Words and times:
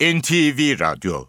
NTV 0.00 0.80
Radyo 0.80 1.24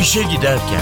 İşe 0.00 0.22
Giderken 0.22 0.80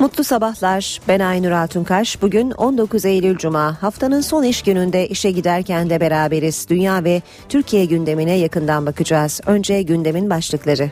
Mutlu 0.00 0.24
sabahlar. 0.24 1.00
Ben 1.08 1.20
Aynur 1.20 1.50
Altunkaş. 1.50 2.22
Bugün 2.22 2.50
19 2.50 3.04
Eylül 3.04 3.36
Cuma. 3.36 3.82
Haftanın 3.82 4.20
son 4.20 4.42
iş 4.42 4.62
gününde 4.62 5.08
işe 5.08 5.30
giderken 5.30 5.90
de 5.90 6.00
beraberiz. 6.00 6.66
Dünya 6.70 7.04
ve 7.04 7.22
Türkiye 7.48 7.84
gündemine 7.84 8.34
yakından 8.34 8.86
bakacağız. 8.86 9.40
Önce 9.46 9.82
gündemin 9.82 10.30
başlıkları. 10.30 10.90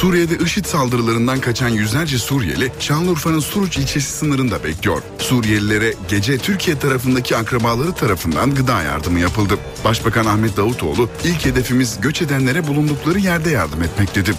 Suriye'de 0.00 0.44
IŞİD 0.44 0.64
saldırılarından 0.64 1.40
kaçan 1.40 1.68
yüzlerce 1.68 2.18
Suriyeli 2.18 2.72
Şanlıurfa'nın 2.78 3.40
Suruç 3.40 3.78
ilçesi 3.78 4.12
sınırında 4.12 4.64
bekliyor. 4.64 5.02
Suriyelilere 5.18 5.94
gece 6.08 6.38
Türkiye 6.38 6.78
tarafındaki 6.78 7.36
akrabaları 7.36 7.92
tarafından 7.92 8.54
gıda 8.54 8.82
yardımı 8.82 9.20
yapıldı. 9.20 9.58
Başbakan 9.84 10.26
Ahmet 10.26 10.56
Davutoğlu 10.56 11.08
ilk 11.24 11.46
hedefimiz 11.46 12.00
göç 12.00 12.22
edenlere 12.22 12.66
bulundukları 12.66 13.18
yerde 13.18 13.50
yardım 13.50 13.82
etmek 13.82 14.14
dedi. 14.14 14.34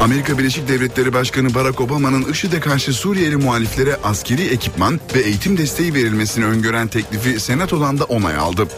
Amerika 0.00 0.38
Birleşik 0.38 0.68
Devletleri 0.68 1.12
Başkanı 1.12 1.54
Barack 1.54 1.80
Obama'nın 1.80 2.24
IŞİD'e 2.32 2.60
karşı 2.60 2.92
Suriyeli 2.92 3.36
muhaliflere 3.36 3.96
askeri 4.04 4.42
ekipman 4.46 5.00
ve 5.14 5.20
eğitim 5.20 5.56
desteği 5.56 5.94
verilmesini 5.94 6.44
öngören 6.44 6.88
teklifi 6.88 7.40
Senato'dan 7.40 7.98
da 7.98 8.04
onay 8.04 8.36
aldı. 8.36 8.68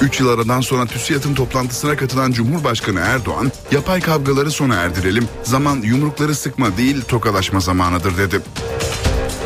3 0.00 0.20
yıl 0.20 0.28
aradan 0.28 0.60
sonra 0.60 0.86
TÜSİAD'ın 0.86 1.34
toplantısına 1.34 1.96
katılan 1.96 2.32
Cumhurbaşkanı 2.32 3.00
Erdoğan, 3.00 3.52
yapay 3.72 4.00
kavgaları 4.00 4.50
sona 4.50 4.74
erdirelim, 4.74 5.28
zaman 5.42 5.76
yumrukları 5.82 6.34
sıkma 6.34 6.76
değil 6.76 7.02
tokalaşma 7.02 7.60
zamanıdır 7.60 8.18
dedi. 8.18 8.40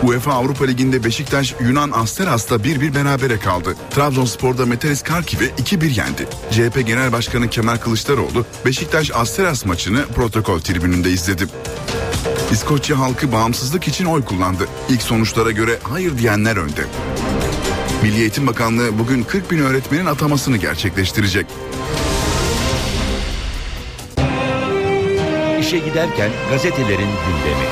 UEFA 0.03 0.33
Avrupa 0.33 0.65
Ligi'nde 0.65 1.05
Beşiktaş 1.05 1.55
Yunan 1.61 1.91
Asteras'ta 1.91 2.57
1-1 2.57 2.95
berabere 2.95 3.39
kaldı. 3.39 3.77
Trabzonspor'da 3.91 4.67
Metelis 4.67 5.03
Karkiv'i 5.03 5.45
2-1 5.45 5.99
yendi. 5.99 6.27
CHP 6.51 6.87
Genel 6.87 7.13
Başkanı 7.13 7.49
Kemal 7.49 7.77
Kılıçdaroğlu 7.77 8.47
Beşiktaş 8.67 9.11
Asteras 9.15 9.65
maçını 9.67 10.07
protokol 10.07 10.61
tribününde 10.61 11.11
izledi. 11.11 11.47
İskoçya 12.53 12.99
halkı 12.99 13.33
bağımsızlık 13.33 13.89
için 13.89 14.05
oy 14.05 14.25
kullandı. 14.25 14.69
İlk 14.89 15.03
sonuçlara 15.03 15.51
göre 15.51 15.79
hayır 15.83 16.19
diyenler 16.19 16.57
önde. 16.57 16.87
Milli 18.03 18.21
Eğitim 18.21 18.47
Bakanlığı 18.47 18.99
bugün 18.99 19.23
40 19.23 19.51
bin 19.51 19.59
öğretmenin 19.59 20.07
atamasını 20.07 20.57
gerçekleştirecek. 20.57 21.47
İşe 25.61 25.79
Giderken 25.79 26.31
gazetelerin 26.51 26.99
gündemi. 26.99 27.67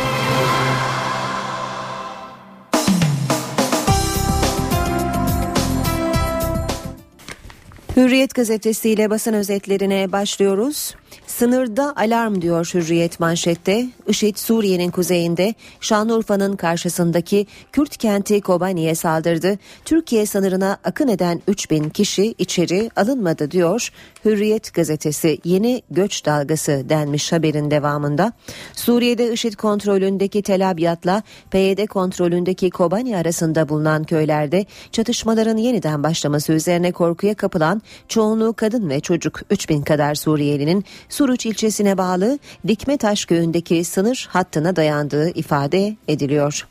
Hürriyet 7.96 8.34
gazetesiyle 8.34 9.10
basın 9.10 9.32
özetlerine 9.32 10.12
başlıyoruz. 10.12 10.94
Sınırda 11.40 11.92
alarm 11.96 12.42
diyor 12.42 12.70
Hürriyet 12.74 13.20
manşette. 13.20 13.86
IŞİD 14.06 14.36
Suriye'nin 14.36 14.90
kuzeyinde 14.90 15.54
Şanlıurfa'nın 15.80 16.56
karşısındaki 16.56 17.46
Kürt 17.72 17.96
kenti 17.96 18.40
Kobani'ye 18.40 18.94
saldırdı. 18.94 19.58
Türkiye 19.84 20.26
sınırına 20.26 20.78
akın 20.84 21.08
eden 21.08 21.42
3000 21.48 21.88
kişi 21.88 22.34
içeri 22.38 22.90
alınmadı 22.96 23.50
diyor. 23.50 23.92
Hürriyet 24.24 24.74
gazetesi 24.74 25.38
yeni 25.44 25.82
göç 25.90 26.24
dalgası 26.24 26.84
denmiş 26.88 27.32
haberin 27.32 27.70
devamında. 27.70 28.32
Suriye'de 28.72 29.32
IŞİD 29.32 29.54
kontrolündeki 29.54 30.42
Tel 30.42 30.70
Abyad'la 30.70 31.22
PYD 31.50 31.86
kontrolündeki 31.86 32.70
Kobani 32.70 33.16
arasında 33.16 33.68
bulunan 33.68 34.04
köylerde 34.04 34.66
çatışmaların 34.92 35.56
yeniden 35.56 36.02
başlaması 36.02 36.52
üzerine 36.52 36.92
korkuya 36.92 37.34
kapılan 37.34 37.82
çoğunluğu 38.08 38.52
kadın 38.52 38.90
ve 38.90 39.00
çocuk 39.00 39.40
3000 39.50 39.82
kadar 39.82 40.14
Suriyelinin 40.14 40.84
Suruç 41.08 41.46
ilçesine 41.46 41.98
bağlı 41.98 42.38
Dikmetaş 42.66 43.24
köyündeki 43.24 43.84
sınır 43.84 44.28
hattına 44.30 44.76
dayandığı 44.76 45.30
ifade 45.30 45.96
ediliyor. 46.08 46.66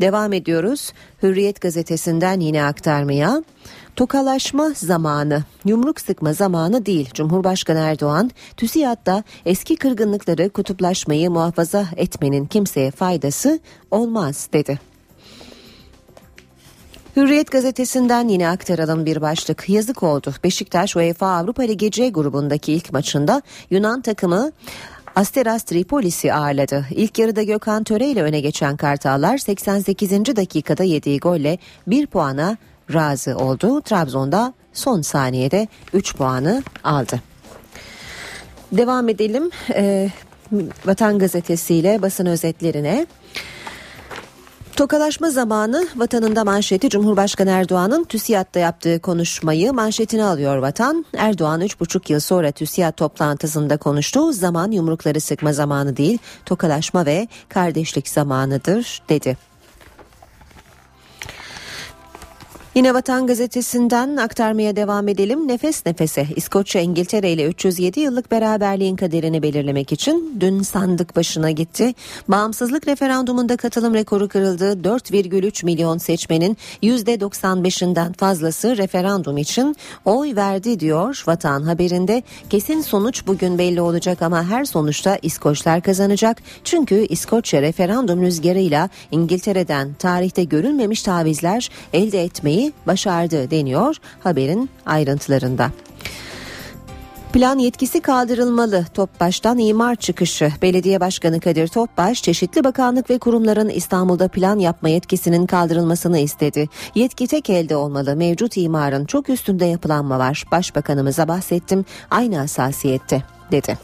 Devam 0.00 0.32
ediyoruz. 0.32 0.92
Hürriyet 1.22 1.60
gazetesinden 1.60 2.40
yine 2.40 2.64
aktarmaya. 2.64 3.42
Tokalaşma 3.96 4.70
zamanı, 4.76 5.42
yumruk 5.64 6.00
sıkma 6.00 6.32
zamanı 6.32 6.86
değil. 6.86 7.10
Cumhurbaşkanı 7.14 7.78
Erdoğan, 7.78 8.30
TÜSİAD'da 8.56 9.24
eski 9.46 9.76
kırgınlıkları 9.76 10.50
kutuplaşmayı 10.50 11.30
muhafaza 11.30 11.86
etmenin 11.96 12.46
kimseye 12.46 12.90
faydası 12.90 13.60
olmaz 13.90 14.48
dedi. 14.52 14.80
Hürriyet 17.16 17.50
gazetesinden 17.50 18.28
yine 18.28 18.48
aktaralım 18.48 19.06
bir 19.06 19.20
başlık. 19.20 19.68
Yazık 19.68 20.02
oldu. 20.02 20.34
Beşiktaş 20.44 20.96
UEFA 20.96 21.26
Avrupa 21.26 21.62
Ligi 21.62 21.90
C 21.90 22.08
grubundaki 22.08 22.72
ilk 22.72 22.92
maçında 22.92 23.42
Yunan 23.70 24.00
takımı 24.00 24.52
Asteras 25.16 25.62
Tripolis'i 25.62 26.32
ağırladı. 26.34 26.86
İlk 26.90 27.18
yarıda 27.18 27.42
Gökhan 27.42 27.84
Töre 27.84 28.08
ile 28.08 28.22
öne 28.22 28.40
geçen 28.40 28.76
Kartallar 28.76 29.38
88. 29.38 30.10
dakikada 30.10 30.84
yediği 30.84 31.18
golle 31.18 31.58
1 31.86 32.06
puana 32.06 32.56
razı 32.92 33.36
oldu. 33.36 33.80
Trabzon'da 33.80 34.54
son 34.72 35.02
saniyede 35.02 35.68
3 35.92 36.16
puanı 36.16 36.62
aldı. 36.84 37.20
Devam 38.72 39.08
edelim. 39.08 39.50
Ee, 39.74 40.10
Vatan 40.86 41.18
gazetesiyle 41.18 42.02
basın 42.02 42.26
özetlerine. 42.26 43.06
Tokalaşma 44.76 45.30
zamanı 45.30 45.86
vatanında 45.96 46.44
manşeti 46.44 46.88
Cumhurbaşkanı 46.88 47.50
Erdoğan'ın 47.50 48.04
TÜSİAD'da 48.04 48.58
yaptığı 48.58 49.00
konuşmayı 49.00 49.72
manşetine 49.72 50.24
alıyor 50.24 50.56
vatan. 50.56 51.04
Erdoğan 51.16 51.60
3,5 51.60 52.12
yıl 52.12 52.20
sonra 52.20 52.52
TÜSİAD 52.52 52.92
toplantısında 52.92 53.76
konuştuğu 53.76 54.32
zaman 54.32 54.70
yumrukları 54.70 55.20
sıkma 55.20 55.52
zamanı 55.52 55.96
değil 55.96 56.18
tokalaşma 56.46 57.06
ve 57.06 57.28
kardeşlik 57.48 58.08
zamanıdır 58.08 59.02
dedi. 59.08 59.36
Yine 62.74 62.94
Vatan 62.94 63.26
Gazetesi'nden 63.26 64.16
aktarmaya 64.16 64.76
devam 64.76 65.08
edelim. 65.08 65.48
Nefes 65.48 65.86
nefese 65.86 66.26
İskoçya 66.36 66.82
İngiltere 66.82 67.32
ile 67.32 67.46
307 67.46 68.00
yıllık 68.00 68.30
beraberliğin 68.30 68.96
kaderini 68.96 69.42
belirlemek 69.42 69.92
için 69.92 70.36
dün 70.40 70.62
sandık 70.62 71.16
başına 71.16 71.50
gitti. 71.50 71.94
Bağımsızlık 72.28 72.88
referandumunda 72.88 73.56
katılım 73.56 73.94
rekoru 73.94 74.28
kırıldı. 74.28 74.72
4,3 74.72 75.64
milyon 75.64 75.98
seçmenin 75.98 76.56
%95'inden 76.82 78.12
fazlası 78.12 78.76
referandum 78.76 79.38
için 79.38 79.76
oy 80.04 80.36
verdi 80.36 80.80
diyor 80.80 81.22
Vatan 81.26 81.62
haberinde. 81.62 82.22
Kesin 82.50 82.80
sonuç 82.80 83.26
bugün 83.26 83.58
belli 83.58 83.80
olacak 83.80 84.22
ama 84.22 84.44
her 84.44 84.64
sonuçta 84.64 85.18
İskoçlar 85.22 85.80
kazanacak. 85.80 86.42
Çünkü 86.64 87.06
İskoçya 87.08 87.62
referandum 87.62 88.22
rüzgarıyla 88.22 88.88
İngiltere'den 89.10 89.94
tarihte 89.98 90.44
görülmemiş 90.44 91.02
tavizler 91.02 91.70
elde 91.92 92.24
etmeyi 92.24 92.63
başardı 92.86 93.50
deniyor 93.50 93.96
haberin 94.22 94.70
ayrıntılarında. 94.86 95.70
Plan 97.34 97.58
yetkisi 97.58 98.00
kaldırılmalı. 98.00 98.86
Topbaş'tan 98.94 99.58
imar 99.58 99.94
çıkışı. 99.96 100.52
Belediye 100.62 101.00
Başkanı 101.00 101.40
Kadir 101.40 101.68
Topbaş, 101.68 102.22
çeşitli 102.22 102.64
bakanlık 102.64 103.10
ve 103.10 103.18
kurumların 103.18 103.68
İstanbul'da 103.68 104.28
plan 104.28 104.58
yapma 104.58 104.88
yetkisinin 104.88 105.46
kaldırılmasını 105.46 106.18
istedi. 106.18 106.68
Yetki 106.94 107.26
tek 107.26 107.50
elde 107.50 107.76
olmalı. 107.76 108.16
Mevcut 108.16 108.56
imarın 108.56 109.04
çok 109.04 109.28
üstünde 109.28 109.64
yapılanma 109.64 110.18
var. 110.18 110.44
Başbakanımıza 110.52 111.28
bahsettim. 111.28 111.84
Aynı 112.10 112.36
hassasiyette 112.36 113.22
dedi. 113.52 113.78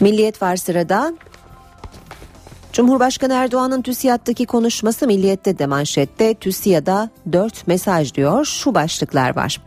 Milliyet 0.00 0.42
var 0.42 0.56
sırada. 0.56 1.12
Cumhurbaşkanı 2.74 3.32
Erdoğan'ın 3.32 3.82
TÜSİAD'daki 3.82 4.46
konuşması 4.46 5.06
Milliyet'te 5.06 5.58
de 5.58 5.66
manşette 5.66 6.34
TÜSİAD'a 6.34 7.10
4 7.32 7.66
mesaj 7.66 8.14
diyor. 8.14 8.44
Şu 8.44 8.74
başlıklar 8.74 9.36
var. 9.36 9.60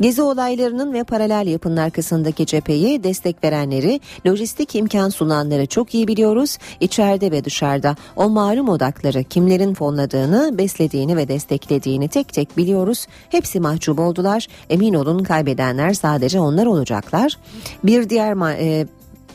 Gezi 0.00 0.22
olaylarının 0.22 0.92
ve 0.92 1.04
paralel 1.04 1.46
yapının 1.46 1.76
arkasındaki 1.76 2.46
cepheyi 2.46 3.04
destek 3.04 3.44
verenleri, 3.44 4.00
lojistik 4.26 4.74
imkan 4.74 5.08
sunanları 5.08 5.66
çok 5.66 5.94
iyi 5.94 6.08
biliyoruz. 6.08 6.58
İçeride 6.80 7.30
ve 7.30 7.44
dışarıda 7.44 7.96
o 8.16 8.28
malum 8.28 8.68
odakları 8.68 9.24
kimlerin 9.24 9.74
fonladığını, 9.74 10.58
beslediğini 10.58 11.16
ve 11.16 11.28
desteklediğini 11.28 12.08
tek 12.08 12.32
tek 12.32 12.56
biliyoruz. 12.56 13.06
Hepsi 13.28 13.60
mahcup 13.60 13.98
oldular. 13.98 14.46
Emin 14.70 14.94
olun 14.94 15.24
kaybedenler 15.24 15.92
sadece 15.92 16.40
onlar 16.40 16.66
olacaklar. 16.66 17.38
Bir 17.84 18.08
diğer 18.08 18.56
e, 18.58 18.86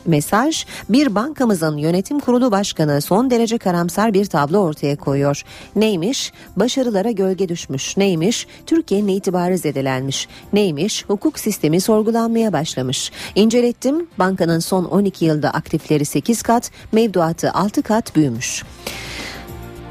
mesaj 0.06 0.66
bir 0.88 1.14
bankamızın 1.14 1.76
yönetim 1.76 2.20
kurulu 2.20 2.50
başkanı 2.50 3.00
son 3.00 3.30
derece 3.30 3.58
karamsar 3.58 4.14
bir 4.14 4.26
tablo 4.26 4.58
ortaya 4.58 4.96
koyuyor. 4.96 5.42
Neymiş? 5.76 6.32
Başarılara 6.56 7.10
gölge 7.10 7.48
düşmüş. 7.48 7.96
Neymiş? 7.96 8.46
Türkiye'nin 8.66 9.08
itibarı 9.08 9.58
zedelenmiş. 9.58 10.28
Neymiş? 10.52 11.04
Hukuk 11.04 11.38
sistemi 11.38 11.80
sorgulanmaya 11.80 12.52
başlamış. 12.52 13.12
İncelettim. 13.34 14.06
Bankanın 14.18 14.58
son 14.58 14.84
12 14.84 15.24
yılda 15.24 15.50
aktifleri 15.50 16.04
8 16.04 16.42
kat, 16.42 16.70
mevduatı 16.92 17.50
6 17.52 17.82
kat 17.82 18.16
büyümüş. 18.16 18.64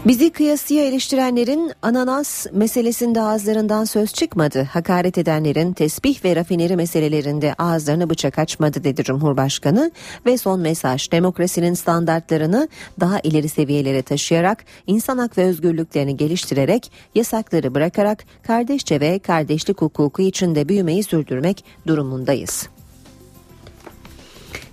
Bizi 0.05 0.29
kıyasıya 0.29 0.83
eleştirenlerin 0.83 1.71
ananas 1.81 2.45
meselesinde 2.51 3.21
ağızlarından 3.21 3.85
söz 3.85 4.13
çıkmadı. 4.13 4.67
Hakaret 4.71 5.17
edenlerin 5.17 5.73
tesbih 5.73 6.25
ve 6.25 6.35
rafineri 6.35 6.75
meselelerinde 6.75 7.53
ağızlarını 7.53 8.09
bıçak 8.09 8.39
açmadı 8.39 8.83
dedi 8.83 9.03
Cumhurbaşkanı. 9.03 9.91
Ve 10.25 10.37
son 10.37 10.59
mesaj 10.59 11.11
demokrasinin 11.11 11.73
standartlarını 11.73 12.67
daha 12.99 13.19
ileri 13.19 13.49
seviyelere 13.49 14.01
taşıyarak 14.01 14.65
insan 14.87 15.17
hak 15.17 15.37
ve 15.37 15.43
özgürlüklerini 15.43 16.17
geliştirerek 16.17 16.91
yasakları 17.15 17.75
bırakarak 17.75 18.25
kardeşçe 18.43 18.99
ve 18.99 19.19
kardeşlik 19.19 19.81
hukuku 19.81 20.21
içinde 20.21 20.69
büyümeyi 20.69 21.03
sürdürmek 21.03 21.65
durumundayız. 21.87 22.69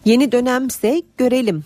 Yeni 0.05 0.33
dönemse 0.33 1.03
görelim 1.19 1.65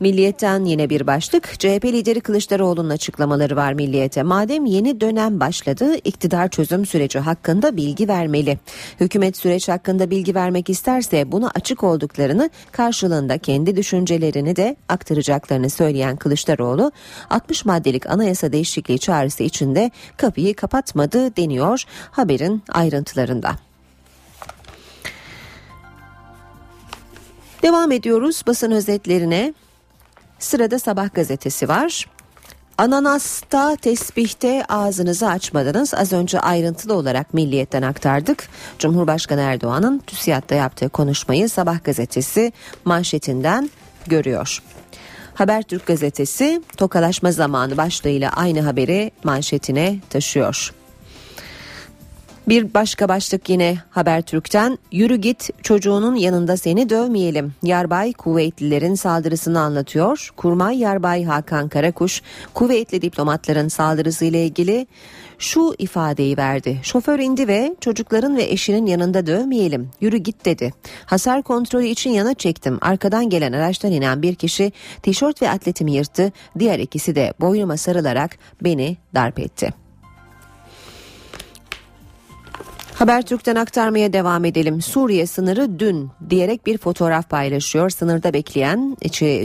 Milliyetten 0.00 0.64
yine 0.64 0.90
bir 0.90 1.06
başlık. 1.06 1.58
CHP 1.58 1.84
lideri 1.84 2.20
Kılıçdaroğlu'nun 2.20 2.90
açıklamaları 2.90 3.56
var 3.56 3.72
Milliyet'e. 3.72 4.22
Madem 4.22 4.64
yeni 4.64 5.00
dönem 5.00 5.40
başladı, 5.40 5.94
iktidar 6.04 6.48
çözüm 6.48 6.86
süreci 6.86 7.18
hakkında 7.18 7.76
bilgi 7.76 8.08
vermeli. 8.08 8.58
Hükümet 9.00 9.36
süreç 9.36 9.68
hakkında 9.68 10.10
bilgi 10.10 10.34
vermek 10.34 10.70
isterse 10.70 11.32
bunu 11.32 11.50
açık 11.54 11.84
olduklarını 11.84 12.50
karşılığında 12.72 13.38
kendi 13.38 13.76
düşüncelerini 13.76 14.56
de 14.56 14.76
aktaracaklarını 14.88 15.70
söyleyen 15.70 16.16
Kılıçdaroğlu, 16.16 16.92
60 17.30 17.64
maddelik 17.64 18.10
anayasa 18.10 18.52
değişikliği 18.52 18.98
çağrısı 18.98 19.42
içinde 19.42 19.90
kapıyı 20.16 20.54
kapatmadı 20.54 21.36
deniyor 21.36 21.84
haberin 22.10 22.62
ayrıntılarında. 22.68 23.56
Devam 27.62 27.92
ediyoruz 27.92 28.42
basın 28.46 28.70
özetlerine. 28.70 29.54
Sırada 30.40 30.78
Sabah 30.78 31.14
gazetesi 31.14 31.68
var. 31.68 32.06
Ananasta, 32.78 33.76
tesbihte 33.76 34.64
ağzınızı 34.68 35.28
açmadınız. 35.28 35.94
Az 35.94 36.12
önce 36.12 36.40
ayrıntılı 36.40 36.94
olarak 36.94 37.34
Milliyet'ten 37.34 37.82
aktardık. 37.82 38.48
Cumhurbaşkanı 38.78 39.40
Erdoğan'ın 39.40 39.98
TÜSİAD'da 39.98 40.54
yaptığı 40.54 40.88
konuşmayı 40.88 41.48
Sabah 41.48 41.84
gazetesi 41.84 42.52
manşetinden 42.84 43.70
görüyor. 44.06 44.62
Habertürk 45.34 45.86
gazetesi 45.86 46.62
tokalaşma 46.76 47.32
zamanı 47.32 47.76
başlığıyla 47.76 48.30
aynı 48.30 48.60
haberi 48.60 49.10
manşetine 49.24 49.96
taşıyor. 50.10 50.72
Bir 52.50 52.74
başka 52.74 53.08
başlık 53.08 53.48
yine 53.48 53.76
Habertürk'ten 53.90 54.78
yürü 54.92 55.16
git 55.16 55.50
çocuğunun 55.62 56.14
yanında 56.14 56.56
seni 56.56 56.90
dövmeyelim. 56.90 57.54
Yarbay 57.62 58.12
kuvvetlilerin 58.12 58.94
saldırısını 58.94 59.60
anlatıyor. 59.60 60.30
Kurmay 60.36 60.78
Yarbay 60.78 61.24
Hakan 61.24 61.68
Karakuş 61.68 62.22
kuvvetli 62.54 63.02
diplomatların 63.02 63.68
saldırısıyla 63.68 64.38
ilgili 64.38 64.86
şu 65.38 65.74
ifadeyi 65.78 66.36
verdi. 66.36 66.78
Şoför 66.82 67.18
indi 67.18 67.48
ve 67.48 67.76
çocukların 67.80 68.36
ve 68.36 68.42
eşinin 68.42 68.86
yanında 68.86 69.26
dövmeyelim. 69.26 69.90
Yürü 70.00 70.16
git 70.16 70.44
dedi. 70.44 70.72
Hasar 71.06 71.42
kontrolü 71.42 71.86
için 71.86 72.10
yana 72.10 72.34
çektim. 72.34 72.78
Arkadan 72.80 73.30
gelen 73.30 73.52
araçtan 73.52 73.92
inen 73.92 74.22
bir 74.22 74.34
kişi 74.34 74.72
tişört 75.02 75.42
ve 75.42 75.50
atletimi 75.50 75.92
yırttı. 75.92 76.32
Diğer 76.58 76.78
ikisi 76.78 77.14
de 77.14 77.34
boynuma 77.40 77.76
sarılarak 77.76 78.38
beni 78.62 78.96
darp 79.14 79.38
etti. 79.38 79.79
Habertürk'ten 83.00 83.56
aktarmaya 83.56 84.12
devam 84.12 84.44
edelim. 84.44 84.82
Suriye 84.82 85.26
sınırı 85.26 85.78
dün 85.78 86.10
diyerek 86.30 86.66
bir 86.66 86.78
fotoğraf 86.78 87.30
paylaşıyor. 87.30 87.90
Sınırda 87.90 88.32
bekleyen, 88.32 88.96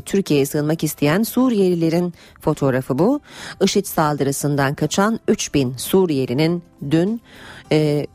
Türkiye'ye 0.05 0.45
sığınmak 0.45 0.83
isteyen 0.83 1.23
Suriyelilerin 1.23 2.13
fotoğrafı 2.41 2.99
bu. 2.99 3.19
IŞİD 3.63 3.85
saldırısından 3.85 4.75
kaçan 4.75 5.19
3000 5.27 5.73
Suriyelinin 5.77 6.63
dün 6.91 7.21
e, 7.71 8.07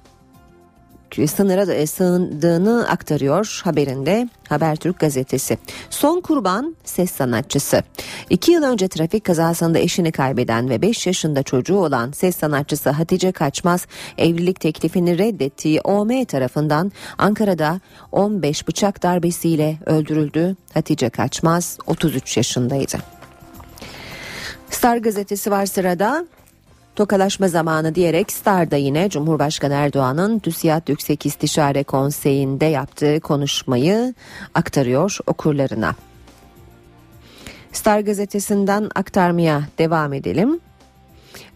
sınıra 1.14 1.68
da 1.68 1.86
sığındığını 1.86 2.88
aktarıyor 2.88 3.60
haberinde 3.64 4.28
Habertürk 4.48 4.98
gazetesi. 4.98 5.58
Son 5.90 6.20
kurban 6.20 6.76
ses 6.84 7.10
sanatçısı. 7.10 7.82
İki 8.30 8.52
yıl 8.52 8.62
önce 8.62 8.88
trafik 8.88 9.24
kazasında 9.24 9.78
eşini 9.78 10.12
kaybeden 10.12 10.68
ve 10.68 10.82
5 10.82 11.06
yaşında 11.06 11.42
çocuğu 11.42 11.76
olan 11.76 12.12
ses 12.12 12.36
sanatçısı 12.36 12.90
Hatice 12.90 13.32
Kaçmaz 13.32 13.86
evlilik 14.18 14.60
teklifini 14.60 15.18
reddettiği 15.18 15.80
OM 15.80 16.24
tarafından 16.24 16.92
Ankara'da 17.18 17.80
15 18.12 18.68
bıçak 18.68 19.02
darbesiyle 19.02 19.78
öldürüldü. 19.86 20.56
Hatice 20.74 21.10
Kaçmaz 21.10 21.78
33 21.86 22.36
yaşındaydı. 22.36 22.98
Star 24.70 24.96
gazetesi 24.96 25.50
var 25.50 25.66
sırada 25.66 26.26
tokalaşma 26.96 27.48
zamanı 27.48 27.94
diyerek 27.94 28.32
Star'da 28.32 28.76
yine 28.76 29.08
Cumhurbaşkanı 29.08 29.74
Erdoğan'ın 29.74 30.38
TÜSİAD 30.38 30.88
Yüksek 30.88 31.26
İstişare 31.26 31.84
Konseyi'nde 31.84 32.64
yaptığı 32.64 33.20
konuşmayı 33.20 34.14
aktarıyor 34.54 35.18
okurlarına. 35.26 35.94
Star 37.72 38.00
gazetesinden 38.00 38.90
aktarmaya 38.94 39.62
devam 39.78 40.12
edelim. 40.12 40.60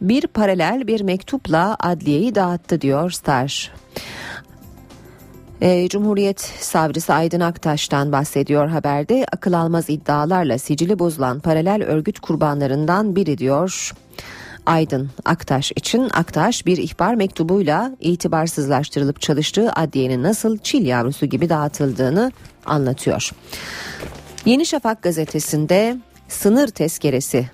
Bir 0.00 0.26
paralel 0.26 0.86
bir 0.86 1.00
mektupla 1.00 1.76
adliyeyi 1.80 2.34
dağıttı 2.34 2.80
diyor 2.80 3.10
Star. 3.10 3.72
E, 5.60 5.88
Cumhuriyet 5.88 6.40
Savcısı 6.40 7.14
Aydın 7.14 7.40
Aktaş'tan 7.40 8.12
bahsediyor 8.12 8.68
haberde. 8.68 9.26
Akıl 9.32 9.52
almaz 9.52 9.90
iddialarla 9.90 10.58
sicili 10.58 10.98
bozulan 10.98 11.40
paralel 11.40 11.84
örgüt 11.84 12.20
kurbanlarından 12.20 13.16
biri 13.16 13.38
diyor. 13.38 13.92
Aydın 14.66 15.10
Aktaş 15.24 15.72
için 15.76 16.10
Aktaş 16.12 16.66
bir 16.66 16.76
ihbar 16.76 17.14
mektubuyla 17.14 17.96
itibarsızlaştırılıp 18.00 19.20
çalıştığı 19.20 19.72
adliyenin 19.72 20.22
nasıl 20.22 20.58
çil 20.58 20.86
yavrusu 20.86 21.26
gibi 21.26 21.48
dağıtıldığını 21.48 22.32
anlatıyor. 22.66 23.30
Yeni 24.44 24.66
Şafak 24.66 25.02
gazetesinde 25.02 25.96
sınır 26.28 26.68
tezkeresi 26.68 27.46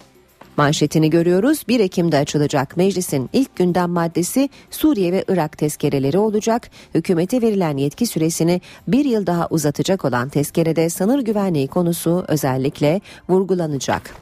Manşetini 0.56 1.10
görüyoruz. 1.10 1.62
1 1.68 1.80
Ekim'de 1.80 2.18
açılacak 2.18 2.76
meclisin 2.76 3.30
ilk 3.32 3.56
gündem 3.56 3.90
maddesi 3.90 4.48
Suriye 4.70 5.12
ve 5.12 5.24
Irak 5.28 5.58
tezkereleri 5.58 6.18
olacak. 6.18 6.70
Hükümete 6.94 7.42
verilen 7.42 7.76
yetki 7.76 8.06
süresini 8.06 8.60
bir 8.88 9.04
yıl 9.04 9.26
daha 9.26 9.48
uzatacak 9.50 10.04
olan 10.04 10.28
tezkerede 10.28 10.90
sınır 10.90 11.20
güvenliği 11.20 11.68
konusu 11.68 12.24
özellikle 12.28 13.00
vurgulanacak. 13.28 14.14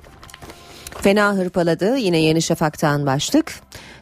Fena 1.02 1.34
hırpaladı 1.34 1.96
yine 1.96 2.18
Yeni 2.18 2.42
Şafak'tan 2.42 3.06
başlık. 3.06 3.54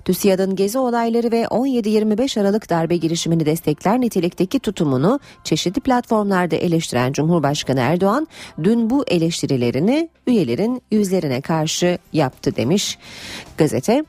TÜSİAD'ın 0.05 0.57
gezi 0.57 0.79
olayları 0.79 1.31
ve 1.31 1.43
17-25 1.43 2.41
Aralık 2.41 2.71
darbe 2.71 2.97
girişimini 2.97 3.47
destekler 3.47 4.01
nitelikteki 4.01 4.61
tutumunu 4.61 5.21
çeşitli 5.45 5.81
platformlarda 5.81 6.57
eleştiren 6.57 7.13
Cumhurbaşkanı 7.13 7.81
Erdoğan 7.81 8.29
dün 8.63 8.91
bu 8.91 9.05
eleştirilerini 9.09 10.09
üyelerin 10.27 10.83
yüzlerine 10.91 11.41
karşı 11.41 11.99
yaptı 12.13 12.57
demiş 12.57 12.99
gazete. 13.59 14.05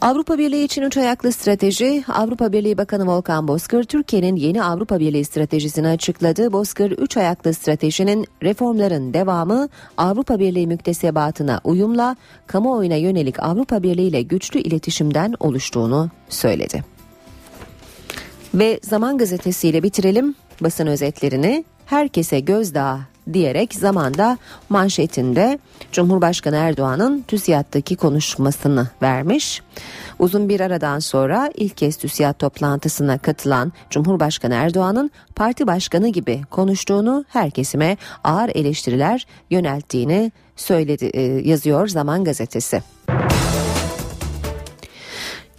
Avrupa 0.00 0.38
Birliği 0.38 0.64
için 0.64 0.82
üç 0.82 0.96
ayaklı 0.96 1.32
strateji, 1.32 2.04
Avrupa 2.08 2.52
Birliği 2.52 2.78
Bakanı 2.78 3.06
Volkan 3.06 3.48
Bozkır, 3.48 3.84
Türkiye'nin 3.84 4.36
yeni 4.36 4.62
Avrupa 4.62 5.00
Birliği 5.00 5.24
stratejisini 5.24 5.88
açıkladı. 5.88 6.52
Bozkır, 6.52 6.90
üç 6.90 7.16
ayaklı 7.16 7.54
stratejinin 7.54 8.26
reformların 8.42 9.14
devamı, 9.14 9.68
Avrupa 9.96 10.38
Birliği 10.38 10.66
müktesebatına 10.66 11.60
uyumla, 11.64 12.16
kamuoyuna 12.46 12.94
yönelik 12.94 13.42
Avrupa 13.42 13.82
Birliği 13.82 14.08
ile 14.08 14.22
güçlü 14.22 14.60
iletişimden 14.60 15.34
oluştuğunu 15.40 16.10
söyledi. 16.28 16.84
Ve 18.54 18.80
Zaman 18.82 19.18
Gazetesi 19.18 19.68
ile 19.68 19.82
bitirelim 19.82 20.34
basın 20.60 20.86
özetlerini. 20.86 21.64
Herkese 21.86 22.40
gözdağı 22.40 22.98
diyerek 23.32 23.74
zamanda 23.74 24.38
manşetinde 24.68 25.58
Cumhurbaşkanı 25.92 26.56
Erdoğan'ın 26.56 27.24
TÜSİAD'daki 27.28 27.96
konuşmasını 27.96 28.88
vermiş. 29.02 29.62
Uzun 30.18 30.48
bir 30.48 30.60
aradan 30.60 30.98
sonra 30.98 31.50
ilk 31.54 31.76
kez 31.76 31.96
TÜSİAD 31.96 32.34
toplantısına 32.38 33.18
katılan 33.18 33.72
Cumhurbaşkanı 33.90 34.54
Erdoğan'ın 34.54 35.10
parti 35.34 35.66
başkanı 35.66 36.08
gibi 36.08 36.40
konuştuğunu 36.50 37.24
her 37.28 37.50
kesime 37.50 37.96
ağır 38.24 38.48
eleştiriler 38.54 39.26
yönelttiğini 39.50 40.32
söyledi 40.56 41.04
e, 41.04 41.22
yazıyor 41.22 41.88
Zaman 41.88 42.24
Gazetesi. 42.24 42.82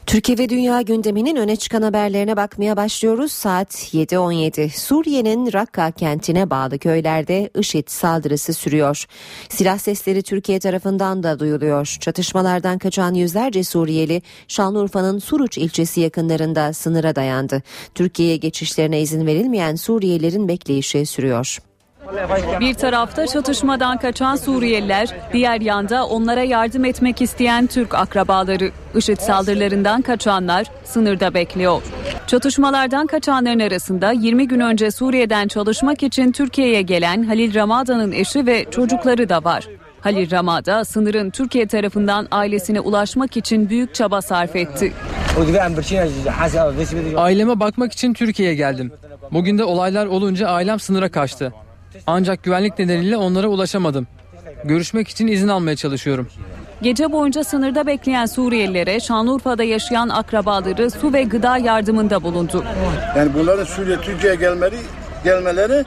Türkiye 0.10 0.38
ve 0.38 0.50
dünya 0.50 0.82
gündeminin 0.82 1.36
öne 1.36 1.56
çıkan 1.56 1.82
haberlerine 1.82 2.38
bakmaya 2.38 2.78
başlıyoruz. 2.78 3.32
Saat 3.32 3.74
7.17. 3.74 4.70
Suriye'nin 4.70 5.54
Rakka 5.54 5.92
kentine 5.92 6.50
bağlı 6.50 6.80
köylerde 6.80 7.50
IŞİD 7.60 7.88
saldırısı 7.88 8.54
sürüyor. 8.54 9.06
Silah 9.50 9.78
sesleri 9.78 10.24
Türkiye 10.24 10.60
tarafından 10.60 11.24
da 11.24 11.40
duyuluyor. 11.40 11.98
Çatışmalardan 12.00 12.78
kaçan 12.78 13.14
yüzlerce 13.14 13.64
Suriyeli 13.64 14.22
Şanlıurfa'nın 14.48 15.20
Suruç 15.20 15.58
ilçesi 15.58 16.02
yakınlarında 16.02 16.74
sınıra 16.74 17.16
dayandı. 17.16 17.64
Türkiye'ye 17.96 18.38
geçişlerine 18.38 19.02
izin 19.02 19.26
verilmeyen 19.26 19.76
Suriyelilerin 19.76 20.48
bekleyişi 20.48 21.06
sürüyor. 21.06 21.69
Bir 22.60 22.74
tarafta 22.74 23.28
çatışmadan 23.28 23.98
kaçan 23.98 24.36
Suriyeliler, 24.36 25.10
diğer 25.34 25.62
yanda 25.62 26.08
onlara 26.08 26.44
yardım 26.44 26.86
etmek 26.86 27.22
isteyen 27.22 27.68
Türk 27.68 27.96
akrabaları. 27.96 28.72
IŞİD 28.96 29.18
saldırılarından 29.18 30.02
kaçanlar 30.02 30.68
sınırda 30.84 31.34
bekliyor. 31.34 31.82
Çatışmalardan 32.28 33.08
kaçanların 33.08 33.60
arasında 33.60 34.12
20 34.12 34.48
gün 34.48 34.60
önce 34.60 34.92
Suriye'den 34.92 35.48
çalışmak 35.48 36.04
için 36.04 36.32
Türkiye'ye 36.32 36.82
gelen 36.82 37.24
Halil 37.24 37.56
Ramada'nın 37.56 38.12
eşi 38.12 38.46
ve 38.46 38.66
çocukları 38.72 39.30
da 39.30 39.44
var. 39.44 39.68
Halil 40.02 40.32
Ramada 40.32 40.86
sınırın 40.86 41.30
Türkiye 41.30 41.68
tarafından 41.68 42.28
ailesine 42.32 42.80
ulaşmak 42.80 43.38
için 43.38 43.70
büyük 43.70 43.96
çaba 43.96 44.22
sarf 44.22 44.56
etti. 44.56 44.94
Aileme 47.18 47.60
bakmak 47.60 47.94
için 47.94 48.14
Türkiye'ye 48.14 48.56
geldim. 48.56 48.92
Bugün 49.32 49.58
de 49.58 49.64
olaylar 49.64 50.06
olunca 50.06 50.48
ailem 50.48 50.80
sınıra 50.80 51.12
kaçtı. 51.12 51.54
Ancak 52.08 52.44
güvenlik 52.44 52.80
nedeniyle 52.80 53.18
onlara 53.18 53.48
ulaşamadım. 53.48 54.08
Görüşmek 54.64 55.08
için 55.08 55.28
izin 55.28 55.48
almaya 55.48 55.76
çalışıyorum. 55.76 56.28
Gece 56.82 57.12
boyunca 57.12 57.44
sınırda 57.44 57.88
bekleyen 57.88 58.26
Suriyelilere 58.26 59.00
Şanlıurfa'da 59.00 59.64
yaşayan 59.64 60.10
akrabaları 60.10 60.92
su 60.92 61.14
ve 61.14 61.24
gıda 61.24 61.58
yardımında 61.58 62.24
bulundu. 62.24 62.64
Yani 63.18 63.34
bunların 63.34 63.64
Suriye 63.64 64.02
Türkiye'ye 64.02 64.36
gelmeleri, 64.40 64.78
gelmeleri 65.24 65.86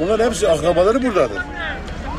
bunlar 0.00 0.20
hepsi 0.26 0.48
akrabaları 0.48 1.02
buradadır. 1.02 1.38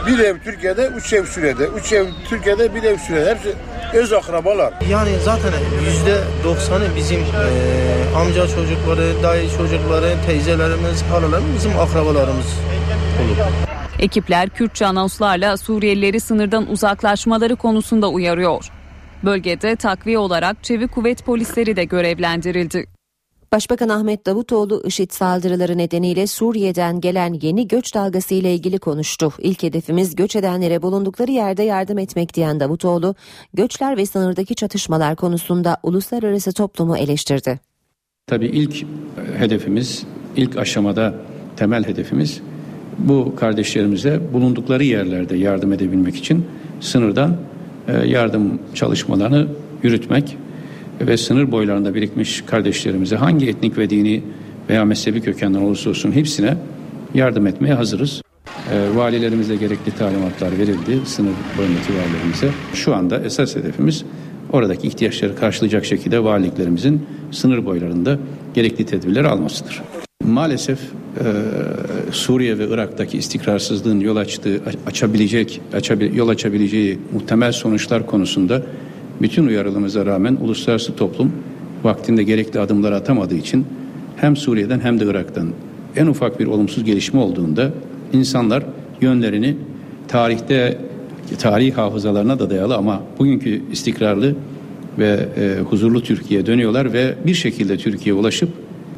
Bir 0.07 0.19
ev 0.19 0.39
Türkiye'de, 0.39 0.87
üç 0.87 1.13
ev 1.13 1.25
Suriye'de. 1.25 1.67
Üç 1.67 1.93
ev 1.93 2.05
Türkiye'de, 2.29 2.75
bir 2.75 2.83
ev 2.83 2.97
Suriye'de. 2.97 3.29
Hepsi 3.29 3.53
öz 3.93 4.13
akrabalar. 4.13 4.73
Yani 4.89 5.09
zaten 5.23 5.51
yüzde 5.85 6.17
doksanı 6.43 6.83
bizim 6.95 7.19
e, 7.19 8.15
amca 8.17 8.47
çocukları, 8.47 9.23
dayı 9.23 9.49
çocukları, 9.57 10.15
teyzelerimiz, 10.25 11.03
halalarımız 11.03 11.55
bizim 11.55 11.79
akrabalarımız 11.79 12.45
olur. 12.45 13.37
Ekipler 13.99 14.49
Kürtçe 14.49 14.85
anonslarla 14.85 15.57
Suriyelileri 15.57 16.19
sınırdan 16.19 16.71
uzaklaşmaları 16.71 17.55
konusunda 17.55 18.09
uyarıyor. 18.09 18.65
Bölgede 19.23 19.75
takviye 19.75 20.17
olarak 20.17 20.63
çevik 20.63 20.91
kuvvet 20.91 21.25
polisleri 21.25 21.75
de 21.75 21.83
görevlendirildi. 21.83 22.85
Başbakan 23.53 23.89
Ahmet 23.89 24.25
Davutoğlu 24.25 24.83
IŞİD 24.85 25.11
saldırıları 25.11 25.77
nedeniyle 25.77 26.27
Suriye'den 26.27 27.01
gelen 27.01 27.39
yeni 27.41 27.67
göç 27.67 27.95
dalgası 27.95 28.33
ile 28.33 28.53
ilgili 28.53 28.79
konuştu. 28.79 29.33
İlk 29.39 29.63
hedefimiz 29.63 30.15
göç 30.15 30.35
edenlere 30.35 30.81
bulundukları 30.81 31.31
yerde 31.31 31.63
yardım 31.63 31.97
etmek 31.97 32.33
diyen 32.33 32.59
Davutoğlu, 32.59 33.15
göçler 33.53 33.97
ve 33.97 34.05
sınırdaki 34.05 34.55
çatışmalar 34.55 35.15
konusunda 35.15 35.77
uluslararası 35.83 36.53
toplumu 36.53 36.97
eleştirdi. 36.97 37.59
Tabii 38.27 38.47
ilk 38.47 38.85
hedefimiz, 39.37 40.03
ilk 40.35 40.57
aşamada 40.57 41.13
temel 41.57 41.83
hedefimiz 41.83 42.41
bu 42.97 43.35
kardeşlerimize 43.35 44.33
bulundukları 44.33 44.83
yerlerde 44.83 45.37
yardım 45.37 45.73
edebilmek 45.73 46.15
için 46.15 46.45
sınırdan 46.79 47.37
yardım 48.05 48.59
çalışmalarını 48.73 49.47
yürütmek 49.83 50.37
ve 51.01 51.17
sınır 51.17 51.51
boylarında 51.51 51.95
birikmiş 51.95 52.41
kardeşlerimize 52.41 53.15
hangi 53.15 53.47
etnik 53.47 53.77
ve 53.77 53.89
dini 53.89 54.23
veya 54.69 54.85
mezhebi 54.85 55.21
kökenden 55.21 55.59
olursa 55.61 55.89
olsun 55.89 56.11
hepsine 56.11 56.57
yardım 57.13 57.47
etmeye 57.47 57.73
hazırız. 57.73 58.21
E, 58.71 58.95
valilerimize 58.95 59.55
gerekli 59.55 59.91
talimatlar 59.91 60.57
verildi 60.57 60.99
sınır 61.05 61.33
boyundaki 61.57 61.93
valilerimize. 61.93 62.49
Şu 62.73 62.95
anda 62.95 63.19
esas 63.19 63.55
hedefimiz 63.55 64.05
oradaki 64.51 64.87
ihtiyaçları 64.87 65.35
karşılayacak 65.35 65.85
şekilde 65.85 66.23
valiliklerimizin 66.23 67.05
sınır 67.31 67.65
boylarında 67.65 68.19
gerekli 68.53 68.85
tedbirleri 68.85 69.27
almasıdır. 69.27 69.81
Maalesef 70.23 70.79
e, 70.79 71.23
Suriye 72.11 72.59
ve 72.59 72.67
Irak'taki 72.67 73.17
istikrarsızlığın 73.17 73.99
yol 73.99 74.15
açtığı, 74.15 74.61
açabilecek, 74.87 75.61
açabil, 75.73 76.15
yol 76.15 76.29
açabileceği 76.29 76.99
muhtemel 77.13 77.51
sonuçlar 77.51 78.05
konusunda 78.05 78.63
bütün 79.23 79.47
uyarılımıza 79.47 80.05
rağmen 80.05 80.37
uluslararası 80.41 80.95
toplum 80.95 81.31
vaktinde 81.83 82.23
gerekli 82.23 82.59
adımlar 82.59 82.91
atamadığı 82.91 83.35
için 83.35 83.65
hem 84.15 84.35
Suriye'den 84.35 84.79
hem 84.79 84.99
de 84.99 85.05
Irak'tan 85.05 85.49
en 85.95 86.07
ufak 86.07 86.39
bir 86.39 86.45
olumsuz 86.47 86.83
gelişme 86.83 87.19
olduğunda 87.19 87.71
insanlar 88.13 88.63
yönlerini 89.01 89.55
tarihte 90.07 90.77
tarihi 91.39 91.71
hafızalarına 91.71 92.39
da 92.39 92.49
dayalı 92.49 92.75
ama 92.75 93.01
bugünkü 93.19 93.61
istikrarlı 93.71 94.35
ve 94.99 95.29
e, 95.37 95.61
huzurlu 95.69 96.03
Türkiye'ye 96.03 96.45
dönüyorlar 96.45 96.93
ve 96.93 97.15
bir 97.25 97.33
şekilde 97.33 97.77
Türkiye'ye 97.77 98.21
ulaşıp 98.21 98.49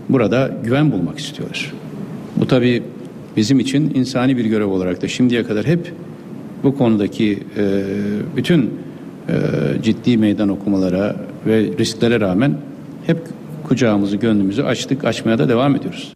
burada 0.10 0.52
güven 0.64 0.92
bulmak 0.92 1.20
istiyorlar. 1.20 1.74
Bu 2.36 2.48
tabi 2.48 2.84
bizim 3.38 3.60
için 3.60 3.92
insani 3.96 4.38
bir 4.38 4.46
görev 4.46 4.68
olarak 4.68 5.02
da 5.02 5.08
şimdiye 5.08 5.44
kadar 5.44 5.66
hep 5.66 5.92
bu 6.64 6.78
konudaki 6.78 7.40
e, 7.58 7.84
bütün 8.36 8.85
ciddi 9.84 10.18
meydan 10.18 10.50
okumalara 10.50 11.16
ve 11.46 11.78
risklere 11.78 12.20
rağmen 12.20 12.58
hep 13.06 13.18
kucağımızı 13.64 14.18
gönlümüzü 14.18 14.64
açtık 14.64 15.06
açmaya 15.06 15.40
da 15.40 15.50
devam 15.50 15.76
ediyoruz. 15.76 16.14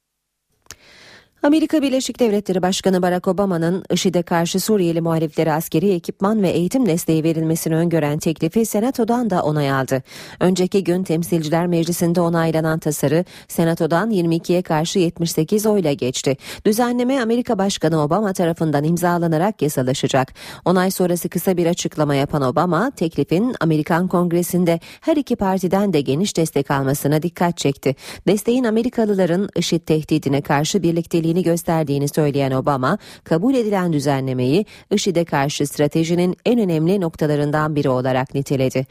Amerika 1.43 1.81
Birleşik 1.81 2.19
Devletleri 2.19 2.61
Başkanı 2.61 3.01
Barack 3.01 3.27
Obama'nın 3.27 3.83
IŞİD'e 3.91 4.21
karşı 4.21 4.59
Suriyeli 4.59 5.01
muhaliflere 5.01 5.53
askeri 5.53 5.91
ekipman 5.91 6.43
ve 6.43 6.49
eğitim 6.49 6.85
desteği 6.85 7.23
verilmesini 7.23 7.75
öngören 7.75 8.19
teklifi 8.19 8.65
Senato'dan 8.65 9.29
da 9.29 9.43
onay 9.43 9.71
aldı. 9.71 10.03
Önceki 10.39 10.83
gün 10.83 11.03
Temsilciler 11.03 11.67
Meclisi'nde 11.67 12.21
onaylanan 12.21 12.79
tasarı 12.79 13.25
Senato'dan 13.47 14.11
22'ye 14.11 14.61
karşı 14.61 14.99
78 14.99 15.65
oyla 15.65 15.93
geçti. 15.93 16.37
Düzenleme 16.65 17.21
Amerika 17.21 17.57
Başkanı 17.57 18.03
Obama 18.03 18.33
tarafından 18.33 18.83
imzalanarak 18.83 19.61
yasalaşacak. 19.61 20.33
Onay 20.65 20.91
sonrası 20.91 21.29
kısa 21.29 21.57
bir 21.57 21.65
açıklama 21.65 22.15
yapan 22.15 22.41
Obama, 22.41 22.91
teklifin 22.91 23.55
Amerikan 23.59 24.07
Kongresi'nde 24.07 24.79
her 25.01 25.17
iki 25.17 25.35
partiden 25.35 25.93
de 25.93 26.01
geniş 26.01 26.37
destek 26.37 26.71
almasına 26.71 27.23
dikkat 27.23 27.57
çekti. 27.57 27.95
Desteğin 28.27 28.63
Amerikalıların 28.63 29.49
IŞİD 29.55 29.81
tehdidine 29.81 30.41
karşı 30.41 30.83
birlikteliği 30.83 31.28
gerektiğini 31.29 31.43
gösterdiğini 31.43 32.07
söyleyen 32.07 32.51
Obama, 32.51 32.97
kabul 33.23 33.53
edilen 33.55 33.93
düzenlemeyi 33.93 34.65
IŞİD'e 34.91 35.25
karşı 35.25 35.67
stratejinin 35.67 36.35
en 36.45 36.59
önemli 36.59 36.99
noktalarından 36.99 37.75
biri 37.75 37.89
olarak 37.89 38.35
niteledi. 38.35 38.85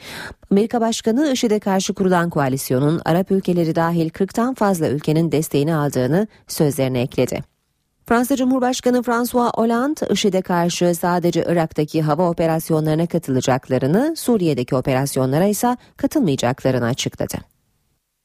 Amerika 0.51 0.81
Başkanı 0.81 1.33
IŞİD'e 1.33 1.59
karşı 1.59 1.95
kurulan 1.95 2.31
koalisyonun 2.31 3.01
Arap 3.05 3.31
ülkeleri 3.31 3.75
dahil 3.75 4.11
40'tan 4.11 4.55
fazla 4.55 4.89
ülkenin 4.89 5.33
desteğini 5.33 5.75
aldığını 5.75 6.27
sözlerine 6.49 7.01
ekledi. 7.01 7.43
Fransa 8.07 8.37
Cumhurbaşkanı 8.37 9.03
François 9.03 9.51
Hollande, 9.55 10.07
IŞİD'e 10.11 10.43
karşı 10.43 10.95
sadece 10.95 11.45
Irak'taki 11.49 12.03
hava 12.03 12.31
operasyonlarına 12.31 13.07
katılacaklarını, 13.07 14.15
Suriye'deki 14.17 14.77
operasyonlara 14.77 15.47
ise 15.47 15.77
katılmayacaklarını 15.97 16.87
açıkladı. 16.87 17.37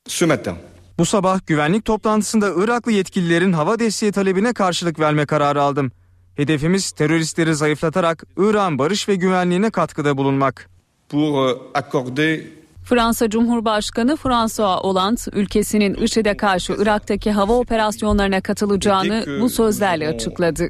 Ce 0.05 0.25
matin, 0.25 0.55
bu 0.97 1.05
sabah 1.05 1.47
güvenlik 1.47 1.85
toplantısında 1.85 2.49
Iraklı 2.63 2.91
yetkililerin 2.91 3.53
hava 3.53 3.79
desteği 3.79 4.11
talebine 4.11 4.53
karşılık 4.53 4.99
verme 4.99 5.25
kararı 5.25 5.61
aldım. 5.61 5.91
Hedefimiz 6.35 6.91
teröristleri 6.91 7.55
zayıflatarak 7.55 8.23
Irak'ın 8.37 8.79
barış 8.79 9.09
ve 9.09 9.15
güvenliğine 9.15 9.69
katkıda 9.69 10.17
bulunmak. 10.17 10.69
Pour 11.09 11.57
accorder 11.73 12.39
Fransa 12.83 13.29
Cumhurbaşkanı 13.29 14.15
François 14.15 14.83
Hollande 14.83 15.21
ülkesinin 15.33 15.93
IŞİD'e 15.93 16.37
karşı 16.37 16.73
Irak'taki 16.73 17.31
hava 17.31 17.53
operasyonlarına 17.53 18.41
katılacağını 18.41 19.25
bu 19.41 19.49
sözlerle 19.49 20.07
açıkladı. 20.07 20.69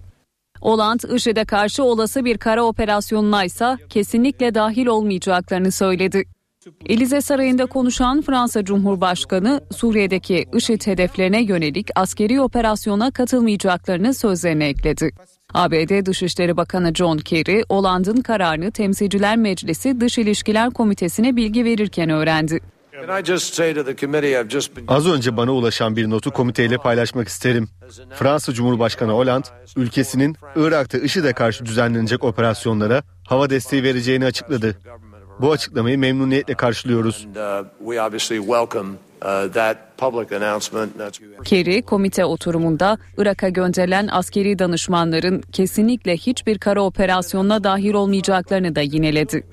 Hollande 0.62 1.15
IŞİD'e 1.15 1.46
karşı 1.46 1.84
olası 1.84 2.25
bir 2.25 2.38
kara 2.38 2.63
operasyonuna 2.63 3.44
ise 3.44 3.77
kesinlikle 3.89 4.56
dahil 4.56 4.86
olmayacaklarını 4.86 5.72
söyledi. 5.72 6.24
Elize 6.86 7.22
Sarayı'nda 7.22 7.65
konuşan 7.65 8.22
Fransa 8.22 8.65
Cumhurbaşkanı 8.65 9.62
Suriye'deki 9.75 10.46
IŞİD 10.53 10.88
hedeflerine 10.88 11.43
yönelik 11.43 11.89
askeri 11.96 12.41
operasyona 12.41 13.12
katılmayacaklarını 13.12 14.13
sözlerine 14.13 14.67
ekledi. 14.67 15.12
ABD 15.53 16.05
Dışişleri 16.05 16.58
Bakanı 16.58 16.93
John 16.96 17.17
Kerry, 17.17 17.63
Hollande'ın 17.70 18.22
kararını 18.22 18.72
Temsilciler 18.72 19.38
Meclisi 19.38 20.01
Dış 20.01 20.17
İlişkiler 20.17 20.72
Komitesi'ne 20.72 21.36
bilgi 21.36 21.65
verirken 21.65 22.10
öğrendi. 22.10 22.60
Az 24.88 25.08
önce 25.08 25.38
bana 25.38 25.51
ulaşan 25.51 25.96
bir 25.96 26.10
notu 26.10 26.32
komiteyle 26.32 26.77
paylaşmak 26.77 27.27
isterim. 27.27 27.70
Fransa 28.13 28.53
Cumhurbaşkanı 28.53 29.12
Hollande, 29.12 29.48
ülkesinin 29.77 30.36
Irak'ta 30.55 30.98
IŞİD'e 30.98 31.34
karşı 31.34 31.65
düzenlenecek 31.65 32.24
operasyonlara 32.24 33.03
hava 33.27 33.50
desteği 33.50 33.84
vereceğini 33.84 34.25
açıkladı. 34.25 34.77
Bu 35.42 35.52
açıklamayı 35.52 36.00
memnuniyetle 36.00 36.54
karşılıyoruz. 36.54 37.28
Kerry, 41.44 41.82
komite 41.82 42.25
oturumunda 42.25 42.98
Irak'a 43.18 43.50
gönderilen 43.50 44.08
askeri 44.12 44.60
danışmanların 44.60 45.42
kesinlikle 45.42 46.18
hiçbir 46.18 46.58
kara 46.58 46.82
operasyonuna 46.82 47.63
dahil 47.63 47.94
olmayacaklarını 47.94 48.75
da 48.75 48.82
yineledi. 48.82 49.44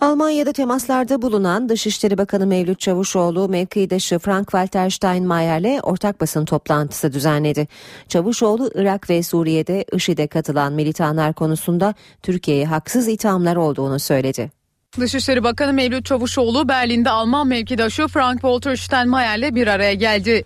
Almanya'da 0.00 0.52
temaslarda 0.52 1.22
bulunan 1.22 1.68
Dışişleri 1.68 2.18
Bakanı 2.18 2.46
Mevlüt 2.46 2.80
Çavuşoğlu 2.80 3.48
mevkidaşı 3.48 4.14
Frank-Walter 4.14 4.90
Steinmeier'le 4.90 5.80
ortak 5.82 6.20
basın 6.20 6.44
toplantısı 6.44 7.12
düzenledi. 7.12 7.68
Çavuşoğlu 8.08 8.70
Irak 8.74 9.10
ve 9.10 9.22
Suriye'de 9.22 9.84
IŞİD'e 9.92 10.26
katılan 10.26 10.72
militanlar 10.72 11.32
konusunda 11.32 11.94
Türkiye'ye 12.22 12.66
haksız 12.66 13.08
ithamlar 13.08 13.56
olduğunu 13.56 13.98
söyledi. 13.98 14.61
Dışişleri 15.00 15.44
Bakanı 15.44 15.72
Mevlüt 15.72 16.04
Çavuşoğlu 16.04 16.68
Berlin'de 16.68 17.10
Alman 17.10 17.46
mevkidaşı 17.46 18.02
Frank-Walter 18.02 18.76
Steinmeier'le 18.76 19.54
bir 19.54 19.66
araya 19.66 19.94
geldi. 19.94 20.44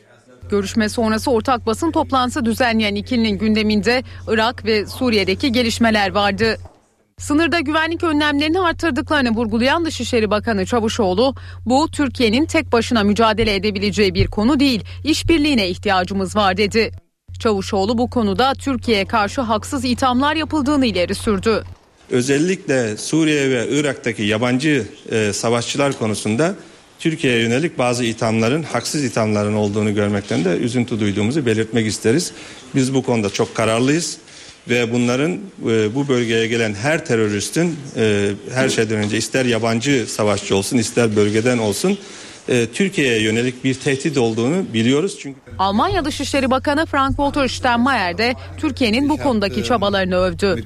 Görüşme 0.50 0.88
sonrası 0.88 1.30
ortak 1.30 1.66
basın 1.66 1.90
toplantısı 1.90 2.44
düzenleyen 2.44 2.94
ikilinin 2.94 3.38
gündeminde 3.38 4.02
Irak 4.28 4.64
ve 4.64 4.86
Suriye'deki 4.86 5.52
gelişmeler 5.52 6.10
vardı. 6.10 6.56
Sınırda 7.18 7.60
güvenlik 7.60 8.04
önlemlerini 8.04 8.60
artırdıklarını 8.60 9.30
vurgulayan 9.30 9.84
Dışişleri 9.84 10.30
Bakanı 10.30 10.66
Çavuşoğlu, 10.66 11.34
bu 11.66 11.88
Türkiye'nin 11.90 12.46
tek 12.46 12.72
başına 12.72 13.02
mücadele 13.02 13.54
edebileceği 13.54 14.14
bir 14.14 14.26
konu 14.26 14.60
değil, 14.60 14.84
işbirliğine 15.04 15.68
ihtiyacımız 15.68 16.36
var 16.36 16.56
dedi. 16.56 16.90
Çavuşoğlu 17.40 17.98
bu 17.98 18.10
konuda 18.10 18.52
Türkiye'ye 18.54 19.04
karşı 19.04 19.40
haksız 19.40 19.84
ithamlar 19.84 20.36
yapıldığını 20.36 20.86
ileri 20.86 21.14
sürdü. 21.14 21.64
Özellikle 22.10 22.96
Suriye 22.96 23.50
ve 23.50 23.68
Irak'taki 23.70 24.22
yabancı 24.22 24.86
e, 25.10 25.32
savaşçılar 25.32 25.98
konusunda 25.98 26.54
Türkiye'ye 26.98 27.42
yönelik 27.42 27.78
bazı 27.78 28.04
ithamların, 28.04 28.62
haksız 28.62 29.04
ithamların 29.04 29.54
olduğunu 29.54 29.94
görmekten 29.94 30.44
de 30.44 30.48
üzüntü 30.48 31.00
duyduğumuzu 31.00 31.46
belirtmek 31.46 31.86
isteriz. 31.86 32.32
Biz 32.74 32.94
bu 32.94 33.02
konuda 33.02 33.30
çok 33.30 33.54
kararlıyız 33.54 34.16
ve 34.68 34.92
bunların 34.92 35.32
e, 35.68 35.94
bu 35.94 36.08
bölgeye 36.08 36.46
gelen 36.46 36.74
her 36.74 37.04
teröristin 37.04 37.76
e, 37.96 38.30
her 38.54 38.68
şeyden 38.68 38.96
önce 38.96 39.16
ister 39.16 39.44
yabancı 39.44 40.04
savaşçı 40.08 40.56
olsun 40.56 40.78
ister 40.78 41.16
bölgeden 41.16 41.58
olsun 41.58 41.98
e, 42.48 42.66
Türkiye'ye 42.66 43.22
yönelik 43.22 43.64
bir 43.64 43.74
tehdit 43.74 44.18
olduğunu 44.18 44.64
biliyoruz. 44.74 45.18
Çünkü 45.20 45.40
Almanya 45.58 46.04
Dışişleri 46.04 46.50
Bakanı 46.50 46.86
Frank-Walter 46.86 47.48
Steinmeier 47.48 48.18
de 48.18 48.34
Türkiye'nin 48.56 49.08
bu 49.08 49.16
konudaki 49.16 49.64
çabalarını 49.64 50.16
övdü. 50.16 50.64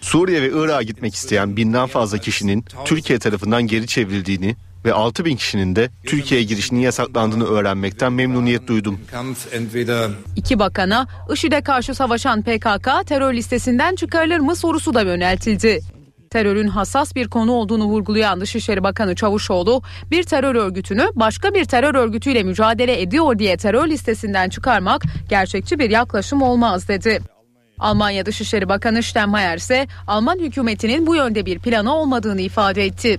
Suriye 0.00 0.42
ve 0.42 0.50
Irak'a 0.54 0.82
gitmek 0.82 1.14
isteyen 1.14 1.56
binden 1.56 1.86
fazla 1.86 2.18
kişinin 2.18 2.64
Türkiye 2.84 3.18
tarafından 3.18 3.66
geri 3.66 3.86
çevrildiğini 3.86 4.56
ve 4.84 4.92
6 4.92 5.24
bin 5.24 5.36
kişinin 5.36 5.76
de 5.76 5.90
Türkiye'ye 6.04 6.46
girişinin 6.46 6.80
yasaklandığını 6.80 7.44
öğrenmekten 7.44 8.12
memnuniyet 8.12 8.66
duydum. 8.66 9.00
İki 10.36 10.58
bakana 10.58 11.06
IŞİD'e 11.32 11.60
karşı 11.62 11.94
savaşan 11.94 12.42
PKK 12.42 13.06
terör 13.06 13.34
listesinden 13.34 13.94
çıkarılır 13.94 14.38
mı 14.38 14.56
sorusu 14.56 14.94
da 14.94 15.02
yöneltildi. 15.02 15.80
Terörün 16.32 16.68
hassas 16.68 17.16
bir 17.16 17.28
konu 17.28 17.52
olduğunu 17.52 17.84
vurgulayan 17.84 18.40
Dışişleri 18.40 18.82
Bakanı 18.82 19.14
Çavuşoğlu, 19.14 19.82
bir 20.10 20.22
terör 20.22 20.54
örgütünü 20.54 21.08
başka 21.14 21.54
bir 21.54 21.64
terör 21.64 21.94
örgütüyle 21.94 22.42
mücadele 22.42 23.00
ediyor 23.00 23.38
diye 23.38 23.56
terör 23.56 23.88
listesinden 23.88 24.48
çıkarmak 24.48 25.02
gerçekçi 25.28 25.78
bir 25.78 25.90
yaklaşım 25.90 26.42
olmaz 26.42 26.88
dedi. 26.88 27.20
Almanya 27.78 28.26
Dışişleri 28.26 28.68
Bakanı 28.68 29.02
Steinmeier 29.02 29.56
ise 29.56 29.86
Alman 30.06 30.38
hükümetinin 30.38 31.06
bu 31.06 31.16
yönde 31.16 31.46
bir 31.46 31.58
planı 31.58 31.94
olmadığını 31.94 32.40
ifade 32.40 32.84
etti. 32.84 33.18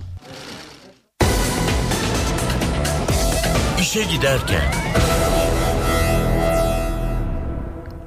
İşe 3.80 4.04
giderken 4.04 4.62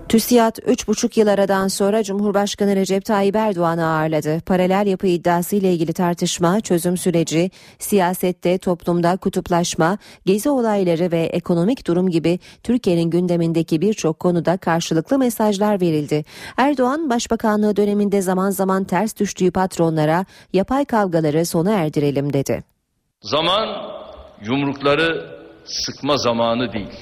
TÜSİAD 0.09 0.55
3,5 0.57 1.19
yıl 1.19 1.27
aradan 1.27 1.67
sonra 1.67 2.03
Cumhurbaşkanı 2.03 2.75
Recep 2.75 3.05
Tayyip 3.05 3.35
Erdoğan'ı 3.35 3.85
ağırladı. 3.85 4.41
Paralel 4.45 4.87
yapı 4.87 5.07
iddiası 5.07 5.55
ile 5.55 5.73
ilgili 5.73 5.93
tartışma, 5.93 6.61
çözüm 6.61 6.97
süreci, 6.97 7.51
siyasette, 7.79 8.57
toplumda 8.57 9.17
kutuplaşma, 9.17 9.97
gezi 10.25 10.49
olayları 10.49 11.11
ve 11.11 11.21
ekonomik 11.21 11.87
durum 11.87 12.09
gibi 12.09 12.39
Türkiye'nin 12.63 13.09
gündemindeki 13.09 13.81
birçok 13.81 14.19
konuda 14.19 14.57
karşılıklı 14.57 15.17
mesajlar 15.17 15.81
verildi. 15.81 16.25
Erdoğan, 16.57 17.09
Başbakanlığı 17.09 17.75
döneminde 17.75 18.21
zaman 18.21 18.49
zaman 18.49 18.83
ters 18.83 19.19
düştüğü 19.19 19.51
patronlara 19.51 20.25
yapay 20.53 20.85
kavgaları 20.85 21.46
sona 21.46 21.72
erdirelim 21.72 22.33
dedi. 22.33 22.63
Zaman 23.22 23.67
yumrukları 24.41 25.37
sıkma 25.65 26.17
zamanı 26.17 26.74
değil, 26.74 26.93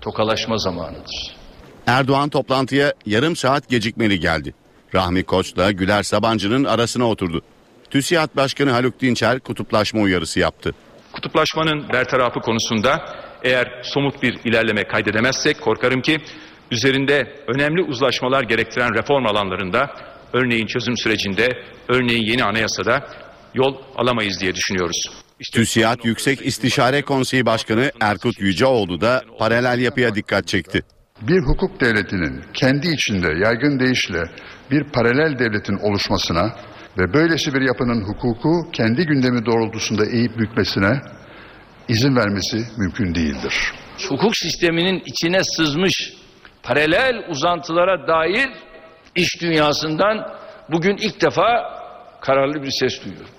tokalaşma 0.00 0.58
zamanıdır. 0.58 1.45
Erdoğan 1.86 2.28
toplantıya 2.28 2.92
yarım 3.06 3.36
saat 3.36 3.68
gecikmeli 3.68 4.20
geldi. 4.20 4.54
Rahmi 4.94 5.24
Koç'la 5.24 5.70
Güler 5.72 6.02
Sabancı'nın 6.02 6.64
arasına 6.64 7.08
oturdu. 7.08 7.42
TÜSİAD 7.90 8.36
Başkanı 8.36 8.70
Haluk 8.70 9.00
Dinçer 9.00 9.40
kutuplaşma 9.40 10.00
uyarısı 10.00 10.40
yaptı. 10.40 10.74
Kutuplaşmanın 11.12 11.88
bertarafı 11.92 12.40
konusunda 12.40 13.14
eğer 13.44 13.80
somut 13.82 14.22
bir 14.22 14.38
ilerleme 14.44 14.84
kaydedemezsek 14.84 15.60
korkarım 15.60 16.02
ki 16.02 16.18
üzerinde 16.70 17.44
önemli 17.46 17.82
uzlaşmalar 17.82 18.42
gerektiren 18.42 18.94
reform 18.94 19.26
alanlarında 19.26 19.90
örneğin 20.32 20.66
çözüm 20.66 20.96
sürecinde 20.96 21.48
örneğin 21.88 22.22
yeni 22.22 22.44
anayasada 22.44 23.08
yol 23.54 23.76
alamayız 23.96 24.40
diye 24.40 24.54
düşünüyoruz. 24.54 25.02
TÜSİAD 25.52 26.04
Yüksek 26.04 26.46
İstişare 26.46 27.02
Konseyi 27.02 27.46
Başkanı 27.46 27.90
Erkut 28.00 28.40
Yüceoğlu 28.40 29.00
da 29.00 29.22
paralel 29.38 29.78
yapıya 29.78 30.14
dikkat 30.14 30.48
çekti. 30.48 30.82
Bir 31.20 31.40
hukuk 31.40 31.80
devletinin 31.80 32.44
kendi 32.54 32.88
içinde 32.88 33.28
yaygın 33.44 33.80
deyişle 33.80 34.22
bir 34.70 34.84
paralel 34.84 35.38
devletin 35.38 35.76
oluşmasına 35.76 36.56
ve 36.98 37.14
böylesi 37.14 37.54
bir 37.54 37.60
yapının 37.60 38.04
hukuku 38.04 38.70
kendi 38.72 39.06
gündemi 39.06 39.46
doğrultusunda 39.46 40.06
eğip 40.06 40.38
bükmesine 40.38 41.00
izin 41.88 42.16
vermesi 42.16 42.56
mümkün 42.78 43.14
değildir. 43.14 43.54
Hukuk 44.08 44.36
sisteminin 44.36 45.02
içine 45.06 45.44
sızmış 45.44 46.12
paralel 46.62 47.30
uzantılara 47.30 48.08
dair 48.08 48.48
iş 49.14 49.40
dünyasından 49.40 50.36
bugün 50.70 50.96
ilk 50.96 51.20
defa 51.20 51.46
kararlı 52.20 52.62
bir 52.62 52.70
ses 52.70 53.04
duyuyorum. 53.04 53.30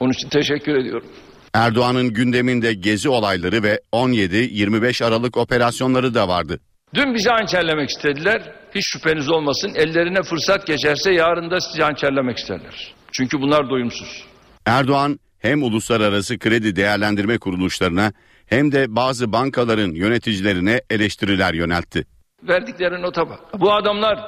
Onun 0.00 0.12
için 0.12 0.28
teşekkür 0.28 0.74
ediyorum. 0.74 1.08
Erdoğan'ın 1.54 2.08
gündeminde 2.12 2.74
gezi 2.74 3.08
olayları 3.08 3.62
ve 3.62 3.80
17-25 3.92 5.04
Aralık 5.04 5.36
operasyonları 5.36 6.14
da 6.14 6.28
vardı. 6.28 6.60
Dün 6.96 7.14
bizi 7.14 7.30
hançerlemek 7.30 7.90
istediler. 7.90 8.42
Hiç 8.74 8.86
şüpheniz 8.92 9.30
olmasın. 9.30 9.72
Ellerine 9.74 10.22
fırsat 10.22 10.66
geçerse 10.66 11.12
yarın 11.12 11.50
da 11.50 11.60
sizi 11.60 11.82
hançerlemek 11.82 12.38
isterler. 12.38 12.94
Çünkü 13.12 13.40
bunlar 13.40 13.70
doyumsuz. 13.70 14.24
Erdoğan 14.66 15.20
hem 15.38 15.62
uluslararası 15.62 16.38
kredi 16.38 16.76
değerlendirme 16.76 17.38
kuruluşlarına 17.38 18.12
hem 18.46 18.72
de 18.72 18.96
bazı 18.96 19.32
bankaların 19.32 19.90
yöneticilerine 19.90 20.80
eleştiriler 20.90 21.54
yöneltti. 21.54 22.06
Verdikleri 22.42 23.02
nota 23.02 23.28
bak. 23.28 23.40
Bu 23.60 23.72
adamlar 23.72 24.18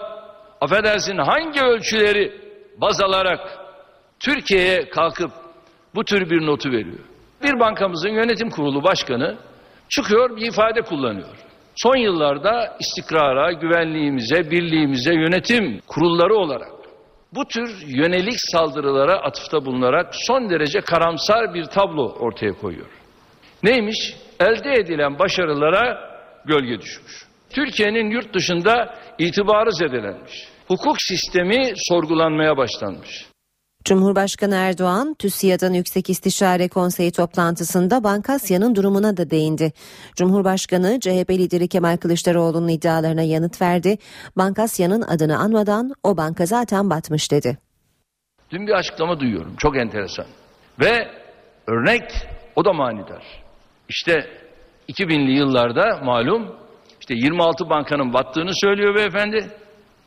affedersin 0.60 1.18
hangi 1.18 1.60
ölçüleri 1.60 2.32
baz 2.80 3.00
alarak 3.00 3.40
Türkiye'ye 4.20 4.90
kalkıp 4.90 5.30
bu 5.94 6.04
tür 6.04 6.30
bir 6.30 6.46
notu 6.46 6.70
veriyor. 6.70 6.98
Bir 7.42 7.60
bankamızın 7.60 8.10
yönetim 8.10 8.50
kurulu 8.50 8.82
başkanı 8.82 9.38
çıkıyor 9.88 10.36
bir 10.36 10.46
ifade 10.46 10.82
kullanıyor. 10.82 11.47
Son 11.82 11.96
yıllarda 11.96 12.76
istikrara, 12.80 13.52
güvenliğimize, 13.52 14.50
birliğimize 14.50 15.14
yönetim 15.14 15.80
kurulları 15.86 16.34
olarak 16.34 16.72
bu 17.34 17.44
tür 17.44 17.86
yönelik 17.86 18.40
saldırılara 18.52 19.18
atıfta 19.18 19.64
bulunarak 19.64 20.14
son 20.26 20.50
derece 20.50 20.80
karamsar 20.80 21.54
bir 21.54 21.64
tablo 21.64 22.14
ortaya 22.20 22.52
koyuyor. 22.52 22.86
Neymiş? 23.62 24.16
Elde 24.40 24.72
edilen 24.72 25.18
başarılara 25.18 26.10
gölge 26.44 26.80
düşmüş. 26.80 27.26
Türkiye'nin 27.50 28.10
yurt 28.10 28.34
dışında 28.34 28.94
itibarı 29.18 29.72
zedelenmiş. 29.72 30.48
Hukuk 30.68 30.96
sistemi 31.02 31.72
sorgulanmaya 31.76 32.56
başlanmış. 32.56 33.27
Cumhurbaşkanı 33.88 34.54
Erdoğan, 34.54 35.14
TÜSİAD'ın 35.14 35.72
Yüksek 35.72 36.10
İstişare 36.10 36.68
Konseyi 36.68 37.12
toplantısında 37.12 38.04
Bankasya'nın 38.04 38.74
durumuna 38.74 39.16
da 39.16 39.30
değindi. 39.30 39.72
Cumhurbaşkanı 40.16 41.00
CHP 41.00 41.30
lideri 41.30 41.68
Kemal 41.68 41.96
Kılıçdaroğlu'nun 41.96 42.68
iddialarına 42.68 43.22
yanıt 43.22 43.62
verdi. 43.62 43.98
Bankasya'nın 44.36 45.02
adını 45.02 45.38
anmadan 45.38 45.92
o 46.02 46.16
banka 46.16 46.46
zaten 46.46 46.90
batmış 46.90 47.32
dedi. 47.32 47.58
Dün 48.50 48.66
bir 48.66 48.72
açıklama 48.72 49.20
duyuyorum. 49.20 49.56
Çok 49.58 49.76
enteresan. 49.76 50.26
Ve 50.80 51.08
örnek 51.66 52.02
o 52.56 52.64
da 52.64 52.72
manidar. 52.72 53.24
İşte 53.88 54.26
2000'li 54.88 55.32
yıllarda 55.32 56.00
malum 56.04 56.56
işte 57.00 57.14
26 57.14 57.70
bankanın 57.70 58.12
battığını 58.12 58.50
söylüyor 58.54 58.94
beyefendi. 58.94 59.50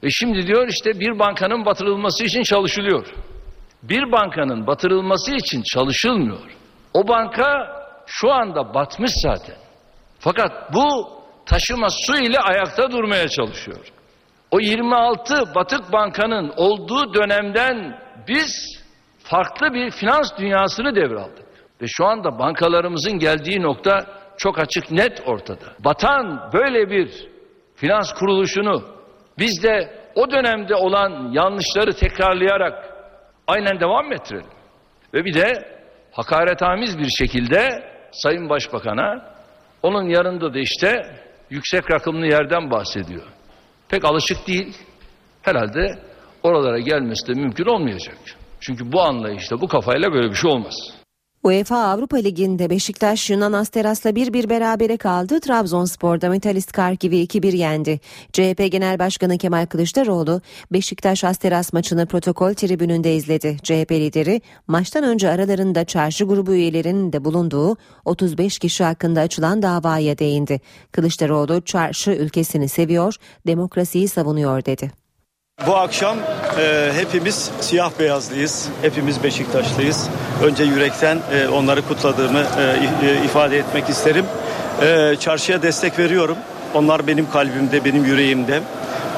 Ve 0.03 0.09
şimdi 0.09 0.47
diyor 0.47 0.67
işte 0.67 0.99
bir 0.99 1.19
bankanın 1.19 1.65
batırılması 1.65 2.23
için 2.23 2.43
çalışılıyor. 2.43 3.05
Bir 3.83 4.11
bankanın 4.11 4.67
batırılması 4.67 5.35
için 5.35 5.63
çalışılmıyor. 5.73 6.57
O 6.93 7.07
banka 7.07 7.81
şu 8.05 8.31
anda 8.31 8.73
batmış 8.73 9.11
zaten. 9.23 9.55
Fakat 10.19 10.73
bu 10.73 11.09
taşıma 11.45 11.87
su 11.89 12.17
ile 12.17 12.39
ayakta 12.39 12.91
durmaya 12.91 13.27
çalışıyor. 13.27 13.91
O 14.51 14.59
26 14.59 15.55
batık 15.55 15.93
bankanın 15.93 16.53
olduğu 16.57 17.13
dönemden 17.13 17.99
biz 18.27 18.81
farklı 19.23 19.73
bir 19.73 19.91
finans 19.91 20.37
dünyasını 20.37 20.95
devraldık. 20.95 21.45
Ve 21.81 21.85
şu 21.87 22.05
anda 22.05 22.39
bankalarımızın 22.39 23.19
geldiği 23.19 23.61
nokta 23.61 24.05
çok 24.37 24.59
açık 24.59 24.91
net 24.91 25.21
ortada. 25.25 25.65
Batan 25.79 26.49
böyle 26.53 26.89
bir 26.89 27.27
finans 27.75 28.13
kuruluşunu 28.13 28.83
biz 29.39 29.63
de 29.63 30.01
o 30.15 30.31
dönemde 30.31 30.75
olan 30.75 31.31
yanlışları 31.31 31.93
tekrarlayarak 31.93 32.90
aynen 33.51 33.79
devam 33.79 34.13
ettirelim. 34.13 34.49
Ve 35.13 35.25
bir 35.25 35.33
de 35.33 35.53
hakaretamiz 36.11 36.97
bir 36.97 37.09
şekilde 37.09 37.83
Sayın 38.11 38.49
Başbakan'a 38.49 39.35
onun 39.83 40.09
yanında 40.09 40.53
da 40.53 40.59
işte 40.59 41.01
yüksek 41.49 41.91
rakımlı 41.91 42.25
yerden 42.25 42.71
bahsediyor. 42.71 43.27
Pek 43.89 44.05
alışık 44.05 44.47
değil. 44.47 44.77
Herhalde 45.41 45.99
oralara 46.43 46.79
gelmesi 46.79 47.27
de 47.27 47.41
mümkün 47.41 47.65
olmayacak. 47.65 48.17
Çünkü 48.59 48.91
bu 48.91 49.01
anlayışla, 49.01 49.61
bu 49.61 49.67
kafayla 49.67 50.13
böyle 50.13 50.29
bir 50.29 50.35
şey 50.35 50.51
olmaz. 50.51 51.00
UEFA 51.43 51.77
Avrupa 51.77 52.17
Ligi'nde 52.17 52.69
Beşiktaş 52.69 53.29
Yunan 53.29 53.53
Asteras'la 53.53 54.09
1-1 54.09 54.49
berabere 54.49 54.97
kaldı. 54.97 55.39
Trabzonspor'da 55.39 56.29
Metalist 56.29 56.71
Karkiv'i 56.71 57.15
2-1 57.23 57.55
yendi. 57.55 57.99
CHP 58.33 58.71
Genel 58.71 58.99
Başkanı 58.99 59.37
Kemal 59.37 59.65
Kılıçdaroğlu 59.65 60.41
Beşiktaş 60.71 61.23
Asteras 61.23 61.73
maçını 61.73 62.05
protokol 62.05 62.53
tribününde 62.53 63.15
izledi. 63.15 63.57
CHP 63.63 63.91
lideri 63.91 64.41
maçtan 64.67 65.03
önce 65.03 65.29
aralarında 65.29 65.85
çarşı 65.85 66.25
grubu 66.25 66.53
üyelerinin 66.53 67.13
de 67.13 67.25
bulunduğu 67.25 67.77
35 68.05 68.59
kişi 68.59 68.83
hakkında 68.83 69.21
açılan 69.21 69.61
davaya 69.61 70.17
değindi. 70.17 70.61
Kılıçdaroğlu 70.91 71.61
çarşı 71.61 72.11
ülkesini 72.11 72.69
seviyor, 72.69 73.15
demokrasiyi 73.47 74.07
savunuyor 74.07 74.65
dedi. 74.65 75.00
Bu 75.67 75.75
akşam 75.77 76.17
e, 76.59 76.91
hepimiz 76.95 77.51
siyah 77.61 77.91
beyazlıyız. 77.99 78.67
Hepimiz 78.81 79.23
Beşiktaşlıyız. 79.23 80.09
Önce 80.43 80.63
yürekten 80.63 81.19
e, 81.33 81.47
onları 81.47 81.87
kutladığımı 81.87 82.39
e, 82.39 83.07
e, 83.07 83.25
ifade 83.25 83.57
etmek 83.57 83.89
isterim. 83.89 84.25
E, 84.81 85.15
çarşıya 85.19 85.61
destek 85.61 85.99
veriyorum. 85.99 86.37
Onlar 86.73 87.07
benim 87.07 87.29
kalbimde, 87.29 87.85
benim 87.85 88.05
yüreğimde. 88.05 88.61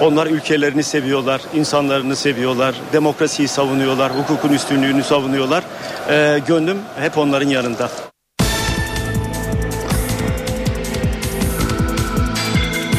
Onlar 0.01 0.27
ülkelerini 0.27 0.83
seviyorlar, 0.83 1.41
insanlarını 1.53 2.15
seviyorlar, 2.15 2.75
demokrasiyi 2.93 3.47
savunuyorlar, 3.47 4.11
hukukun 4.11 4.53
üstünlüğünü 4.53 5.03
savunuyorlar. 5.03 5.63
E, 6.09 6.39
gönlüm 6.47 6.77
hep 6.99 7.17
onların 7.17 7.49
yanında. 7.49 7.89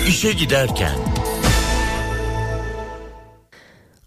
İşe 0.08 0.32
giderken 0.32 1.13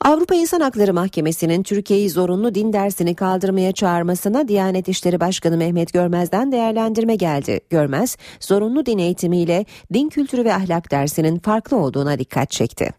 Avrupa 0.08 0.36
İnsan 0.36 0.60
Hakları 0.60 0.94
Mahkemesi'nin 0.94 1.64
Türkiye'yi 1.64 2.10
zorunlu 2.10 2.56
din 2.56 2.74
dersini 2.74 3.16
kaldırmaya 3.16 3.72
çağırmasına 3.72 4.48
Diyanet 4.48 4.88
İşleri 4.88 5.20
Başkanı 5.20 5.58
Mehmet 5.58 5.94
Görmez'den 5.94 6.52
değerlendirme 6.52 7.16
geldi. 7.16 7.60
Görmez, 7.70 8.18
zorunlu 8.40 8.86
din 8.86 8.98
eğitimiyle 8.98 9.66
din 9.94 10.10
kültürü 10.10 10.46
ve 10.46 10.54
ahlak 10.54 10.92
dersinin 10.92 11.40
farklı 11.40 11.78
olduğuna 11.78 12.20
dikkat 12.20 12.52
çekti. 12.52 12.94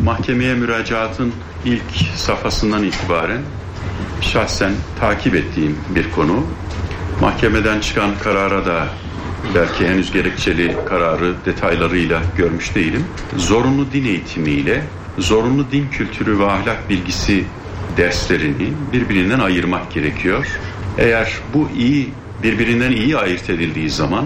Mahkemeye 0.00 0.54
müracaatın 0.54 1.32
ilk 1.64 2.16
safhasından 2.16 2.84
itibaren 2.84 3.42
şahsen 4.20 4.72
takip 5.00 5.34
ettiğim 5.34 5.78
bir 5.94 6.10
konu. 6.10 6.46
Mahkemeden 7.20 7.80
çıkan 7.80 8.10
karara 8.22 8.66
da 8.66 8.86
belki 9.54 9.88
henüz 9.88 10.12
gerekçeli 10.12 10.76
kararı 10.88 11.34
detaylarıyla 11.44 12.22
görmüş 12.36 12.74
değilim. 12.74 13.04
Zorunlu 13.36 13.92
din 13.92 14.04
eğitimiyle 14.04 14.82
zorunlu 15.18 15.70
din 15.72 15.88
kültürü 15.88 16.38
ve 16.38 16.44
ahlak 16.44 16.90
bilgisi 16.90 17.44
derslerini 17.96 18.72
birbirinden 18.92 19.40
ayırmak 19.40 19.92
gerekiyor. 19.92 20.46
Eğer 20.98 21.32
bu 21.54 21.68
iyi 21.78 22.08
birbirinden 22.42 22.92
iyi 22.92 23.16
ayırt 23.16 23.50
edildiği 23.50 23.90
zaman 23.90 24.24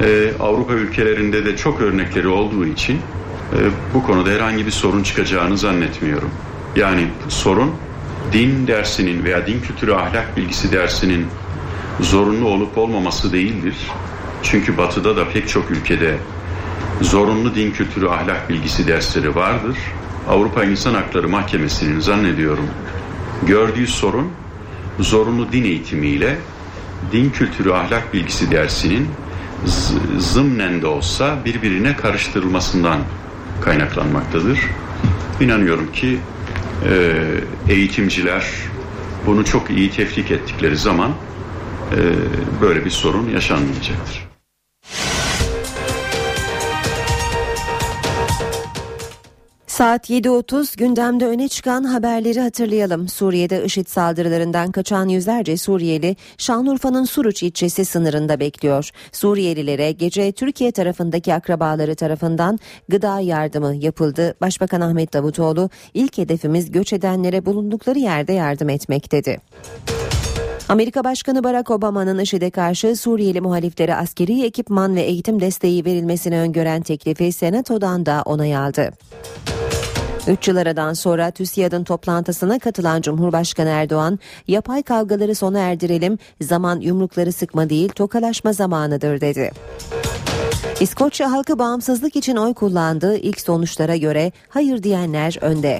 e, 0.00 0.32
Avrupa 0.40 0.72
ülkelerinde 0.72 1.44
de 1.44 1.56
çok 1.56 1.80
örnekleri 1.80 2.28
olduğu 2.28 2.66
için 2.66 2.94
e, 2.96 3.58
bu 3.94 4.02
konuda 4.02 4.30
herhangi 4.30 4.66
bir 4.66 4.70
sorun 4.70 5.02
çıkacağını 5.02 5.58
zannetmiyorum. 5.58 6.30
Yani 6.76 7.08
sorun 7.28 7.72
din 8.32 8.66
dersinin 8.66 9.24
veya 9.24 9.46
din 9.46 9.60
kültürü 9.60 9.92
ahlak 9.92 10.36
bilgisi 10.36 10.72
dersinin 10.72 11.26
zorunlu 12.00 12.48
olup 12.48 12.78
olmaması 12.78 13.32
değildir. 13.32 13.76
Çünkü 14.42 14.76
batıda 14.76 15.16
da 15.16 15.28
pek 15.28 15.48
çok 15.48 15.70
ülkede 15.70 16.16
zorunlu 17.00 17.54
din 17.54 17.70
kültürü 17.70 18.08
ahlak 18.08 18.48
bilgisi 18.48 18.86
dersleri 18.86 19.34
vardır. 19.34 19.76
Avrupa 20.28 20.64
İnsan 20.64 20.94
Hakları 20.94 21.28
Mahkemesi'nin 21.28 22.00
zannediyorum 22.00 22.68
gördüğü 23.46 23.86
sorun 23.86 24.30
zorunlu 25.00 25.52
din 25.52 25.64
eğitimiyle 25.64 26.38
din 27.12 27.30
kültürü 27.30 27.72
ahlak 27.72 28.14
bilgisi 28.14 28.50
dersinin 28.50 29.08
zımnen 30.18 30.82
de 30.82 30.86
olsa 30.86 31.38
birbirine 31.44 31.96
karıştırılmasından 31.96 32.98
kaynaklanmaktadır. 33.60 34.60
İnanıyorum 35.40 35.92
ki 35.92 36.18
e, 36.88 37.12
eğitimciler 37.68 38.46
bunu 39.26 39.44
çok 39.44 39.70
iyi 39.70 39.90
tefrik 39.90 40.30
ettikleri 40.30 40.76
zaman 40.76 41.10
e, 41.10 41.98
böyle 42.60 42.84
bir 42.84 42.90
sorun 42.90 43.30
yaşanmayacaktır. 43.30 44.25
Saat 49.76 50.10
7.30 50.10 50.78
gündemde 50.78 51.26
öne 51.26 51.48
çıkan 51.48 51.84
haberleri 51.84 52.40
hatırlayalım. 52.40 53.08
Suriye'de 53.08 53.64
IŞİD 53.64 53.86
saldırılarından 53.86 54.72
kaçan 54.72 55.08
yüzlerce 55.08 55.56
Suriyeli 55.56 56.16
Şanlıurfa'nın 56.38 57.04
Suruç 57.04 57.42
ilçesi 57.42 57.84
sınırında 57.84 58.40
bekliyor. 58.40 58.90
Suriyelilere 59.12 59.92
gece 59.92 60.32
Türkiye 60.32 60.72
tarafındaki 60.72 61.34
akrabaları 61.34 61.94
tarafından 61.94 62.58
gıda 62.88 63.20
yardımı 63.20 63.74
yapıldı. 63.74 64.34
Başbakan 64.40 64.80
Ahmet 64.80 65.12
Davutoğlu 65.12 65.70
ilk 65.94 66.18
hedefimiz 66.18 66.70
göç 66.70 66.92
edenlere 66.92 67.46
bulundukları 67.46 67.98
yerde 67.98 68.32
yardım 68.32 68.68
etmek 68.68 69.12
dedi. 69.12 69.40
Amerika 70.68 71.04
Başkanı 71.04 71.44
Barack 71.44 71.70
Obama'nın 71.70 72.18
IŞİD'e 72.18 72.50
karşı 72.50 72.96
Suriyeli 72.96 73.40
muhaliflere 73.40 73.94
askeri 73.94 74.44
ekipman 74.44 74.96
ve 74.96 75.02
eğitim 75.02 75.40
desteği 75.40 75.84
verilmesini 75.84 76.38
öngören 76.38 76.82
teklifi 76.82 77.32
Senato'dan 77.32 78.06
da 78.06 78.22
onay 78.24 78.56
aldı. 78.56 78.90
Üç 80.28 80.48
yıl 80.48 80.56
aradan 80.56 80.92
sonra 80.92 81.30
TÜSİAD'ın 81.30 81.84
toplantısına 81.84 82.58
katılan 82.58 83.00
Cumhurbaşkanı 83.00 83.68
Erdoğan, 83.68 84.18
yapay 84.48 84.82
kavgaları 84.82 85.34
sona 85.34 85.58
erdirelim, 85.58 86.18
zaman 86.40 86.80
yumrukları 86.80 87.32
sıkma 87.32 87.70
değil 87.70 87.88
tokalaşma 87.88 88.52
zamanıdır 88.52 89.20
dedi. 89.20 89.50
İskoçya 90.80 91.32
halkı 91.32 91.58
bağımsızlık 91.58 92.16
için 92.16 92.36
oy 92.36 92.54
kullandığı 92.54 93.16
ilk 93.16 93.40
sonuçlara 93.40 93.96
göre 93.96 94.32
hayır 94.48 94.82
diyenler 94.82 95.38
önde. 95.40 95.78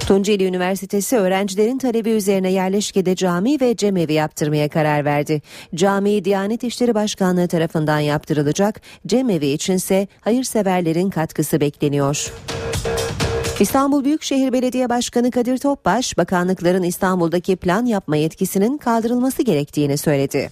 Tunceli 0.00 0.44
Üniversitesi 0.44 1.16
öğrencilerin 1.16 1.78
talebi 1.78 2.10
üzerine 2.10 2.52
yerleşkede 2.52 3.16
cami 3.16 3.60
ve 3.60 3.76
cemevi 3.76 4.12
yaptırmaya 4.12 4.68
karar 4.68 5.04
verdi. 5.04 5.42
Cami 5.74 6.24
Diyanet 6.24 6.64
İşleri 6.64 6.94
Başkanlığı 6.94 7.48
tarafından 7.48 7.98
yaptırılacak, 7.98 8.80
cemevi 9.06 9.46
içinse 9.46 10.08
hayırseverlerin 10.20 11.10
katkısı 11.10 11.60
bekleniyor. 11.60 12.32
İstanbul 13.60 14.04
Büyükşehir 14.04 14.52
Belediye 14.52 14.88
Başkanı 14.88 15.30
Kadir 15.30 15.58
Topbaş, 15.58 16.18
bakanlıkların 16.18 16.82
İstanbul'daki 16.82 17.56
plan 17.56 17.86
yapma 17.86 18.16
yetkisinin 18.16 18.78
kaldırılması 18.78 19.42
gerektiğini 19.42 19.98
söyledi. 19.98 20.50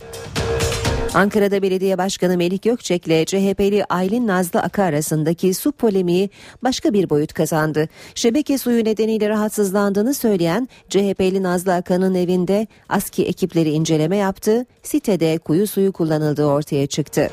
Ankara'da 1.14 1.62
Belediye 1.62 1.98
Başkanı 1.98 2.36
Melih 2.36 2.62
Gökçek 2.62 3.06
ile 3.06 3.24
CHP'li 3.24 3.84
Aylin 3.84 4.26
Nazlı 4.26 4.60
Aka 4.60 4.82
arasındaki 4.82 5.54
su 5.54 5.72
polemiği 5.72 6.30
başka 6.62 6.92
bir 6.92 7.10
boyut 7.10 7.32
kazandı. 7.32 7.88
Şebeke 8.14 8.58
suyu 8.58 8.84
nedeniyle 8.84 9.28
rahatsızlandığını 9.28 10.14
söyleyen 10.14 10.68
CHP'li 10.88 11.42
Nazlı 11.42 11.74
Aka'nın 11.74 12.14
evinde 12.14 12.66
ASKİ 12.88 13.24
ekipleri 13.24 13.70
inceleme 13.70 14.16
yaptı. 14.16 14.66
Sitede 14.82 15.38
kuyu 15.38 15.66
suyu 15.66 15.92
kullanıldığı 15.92 16.46
ortaya 16.46 16.86
çıktı. 16.86 17.30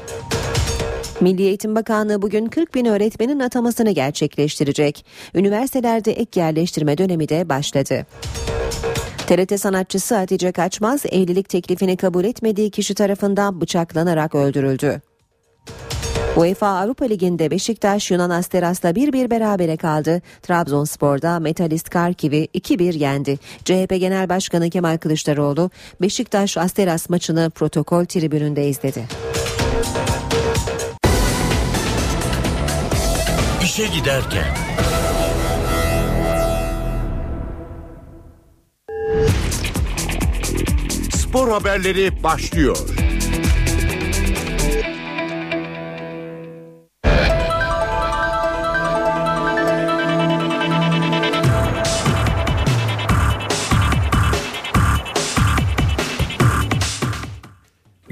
Milli 1.24 1.44
Eğitim 1.44 1.76
Bakanlığı 1.76 2.22
bugün 2.22 2.46
40 2.46 2.76
bin 2.76 2.86
öğretmenin 2.86 3.40
atamasını 3.40 3.92
gerçekleştirecek. 3.92 5.06
Üniversitelerde 5.36 6.12
ek 6.12 6.40
yerleştirme 6.40 6.98
dönemi 6.98 7.30
de 7.30 7.50
başladı. 7.50 8.06
TRT 9.28 9.60
sanatçısı 9.60 10.16
Hatice 10.16 10.52
Kaçmaz 10.52 11.06
evlilik 11.06 11.50
teklifini 11.50 11.98
kabul 11.98 12.24
etmediği 12.26 12.72
kişi 12.72 12.96
tarafından 12.96 13.62
bıçaklanarak 13.62 14.36
öldürüldü. 14.36 15.02
UEFA 16.38 16.68
Avrupa 16.68 17.06
Ligi'nde 17.06 17.52
Beşiktaş 17.52 18.12
Yunan 18.12 18.30
Asteras'la 18.30 18.90
1-1 18.90 19.30
berabere 19.30 19.78
kaldı. 19.78 20.22
Trabzonspor'da 20.42 21.40
Metalist 21.40 21.90
Karkiv'i 21.90 22.46
2-1 22.46 22.98
yendi. 22.98 23.40
CHP 23.66 24.00
Genel 24.00 24.30
Başkanı 24.30 24.70
Kemal 24.70 24.98
Kılıçdaroğlu 24.98 25.70
Beşiktaş 26.02 26.58
Asteras 26.58 27.10
maçını 27.10 27.50
protokol 27.50 28.06
tribününde 28.06 28.68
izledi. 28.68 29.08
İşe 33.74 33.88
giderken. 33.88 34.56
Spor 41.12 41.50
haberleri 41.50 42.24
başlıyor. 42.24 42.78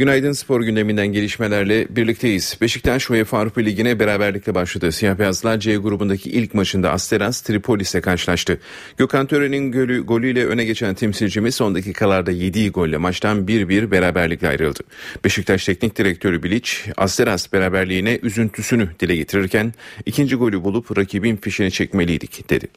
Günaydın 0.02 0.32
spor 0.32 0.62
gündeminden 0.62 1.08
gelişmelerle 1.08 1.88
birlikteyiz. 1.90 2.58
Beşiktaş 2.62 3.10
UEFA 3.10 3.40
Avrupa 3.40 3.62
Ligi'ne 3.62 4.00
beraberlikle 4.00 4.56
başladı. 4.56 4.92
Siyah 4.92 5.20
beyazlar 5.20 5.60
C 5.60 5.76
grubundaki 5.76 6.30
ilk 6.30 6.54
maçında 6.54 6.92
Asteras 6.92 7.42
Tripolis'e 7.42 8.02
karşılaştı. 8.02 8.60
Gökhan 8.98 9.28
Tören'in 9.28 9.72
golü, 9.72 10.02
golüyle 10.02 10.46
öne 10.46 10.66
geçen 10.66 10.96
temsilcimiz 10.96 11.56
son 11.56 11.76
dakikalarda 11.76 12.32
yediği 12.32 12.72
golle 12.72 12.98
maçtan 12.98 13.46
1-1 13.46 13.92
beraberlikle 13.92 14.48
ayrıldı. 14.48 14.80
Beşiktaş 15.24 15.66
Teknik 15.66 15.98
Direktörü 15.98 16.44
Bilic, 16.44 16.72
Asteras 16.98 17.54
beraberliğine 17.54 18.20
üzüntüsünü 18.24 18.90
dile 19.00 19.16
getirirken 19.16 19.74
ikinci 20.06 20.36
golü 20.36 20.64
bulup 20.64 20.98
rakibin 20.98 21.36
fişini 21.36 21.72
çekmeliydik 21.72 22.50
dedi. 22.50 22.68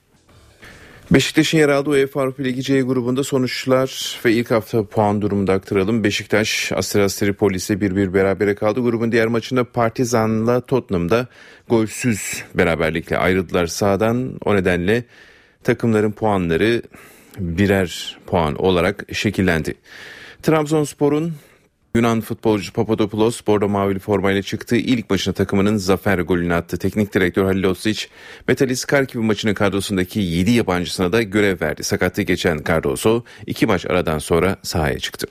Beşiktaş'ın 1.10 1.58
yer 1.58 1.68
aldığı 1.68 1.90
UEFA 1.90 2.20
Avrupa 2.22 2.42
Ligi 2.42 2.62
C 2.62 2.80
grubunda 2.80 3.24
sonuçlar 3.24 4.20
ve 4.24 4.32
ilk 4.32 4.50
hafta 4.50 4.84
puan 4.84 5.22
durumunda 5.22 5.52
aktaralım. 5.52 6.04
Beşiktaş 6.04 6.72
Asteras 6.72 7.18
Tripolis'e 7.18 7.74
1-1 7.74 8.14
berabere 8.14 8.54
kaldı. 8.54 8.80
Grubun 8.80 9.12
diğer 9.12 9.26
maçında 9.26 9.64
Partizan'la 9.64 10.60
Tottenham'da 10.60 11.26
golsüz 11.68 12.44
beraberlikle 12.54 13.18
ayrıldılar 13.18 13.66
sağdan. 13.66 14.38
O 14.44 14.54
nedenle 14.54 15.04
takımların 15.64 16.12
puanları 16.12 16.82
birer 17.38 18.18
puan 18.26 18.54
olarak 18.54 19.04
şekillendi. 19.12 19.74
Trabzonspor'un 20.42 21.32
Yunan 21.96 22.20
futbolcu 22.20 22.72
Papadopoulos 22.72 23.40
bordo 23.46 23.68
mavili 23.68 23.98
formayla 23.98 24.42
çıktığı 24.42 24.76
ilk 24.76 25.10
maçına 25.10 25.34
takımının 25.34 25.76
zafer 25.76 26.18
golünü 26.18 26.54
attı. 26.54 26.78
Teknik 26.78 27.14
direktör 27.14 27.44
Halil 27.44 27.64
Osic, 27.64 28.06
Metalis 28.48 28.84
Karkiv 28.84 29.20
maçının 29.20 29.54
kadrosundaki 29.54 30.20
7 30.20 30.50
yabancısına 30.50 31.12
da 31.12 31.22
görev 31.22 31.60
verdi. 31.60 31.84
Sakatlığı 31.84 32.22
geçen 32.22 32.60
Cardoso 32.68 33.22
iki 33.46 33.66
maç 33.66 33.86
aradan 33.86 34.18
sonra 34.18 34.56
sahaya 34.62 34.98
çıktı. 34.98 35.26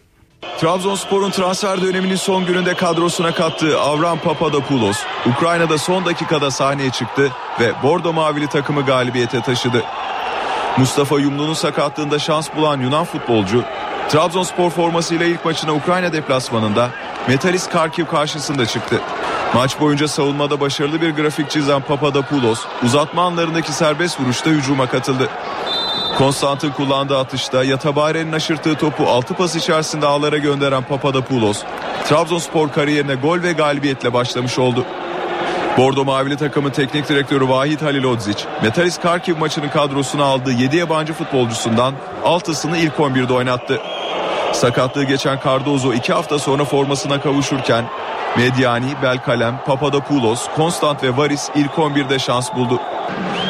Trabzonspor'un 0.60 1.32
transfer 1.32 1.82
döneminin 1.82 2.16
son 2.16 2.46
gününde 2.46 2.74
kadrosuna 2.74 3.34
kattığı 3.34 3.80
Avram 3.80 4.20
Papadopoulos, 4.20 4.98
Ukrayna'da 5.26 5.78
son 5.78 6.06
dakikada 6.06 6.52
sahneye 6.52 6.90
çıktı 6.90 7.32
ve 7.60 7.72
Bordo 7.84 8.14
Mavili 8.14 8.48
takımı 8.48 8.86
galibiyete 8.86 9.42
taşıdı. 9.42 9.84
Mustafa 10.78 11.20
Yumlu'nun 11.20 11.54
sakatlığında 11.54 12.20
şans 12.20 12.50
bulan 12.56 12.82
Yunan 12.82 13.06
futbolcu 13.06 13.64
Trabzonspor 14.14 14.70
formasıyla 14.70 15.26
ilk 15.26 15.46
maçına 15.46 15.74
Ukrayna 15.74 16.14
deplasmanında 16.14 16.90
Metalist 17.28 17.70
Karkiv 17.70 18.06
karşısında 18.06 18.66
çıktı. 18.66 19.02
Maç 19.54 19.80
boyunca 19.80 20.08
savunmada 20.08 20.60
başarılı 20.60 21.02
bir 21.02 21.10
grafik 21.10 21.50
çizen 21.50 21.82
Papadopoulos 21.82 22.60
uzatma 22.84 23.22
anlarındaki 23.22 23.72
serbest 23.72 24.20
vuruşta 24.20 24.50
hücuma 24.50 24.88
katıldı. 24.88 25.30
Konstant'ın 26.18 26.72
kullandığı 26.72 27.18
atışta 27.18 27.64
Yatabare'nin 27.64 28.32
aşırttığı 28.32 28.76
topu 28.76 29.08
6 29.08 29.34
pas 29.34 29.56
içerisinde 29.56 30.06
ağlara 30.06 30.38
gönderen 30.38 30.84
Papadopoulos, 30.84 31.64
Trabzonspor 32.10 32.72
kariyerine 32.72 33.16
gol 33.16 33.44
ve 33.44 33.54
galibiyetle 33.54 34.14
başlamış 34.14 34.60
oldu. 34.60 34.86
Bordo 35.78 36.06
Mavili 36.06 36.38
takımın 36.38 36.72
teknik 36.72 37.10
direktörü 37.10 37.50
Vahit 37.50 37.82
Halilodzic, 37.82 38.46
Metalist 38.64 39.02
Karkiv 39.02 39.38
maçının 39.38 39.70
kadrosuna 39.70 40.24
aldığı 40.24 40.52
7 40.52 40.78
yabancı 40.78 41.14
futbolcusundan 41.14 41.94
6'sını 42.24 42.78
ilk 42.78 42.94
11'de 42.94 43.34
oynattı. 43.34 43.82
Sakatlığı 44.54 45.04
geçen 45.04 45.40
Cardozo 45.46 45.94
2 45.94 46.14
hafta 46.14 46.40
sonra 46.40 46.66
formasına 46.66 47.22
kavuşurken 47.22 47.86
Mediani, 48.38 48.94
Belkalem, 49.04 49.62
Papadopoulos, 49.66 50.48
Konstant 50.56 51.04
ve 51.04 51.18
Varis 51.18 51.50
ilk 51.56 51.72
11'de 51.72 52.20
şans 52.20 52.56
buldu. 52.56 52.80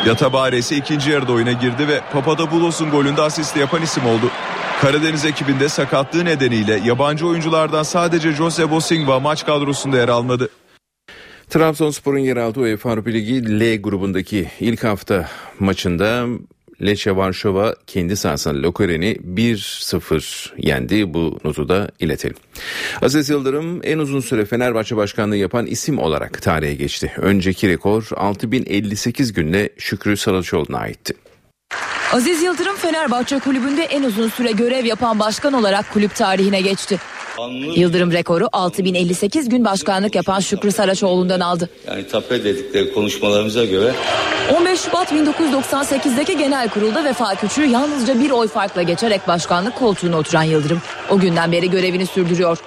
Yatabare 0.05 0.57
ise 0.57 0.75
ikinci 0.75 1.11
yarıda 1.11 1.31
oyuna 1.31 1.51
girdi 1.51 1.87
ve 1.87 2.01
Papadopoulos'un 2.13 2.91
golünde 2.91 3.21
asist 3.21 3.57
yapan 3.57 3.81
isim 3.81 4.05
oldu. 4.05 4.31
Karadeniz 4.81 5.25
ekibinde 5.25 5.69
sakatlığı 5.69 6.25
nedeniyle 6.25 6.81
yabancı 6.85 7.27
oyunculardan 7.27 7.83
sadece 7.83 8.31
Jose 8.31 8.71
Bosingva 8.71 9.19
maç 9.19 9.45
kadrosunda 9.45 9.97
yer 9.97 10.09
almadı. 10.09 10.49
Trabzonspor'un 11.49 12.19
yer 12.19 12.37
aldığı 12.37 12.59
UEFA 12.59 12.91
Avrupa 12.91 13.09
Ligi 13.09 13.59
L 13.59 13.81
grubundaki 13.81 14.49
ilk 14.59 14.83
hafta 14.83 15.29
maçında 15.59 16.25
Lecce 16.81 17.15
Varşova 17.15 17.75
kendi 17.87 18.15
sahasında 18.15 18.61
Lokoren'i 18.61 19.15
1-0 19.15 20.49
yendi. 20.57 21.13
Bu 21.13 21.39
notu 21.43 21.69
da 21.69 21.89
iletelim. 21.99 22.37
Aziz 23.01 23.29
Yıldırım 23.29 23.79
en 23.83 23.97
uzun 23.97 24.19
süre 24.19 24.45
Fenerbahçe 24.45 24.97
başkanlığı 24.97 25.37
yapan 25.37 25.65
isim 25.65 25.99
olarak 25.99 26.41
tarihe 26.41 26.73
geçti. 26.73 27.13
Önceki 27.17 27.69
rekor 27.69 28.09
6058 28.15 29.33
günde 29.33 29.69
Şükrü 29.77 30.17
Saraçoğlu'na 30.17 30.77
aitti. 30.77 31.13
Aziz 32.13 32.43
Yıldırım 32.43 32.75
Fenerbahçe 32.75 33.39
kulübünde 33.39 33.83
en 33.83 34.03
uzun 34.03 34.29
süre 34.29 34.51
görev 34.51 34.85
yapan 34.85 35.19
başkan 35.19 35.53
olarak 35.53 35.93
kulüp 35.93 36.15
tarihine 36.15 36.61
geçti. 36.61 36.99
Yıldırım 37.75 38.11
rekoru 38.11 38.49
6058 38.51 39.49
gün 39.49 39.65
başkanlık 39.65 40.15
yapan 40.15 40.39
Şükrü 40.39 40.71
Saraçoğlu'ndan 40.71 41.39
aldı. 41.39 41.69
Yani 41.87 42.07
tape 42.07 42.43
dedikleri 42.43 42.93
konuşmalarımıza 42.93 43.65
göre 43.65 43.93
15 44.57 44.79
Şubat 44.79 45.11
1998'deki 45.11 46.37
genel 46.37 46.69
kurulda 46.69 47.03
Vefa 47.03 47.35
Küçük'ü 47.35 47.65
yalnızca 47.67 48.19
bir 48.19 48.31
oy 48.31 48.47
farkla 48.47 48.81
geçerek 48.81 49.27
başkanlık 49.27 49.75
koltuğuna 49.75 50.17
oturan 50.17 50.43
Yıldırım 50.43 50.81
o 51.09 51.19
günden 51.19 51.51
beri 51.51 51.69
görevini 51.69 52.05
sürdürüyor. 52.05 52.57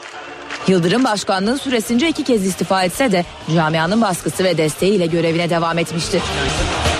Yıldırım 0.68 1.04
başkanlığın 1.04 1.56
süresince 1.56 2.08
iki 2.08 2.24
kez 2.24 2.46
istifa 2.46 2.84
etse 2.84 3.12
de 3.12 3.24
camianın 3.54 4.00
baskısı 4.02 4.44
ve 4.44 4.58
desteğiyle 4.58 5.06
görevine 5.06 5.50
devam 5.50 5.78
etmişti. 5.78 6.22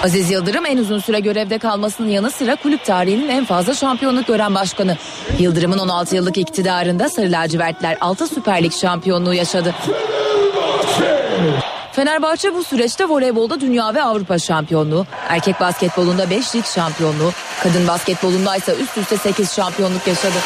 Aziz 0.07 0.31
Yıldırım 0.31 0.67
en 0.67 0.79
uzun 0.79 0.99
süre 0.99 1.21
görevde 1.21 1.59
kalmasının 1.59 2.09
yanı 2.09 2.31
sıra 2.31 2.57
kulüp 2.57 2.85
tarihinin 2.85 3.29
en 3.29 3.45
fazla 3.45 3.75
şampiyonluk 3.75 4.27
gören 4.27 4.55
başkanı. 4.55 4.97
Yıldırım'ın 5.39 5.79
16 5.79 6.17
yıllık 6.17 6.39
iktidarında 6.39 7.09
Sarı 7.09 7.33
Lacivertler 7.33 7.99
6 8.01 8.27
Süper 8.27 8.63
Lig 8.63 8.73
şampiyonluğu 8.73 9.35
yaşadı. 9.35 9.75
Fenerbahçe 11.93 12.55
bu 12.55 12.65
süreçte 12.65 13.05
voleybolda 13.05 13.61
dünya 13.61 13.95
ve 13.95 14.03
Avrupa 14.03 14.39
şampiyonluğu, 14.39 15.07
erkek 15.29 15.61
basketbolunda 15.61 16.31
5 16.31 16.55
lig 16.55 16.65
şampiyonluğu, 16.65 17.33
kadın 17.63 17.89
basketbolunda 17.89 18.57
ise 18.57 18.75
üst 18.75 18.99
üste 18.99 19.17
8 19.17 19.53
şampiyonluk 19.53 20.07
yaşadı. 20.07 20.39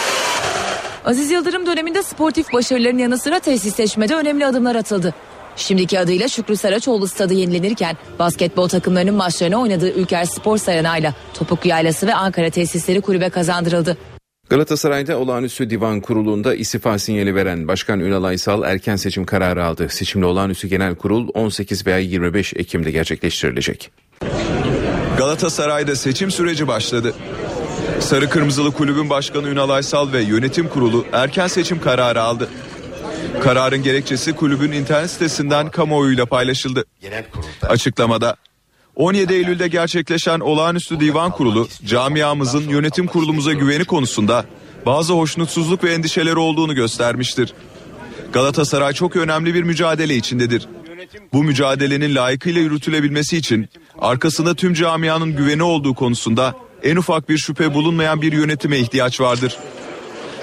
Aziz 1.04 1.30
Yıldırım 1.30 1.66
döneminde 1.66 2.02
sportif 2.02 2.52
başarıların 2.52 2.98
yanı 2.98 3.18
sıra 3.18 3.38
tesisleşmede 3.38 4.14
önemli 4.14 4.46
adımlar 4.46 4.74
atıldı. 4.74 5.14
Şimdiki 5.56 5.98
adıyla 5.98 6.28
Şükrü 6.28 6.56
Saraçoğlu 6.56 7.08
stadı 7.08 7.34
yenilenirken 7.34 7.96
basketbol 8.18 8.68
takımlarının 8.68 9.14
maçlarını 9.14 9.60
oynadığı 9.60 9.90
Ülker 9.90 10.24
Spor 10.24 10.58
Saranay'la 10.58 11.14
Topuklu 11.34 11.70
Yaylası 11.70 12.06
ve 12.06 12.14
Ankara 12.14 12.50
tesisleri 12.50 13.00
kulübe 13.00 13.30
kazandırıldı. 13.30 13.96
Galatasaray'da 14.50 15.18
olağanüstü 15.18 15.70
divan 15.70 16.00
kurulunda 16.00 16.54
istifa 16.54 16.98
sinyali 16.98 17.34
veren 17.34 17.68
Başkan 17.68 18.00
Ünal 18.00 18.24
Aysal 18.24 18.62
erken 18.62 18.96
seçim 18.96 19.24
kararı 19.24 19.64
aldı. 19.64 19.88
Seçimli 19.88 20.26
olağanüstü 20.26 20.68
genel 20.68 20.94
kurul 20.94 21.28
18 21.34 21.86
veya 21.86 21.98
25 21.98 22.54
Ekim'de 22.56 22.90
gerçekleştirilecek. 22.90 23.90
Galatasaray'da 25.18 25.96
seçim 25.96 26.30
süreci 26.30 26.68
başladı. 26.68 27.14
Sarı 28.00 28.28
Kırmızılı 28.28 28.72
Kulübün 28.72 29.10
Başkanı 29.10 29.48
Ünal 29.48 29.70
Aysal 29.70 30.12
ve 30.12 30.22
yönetim 30.22 30.68
kurulu 30.68 31.04
erken 31.12 31.46
seçim 31.46 31.80
kararı 31.80 32.22
aldı. 32.22 32.48
Kararın 33.42 33.82
gerekçesi 33.82 34.32
kulübün 34.32 34.72
internet 34.72 35.10
sitesinden 35.10 35.70
kamuoyuyla 35.70 36.26
paylaşıldı. 36.26 36.84
Açıklamada 37.62 38.36
17 38.96 39.32
Eylül'de 39.32 39.68
gerçekleşen 39.68 40.40
olağanüstü 40.40 41.00
divan 41.00 41.30
kurulu 41.30 41.68
camiamızın 41.84 42.68
yönetim 42.68 43.06
kurulumuza 43.06 43.52
güveni 43.52 43.84
konusunda 43.84 44.44
bazı 44.86 45.12
hoşnutsuzluk 45.12 45.84
ve 45.84 45.92
endişeleri 45.92 46.38
olduğunu 46.38 46.74
göstermiştir. 46.74 47.54
Galatasaray 48.32 48.92
çok 48.92 49.16
önemli 49.16 49.54
bir 49.54 49.62
mücadele 49.62 50.16
içindedir. 50.16 50.68
Bu 51.32 51.44
mücadelenin 51.44 52.14
layıkıyla 52.14 52.60
yürütülebilmesi 52.60 53.36
için 53.36 53.68
arkasında 53.98 54.54
tüm 54.54 54.74
camianın 54.74 55.36
güveni 55.36 55.62
olduğu 55.62 55.94
konusunda 55.94 56.54
en 56.82 56.96
ufak 56.96 57.28
bir 57.28 57.38
şüphe 57.38 57.74
bulunmayan 57.74 58.22
bir 58.22 58.32
yönetime 58.32 58.78
ihtiyaç 58.78 59.20
vardır. 59.20 59.56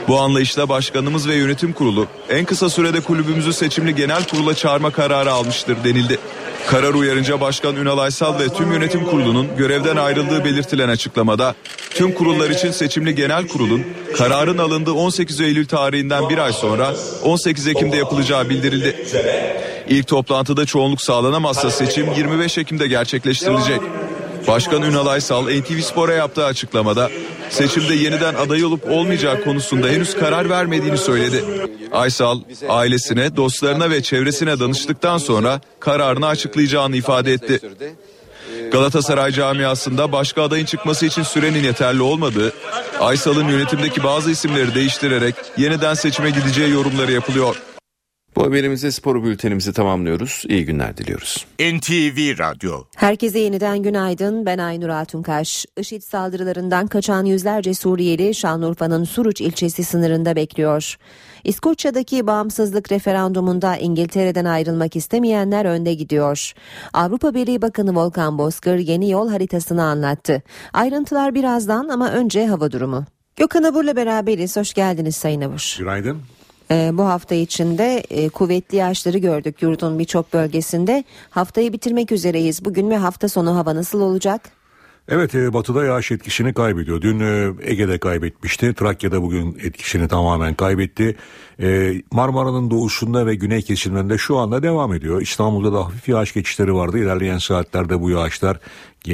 Bu 0.08 0.20
anlayışla 0.20 0.70
başkanımız 0.70 1.28
ve 1.28 1.36
yönetim 1.36 1.74
kurulu 1.74 2.08
en 2.30 2.46
kısa 2.46 2.70
sürede 2.70 3.02
kulübümüzü 3.02 3.54
seçimli 3.54 3.96
genel 3.96 4.24
kurula 4.24 4.56
çağırma 4.56 4.91
kararı 4.91 5.32
almıştır 5.32 5.78
denildi. 5.84 6.20
Karar 6.67 6.93
uyarınca 6.93 7.41
Başkan 7.41 7.76
Ünal 7.76 7.98
Aysal 7.98 8.39
ve 8.39 8.50
tüm 8.50 8.72
yönetim 8.72 9.06
kurulunun 9.06 9.48
görevden 9.58 9.96
ayrıldığı 9.96 10.46
belirtilen 10.46 10.89
açıklamada 10.89 11.56
tüm 11.89 12.13
kurullar 12.13 12.50
için 12.50 12.72
seçimli 12.72 13.15
genel 13.15 13.48
kurulun 13.48 13.84
kararın 14.17 14.58
alındığı 14.58 14.93
18 14.93 15.41
Eylül 15.41 15.67
tarihinden 15.67 16.30
bir 16.30 16.38
ay 16.38 16.54
sonra 16.54 16.93
18 17.24 17.67
Ekim'de 17.67 17.98
yapılacağı 17.98 18.50
bildirildi. 18.50 19.06
İlk 19.89 20.08
toplantıda 20.08 20.65
çoğunluk 20.65 21.02
sağlanamazsa 21.02 21.72
seçim 21.72 22.13
25 22.17 22.58
Ekim'de 22.58 22.88
gerçekleştirilecek. 22.88 23.82
Başkan 24.48 24.82
Ünal 24.82 25.08
Aysal 25.08 25.43
NTV 25.43 25.80
Spor'a 25.80 26.13
yaptığı 26.13 26.46
açıklamada 26.46 27.10
seçimde 27.50 27.96
yeniden 27.96 28.34
aday 28.34 28.64
olup 28.66 28.92
olmayacağı 28.92 29.44
konusunda 29.44 29.88
henüz 29.88 30.16
karar 30.16 30.50
vermediğini 30.50 30.98
söyledi. 30.98 31.44
Aysal 31.92 32.42
ailesine, 32.70 33.36
dostlarına 33.36 33.90
ve 33.90 34.04
çevresine 34.04 34.60
danıştıktan 34.60 35.18
sonra 35.18 35.62
kararını 35.80 36.28
açıklayacağını 36.28 36.96
ifade 36.96 37.34
etti. 37.34 37.62
Galatasaray 38.72 39.32
camiasında 39.32 40.12
başka 40.12 40.44
adayın 40.44 40.66
çıkması 40.66 41.06
için 41.06 41.24
sürenin 41.24 41.64
yeterli 41.64 42.02
olmadığı, 42.02 42.54
Aysal'ın 43.00 43.48
yönetimdeki 43.48 44.04
bazı 44.04 44.32
isimleri 44.32 44.76
değiştirerek 44.76 45.36
yeniden 45.58 45.94
seçime 45.94 46.30
gideceği 46.30 46.72
yorumları 46.72 47.12
yapılıyor. 47.12 47.62
Bu 48.38 48.43
haberimizde 48.43 48.91
spor 48.91 49.23
bültenimizi 49.23 49.73
tamamlıyoruz. 49.73 50.43
İyi 50.50 50.65
günler 50.65 50.97
diliyoruz. 50.97 51.45
NTV 51.60 52.39
Radyo. 52.39 52.84
Herkese 52.95 53.39
yeniden 53.39 53.84
günaydın. 53.84 54.45
Ben 54.45 54.58
Aynur 54.58 54.89
Altunkaş. 54.89 55.65
IŞİD 55.78 56.02
saldırılarından 56.02 56.88
kaçan 56.88 57.26
yüzlerce 57.26 57.73
Suriyeli 57.73 58.36
Şanlıurfa'nın 58.36 59.04
Suruç 59.04 59.41
ilçesi 59.41 59.84
sınırında 59.84 60.36
bekliyor. 60.36 60.97
İskoçya'daki 61.43 62.28
bağımsızlık 62.28 62.91
referandumunda 62.91 63.78
İngiltere'den 63.78 64.45
ayrılmak 64.45 64.95
istemeyenler 64.95 65.65
önde 65.65 65.93
gidiyor. 65.93 66.54
Avrupa 66.93 67.34
Birliği 67.34 67.62
Bakanı 67.62 67.95
Volkan 67.95 68.38
Bozkır 68.38 68.78
yeni 68.78 69.12
yol 69.12 69.30
haritasını 69.30 69.84
anlattı. 69.84 70.43
Ayrıntılar 70.73 71.36
birazdan 71.36 71.88
ama 71.88 72.12
önce 72.12 72.47
hava 72.47 72.71
durumu. 72.71 73.06
Gökhan 73.36 73.63
Abur'la 73.63 73.95
beraberiz. 73.95 74.58
Hoş 74.58 74.73
geldiniz 74.73 75.15
Sayın 75.15 75.41
Abur. 75.41 75.76
Günaydın. 75.80 76.17
Ee, 76.71 76.91
bu 76.93 77.06
hafta 77.06 77.36
içinde 77.36 78.03
e, 78.10 78.30
kuvvetli 78.30 78.77
yağışları 78.77 79.17
gördük 79.17 79.62
yurdun 79.62 79.99
birçok 79.99 80.34
bölgesinde. 80.34 81.03
Haftayı 81.30 81.73
bitirmek 81.73 82.12
üzereyiz. 82.12 82.65
Bugün 82.65 82.89
ve 82.89 82.97
hafta 82.97 83.30
sonu 83.30 83.56
hava 83.56 83.75
nasıl 83.75 84.01
olacak? 84.01 84.41
Evet 85.10 85.36
e, 85.36 85.53
batıda 85.53 85.86
yağış 85.86 86.12
etkisini 86.12 86.53
kaybediyor. 86.53 87.01
Dün 87.01 87.19
e, 87.19 87.53
Ege'de 87.62 87.97
kaybetmişti. 87.97 88.73
Trakya'da 88.73 89.21
bugün 89.21 89.58
etkisini 89.63 90.08
tamamen 90.08 90.53
kaybetti. 90.53 91.15
E, 91.62 91.93
Marmara'nın 92.12 92.71
doğusunda 92.71 93.25
ve 93.25 93.36
güney 93.36 93.62
kesimlerinde 93.62 94.17
şu 94.17 94.38
anda 94.38 94.63
devam 94.63 94.93
ediyor. 94.93 95.21
İstanbul'da 95.21 95.73
da 95.73 95.86
hafif 95.86 96.10
yağış 96.10 96.34
geçişleri 96.34 96.73
vardı. 96.73 96.99
İlerleyen 96.99 97.38
saatlerde 97.38 98.01
bu 98.01 98.10
yağışlar 98.10 98.60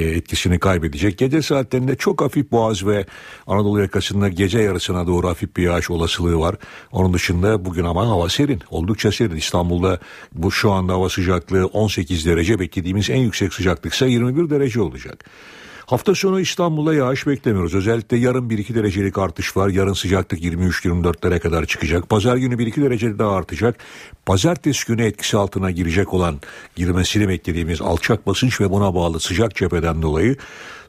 etkisini 0.02 0.60
kaybedecek. 0.60 1.18
Gece 1.18 1.42
saatlerinde 1.42 1.96
çok 1.96 2.22
hafif 2.22 2.52
Boğaz 2.52 2.86
ve 2.86 3.06
Anadolu 3.48 3.82
yakasında 3.82 4.30
gece 4.30 4.60
yarısına 4.60 5.08
doğru 5.08 5.28
hafif 5.28 5.58
bir 5.58 5.64
yağış 5.64 5.90
olasılığı 5.90 6.40
var. 6.40 6.56
Onun 6.92 7.14
dışında 7.14 7.66
bugün 7.66 7.84
ama 7.84 8.08
hava 8.08 8.30
serin. 8.30 8.62
Oldukça 8.70 9.12
serin. 9.12 9.36
İstanbul'da 9.36 10.00
bu 10.34 10.52
şu 10.52 10.72
anda 10.72 10.94
hava 10.94 11.10
sıcaklığı 11.10 11.66
18 11.66 12.26
derece. 12.26 12.60
Beklediğimiz 12.60 13.10
en 13.10 13.20
yüksek 13.20 13.54
sıcaklık 13.54 13.94
ise 13.94 14.06
21 14.08 14.50
derece 14.50 14.82
olacak. 14.82 15.26
Hafta 15.94 16.16
sonu 16.16 16.40
İstanbul'da 16.40 16.94
yağış 16.94 17.28
beklemiyoruz. 17.28 17.76
Özellikle 17.76 18.18
yarın 18.18 18.50
1-2 18.50 18.76
derecelik 18.76 19.18
artış 19.18 19.58
var. 19.58 19.70
Yarın 19.70 19.94
sıcaklık 19.94 20.44
23-24'lere 20.44 21.40
kadar 21.40 21.66
çıkacak. 21.66 22.10
Pazar 22.10 22.38
günü 22.38 22.56
1-2 22.56 22.82
derece 22.82 23.20
daha 23.20 23.36
artacak. 23.36 23.76
Pazartesi 24.26 24.88
günü 24.88 25.06
etkisi 25.06 25.38
altına 25.38 25.72
girecek 25.72 26.14
olan 26.14 26.40
girmesini 26.76 27.30
beklediğimiz 27.30 27.82
alçak 27.82 28.28
basınç 28.28 28.62
ve 28.62 28.70
buna 28.70 28.96
bağlı 28.96 29.20
sıcak 29.20 29.56
cepheden 29.56 30.02
dolayı 30.02 30.36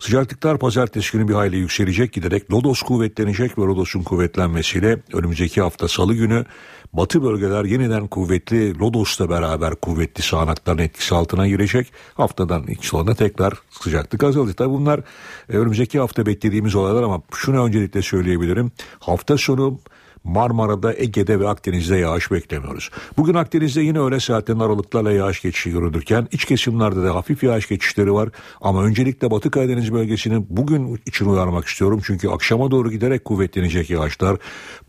sıcaklıklar 0.04 0.58
pazartesi 0.58 1.12
günü 1.12 1.28
bir 1.28 1.34
hayli 1.34 1.56
yükselecek 1.56 2.12
giderek 2.12 2.52
lodos 2.52 2.82
kuvvetlenecek 2.82 3.58
ve 3.58 3.62
lodosun 3.62 4.02
kuvvetlenmesiyle 4.02 4.98
önümüzdeki 5.12 5.60
hafta 5.60 5.88
salı 5.88 6.14
günü 6.14 6.44
batı 6.92 7.22
bölgeler 7.22 7.64
yeniden 7.64 8.06
kuvvetli 8.06 8.78
Lodos'la 8.78 9.30
beraber 9.30 9.74
kuvvetli 9.74 10.22
sağanakların 10.22 10.78
etkisi 10.78 11.14
altına 11.14 11.48
girecek. 11.48 11.92
Haftadan 12.14 12.64
ilk 12.68 12.84
sonunda 12.84 13.14
tekrar 13.14 13.54
sıcaklık 13.70 14.24
azalacak. 14.24 14.56
Tabi 14.56 14.70
bunlar 14.70 15.00
e, 15.48 15.56
önümüzdeki 15.56 15.98
hafta 15.98 16.26
beklediğimiz 16.26 16.74
olaylar 16.74 17.02
ama 17.02 17.22
şunu 17.34 17.64
öncelikle 17.64 18.02
söyleyebilirim. 18.02 18.72
Hafta 18.98 19.36
sonu 19.38 19.78
Marmara'da, 20.24 20.94
Ege'de 20.94 21.40
ve 21.40 21.48
Akdeniz'de 21.48 21.96
yağış 21.96 22.30
beklemiyoruz. 22.30 22.90
Bugün 23.16 23.34
Akdeniz'de 23.34 23.82
yine 23.82 23.98
öğle 23.98 24.20
saatlerinin 24.20 24.62
aralıklarla 24.62 25.12
yağış 25.12 25.42
geçişi 25.42 25.70
görülürken 25.70 26.28
iç 26.32 26.44
kesimlerde 26.44 27.02
de 27.02 27.08
hafif 27.08 27.42
yağış 27.42 27.68
geçişleri 27.68 28.12
var. 28.12 28.28
Ama 28.60 28.84
öncelikle 28.84 29.30
Batı 29.30 29.50
Karadeniz 29.50 29.92
bölgesini 29.92 30.44
bugün 30.48 31.00
için 31.06 31.26
uyarmak 31.26 31.66
istiyorum. 31.66 32.00
Çünkü 32.04 32.28
akşama 32.28 32.70
doğru 32.70 32.90
giderek 32.90 33.24
kuvvetlenecek 33.24 33.90
yağışlar. 33.90 34.36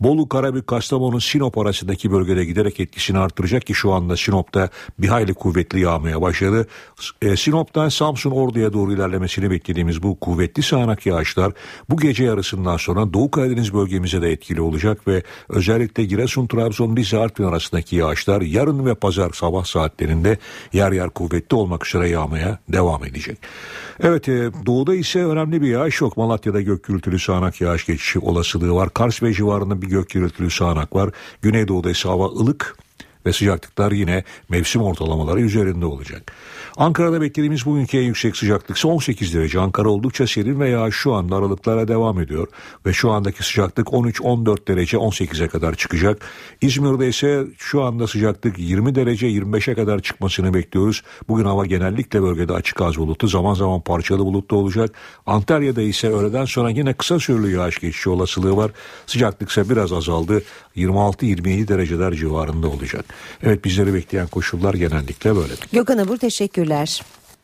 Bolu, 0.00 0.28
Karabük, 0.28 0.66
Kastamonu, 0.66 1.20
Sinop 1.20 1.58
arasındaki 1.58 2.12
bölgede 2.12 2.44
giderek 2.44 2.80
etkisini 2.80 3.18
arttıracak 3.18 3.66
ki 3.66 3.74
şu 3.74 3.92
anda 3.92 4.16
Sinop'ta 4.16 4.68
bir 4.98 5.08
hayli 5.08 5.34
kuvvetli 5.34 5.80
yağmaya 5.80 6.22
başladı. 6.22 6.66
E, 7.22 7.36
Sinop'tan 7.36 7.88
Samsun 7.88 8.30
Ordu'ya 8.30 8.72
doğru 8.72 8.92
ilerlemesini 8.92 9.50
beklediğimiz 9.50 10.02
bu 10.02 10.20
kuvvetli 10.20 10.62
sağanak 10.62 11.06
yağışlar 11.06 11.52
bu 11.90 11.96
gece 11.96 12.24
yarısından 12.24 12.76
sonra 12.76 13.12
Doğu 13.12 13.30
Karadeniz 13.30 13.74
bölgemize 13.74 14.22
de 14.22 14.32
etkili 14.32 14.60
olacak 14.60 15.08
ve 15.08 15.22
özellikle 15.48 16.04
Giresun, 16.04 16.46
Trabzon, 16.46 16.96
Rize, 16.96 17.18
Artvin 17.18 17.44
arasındaki 17.44 17.96
yağışlar 17.96 18.40
yarın 18.42 18.86
ve 18.86 18.94
pazar 18.94 19.30
sabah 19.32 19.64
saatlerinde 19.64 20.38
yer 20.72 20.92
yer 20.92 21.10
kuvvetli 21.10 21.56
olmak 21.56 21.86
üzere 21.86 22.08
yağmaya 22.08 22.58
devam 22.68 23.04
edecek. 23.04 23.38
Evet 24.00 24.28
e, 24.28 24.50
doğuda 24.66 24.94
ise 24.94 25.24
önemli 25.24 25.62
bir 25.62 25.68
yağış 25.68 26.00
yok. 26.00 26.16
Malatya'da 26.16 26.60
gök 26.60 26.84
gürültülü 26.84 27.18
sağanak 27.18 27.60
yağış 27.60 27.86
geçişi 27.86 28.18
olasılığı 28.18 28.74
var. 28.74 28.94
Kars 28.94 29.22
ve 29.22 29.32
civarında 29.32 29.82
bir 29.82 29.86
gök 29.86 30.10
gürültülü 30.10 30.50
sağanak 30.50 30.94
var. 30.94 31.10
Güneydoğu'da 31.42 31.90
ise 31.90 32.08
hava 32.08 32.26
ılık 32.26 32.76
ve 33.26 33.32
sıcaklıklar 33.32 33.92
yine 33.92 34.24
mevsim 34.48 34.82
ortalamaları 34.82 35.40
üzerinde 35.40 35.86
olacak. 35.86 36.32
Ankara'da 36.76 37.20
beklediğimiz 37.20 37.66
bugünkü 37.66 37.98
en 37.98 38.02
yüksek 38.02 38.36
sıcaklık 38.36 38.76
ise 38.76 38.88
18 38.88 39.34
derece. 39.34 39.60
Ankara 39.60 39.88
oldukça 39.88 40.26
serin 40.26 40.60
ve 40.60 40.68
yağış 40.68 40.94
şu 40.94 41.14
anda 41.14 41.36
aralıklara 41.36 41.88
devam 41.88 42.20
ediyor. 42.20 42.48
Ve 42.86 42.92
şu 42.92 43.10
andaki 43.10 43.42
sıcaklık 43.42 43.88
13-14 43.88 44.68
derece 44.68 44.96
18'e 44.96 45.48
kadar 45.48 45.74
çıkacak. 45.74 46.22
İzmir'de 46.60 47.08
ise 47.08 47.44
şu 47.58 47.82
anda 47.82 48.06
sıcaklık 48.06 48.58
20 48.58 48.94
derece 48.94 49.26
25'e 49.26 49.74
kadar 49.74 50.00
çıkmasını 50.00 50.54
bekliyoruz. 50.54 51.02
Bugün 51.28 51.44
hava 51.44 51.66
genellikle 51.66 52.22
bölgede 52.22 52.52
açık 52.52 52.80
az 52.80 52.96
bulutlu 52.96 53.28
zaman 53.28 53.54
zaman 53.54 53.80
parçalı 53.80 54.18
bulutlu 54.18 54.56
olacak. 54.56 54.90
Antalya'da 55.26 55.82
ise 55.82 56.08
öğleden 56.08 56.44
sonra 56.44 56.70
yine 56.70 56.92
kısa 56.92 57.18
süreli 57.18 57.54
yağış 57.54 57.78
geçişi 57.78 58.10
olasılığı 58.10 58.56
var. 58.56 58.70
Sıcaklık 59.06 59.50
ise 59.50 59.70
biraz 59.70 59.92
azaldı. 59.92 60.42
26-27 60.76 61.68
dereceler 61.68 62.12
civarında 62.12 62.68
olacak. 62.68 63.04
Evet 63.42 63.64
bizleri 63.64 63.94
bekleyen 63.94 64.26
koşullar 64.26 64.74
genellikle 64.74 65.36
böyle. 65.36 65.52
Gökhan 65.72 65.98
Abur 65.98 66.16
teşekkürler. 66.16 67.02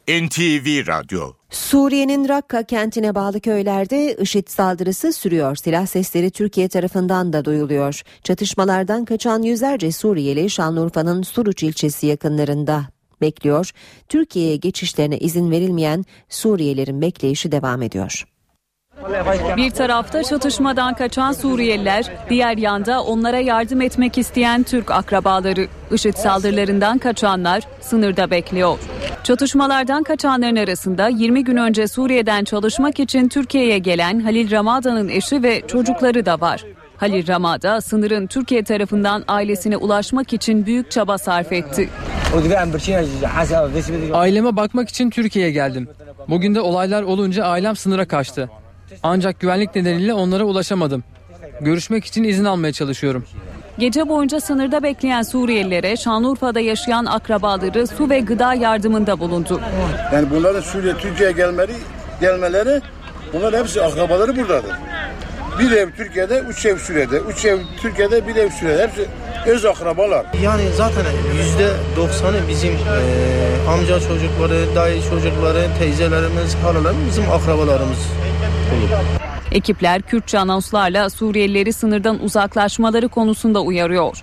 NTV 0.08 0.86
Radyo. 0.86 1.32
Suriye'nin 1.50 2.28
Rakka 2.28 2.62
kentine 2.62 3.14
bağlı 3.14 3.40
köylerde 3.40 4.16
IŞİD 4.16 4.48
saldırısı 4.48 5.12
sürüyor. 5.12 5.56
Silah 5.56 5.86
sesleri 5.86 6.30
Türkiye 6.30 6.68
tarafından 6.68 7.32
da 7.32 7.44
duyuluyor. 7.44 8.02
Çatışmalardan 8.24 9.04
kaçan 9.04 9.42
yüzlerce 9.42 9.92
Suriyeli 9.92 10.50
Şanlıurfa'nın 10.50 11.22
Suruç 11.22 11.62
ilçesi 11.62 12.06
yakınlarında 12.06 12.84
bekliyor. 13.20 13.70
Türkiye'ye 14.08 14.56
geçişlerine 14.56 15.18
izin 15.18 15.50
verilmeyen 15.50 16.04
Suriyelilerin 16.28 17.00
bekleyişi 17.00 17.52
devam 17.52 17.82
ediyor. 17.82 18.24
Bir 19.56 19.70
tarafta 19.70 20.22
çatışmadan 20.22 20.94
kaçan 20.94 21.32
Suriyeliler, 21.32 22.12
diğer 22.30 22.56
yanda 22.56 23.02
onlara 23.02 23.38
yardım 23.38 23.80
etmek 23.80 24.18
isteyen 24.18 24.62
Türk 24.62 24.90
akrabaları. 24.90 25.66
IŞİD 25.92 26.14
saldırılarından 26.14 26.98
kaçanlar 26.98 27.62
sınırda 27.80 28.30
bekliyor. 28.30 28.78
Çatışmalardan 29.24 30.02
kaçanların 30.02 30.56
arasında 30.56 31.08
20 31.08 31.44
gün 31.44 31.56
önce 31.56 31.88
Suriye'den 31.88 32.44
çalışmak 32.44 33.00
için 33.00 33.28
Türkiye'ye 33.28 33.78
gelen 33.78 34.20
Halil 34.20 34.50
Ramada'nın 34.50 35.08
eşi 35.08 35.42
ve 35.42 35.62
çocukları 35.66 36.26
da 36.26 36.40
var. 36.40 36.64
Halil 36.96 37.28
Ramada 37.28 37.80
sınırın 37.80 38.26
Türkiye 38.26 38.64
tarafından 38.64 39.24
ailesine 39.28 39.76
ulaşmak 39.76 40.32
için 40.32 40.66
büyük 40.66 40.90
çaba 40.90 41.18
sarf 41.18 41.52
etti. 41.52 41.88
Aileme 44.12 44.56
bakmak 44.56 44.88
için 44.88 45.10
Türkiye'ye 45.10 45.50
geldim. 45.52 45.88
Bugün 46.28 46.54
de 46.54 46.60
olaylar 46.60 47.02
olunca 47.02 47.44
ailem 47.44 47.76
sınıra 47.76 48.08
kaçtı. 48.08 48.50
Ancak 49.02 49.40
güvenlik 49.40 49.74
nedeniyle 49.76 50.14
onlara 50.14 50.44
ulaşamadım. 50.44 51.04
Görüşmek 51.60 52.04
için 52.04 52.24
izin 52.24 52.44
almaya 52.44 52.72
çalışıyorum. 52.72 53.24
Gece 53.78 54.08
boyunca 54.08 54.40
sınırda 54.40 54.82
bekleyen 54.82 55.22
Suriyelilere 55.22 55.96
Şanlıurfa'da 55.96 56.60
yaşayan 56.60 57.06
akrabaları 57.06 57.86
su 57.86 58.10
ve 58.10 58.20
gıda 58.20 58.54
yardımında 58.54 59.18
bulundu. 59.18 59.60
Yani 60.12 60.30
bunların 60.30 60.60
Suriye 60.60 60.96
Türkiye'ye 60.96 61.32
gelmeleri, 61.34 61.72
gelmeleri 62.20 62.80
bunlar 63.32 63.54
hepsi 63.54 63.82
akrabaları 63.82 64.36
buradadır. 64.36 64.72
Bir 65.58 65.70
ev 65.70 65.90
Türkiye'de, 65.90 66.38
üç 66.38 66.66
ev 66.66 66.76
Suriye'de. 66.76 67.16
Üç 67.16 67.44
ev 67.44 67.58
Türkiye'de, 67.80 68.28
bir 68.28 68.36
ev 68.36 68.50
Suriye'de. 68.50 68.82
Hepsi 68.82 69.06
öz 69.46 69.64
akrabalar. 69.64 70.26
Yani 70.42 70.62
zaten 70.76 71.04
yüzde 71.36 71.70
doksanı 71.96 72.48
bizim 72.48 72.72
e, 72.72 73.68
amca 73.68 74.00
çocukları, 74.00 74.74
dayı 74.74 75.02
çocukları, 75.02 75.66
teyzelerimiz, 75.78 76.54
halalarımız 76.54 77.06
bizim 77.06 77.30
akrabalarımız 77.30 77.98
olur. 78.72 79.22
Ekipler 79.52 80.02
Kürtçe 80.02 80.38
anonslarla 80.38 81.10
Suriyelileri 81.10 81.72
sınırdan 81.72 82.22
uzaklaşmaları 82.22 83.08
konusunda 83.08 83.60
uyarıyor. 83.60 84.18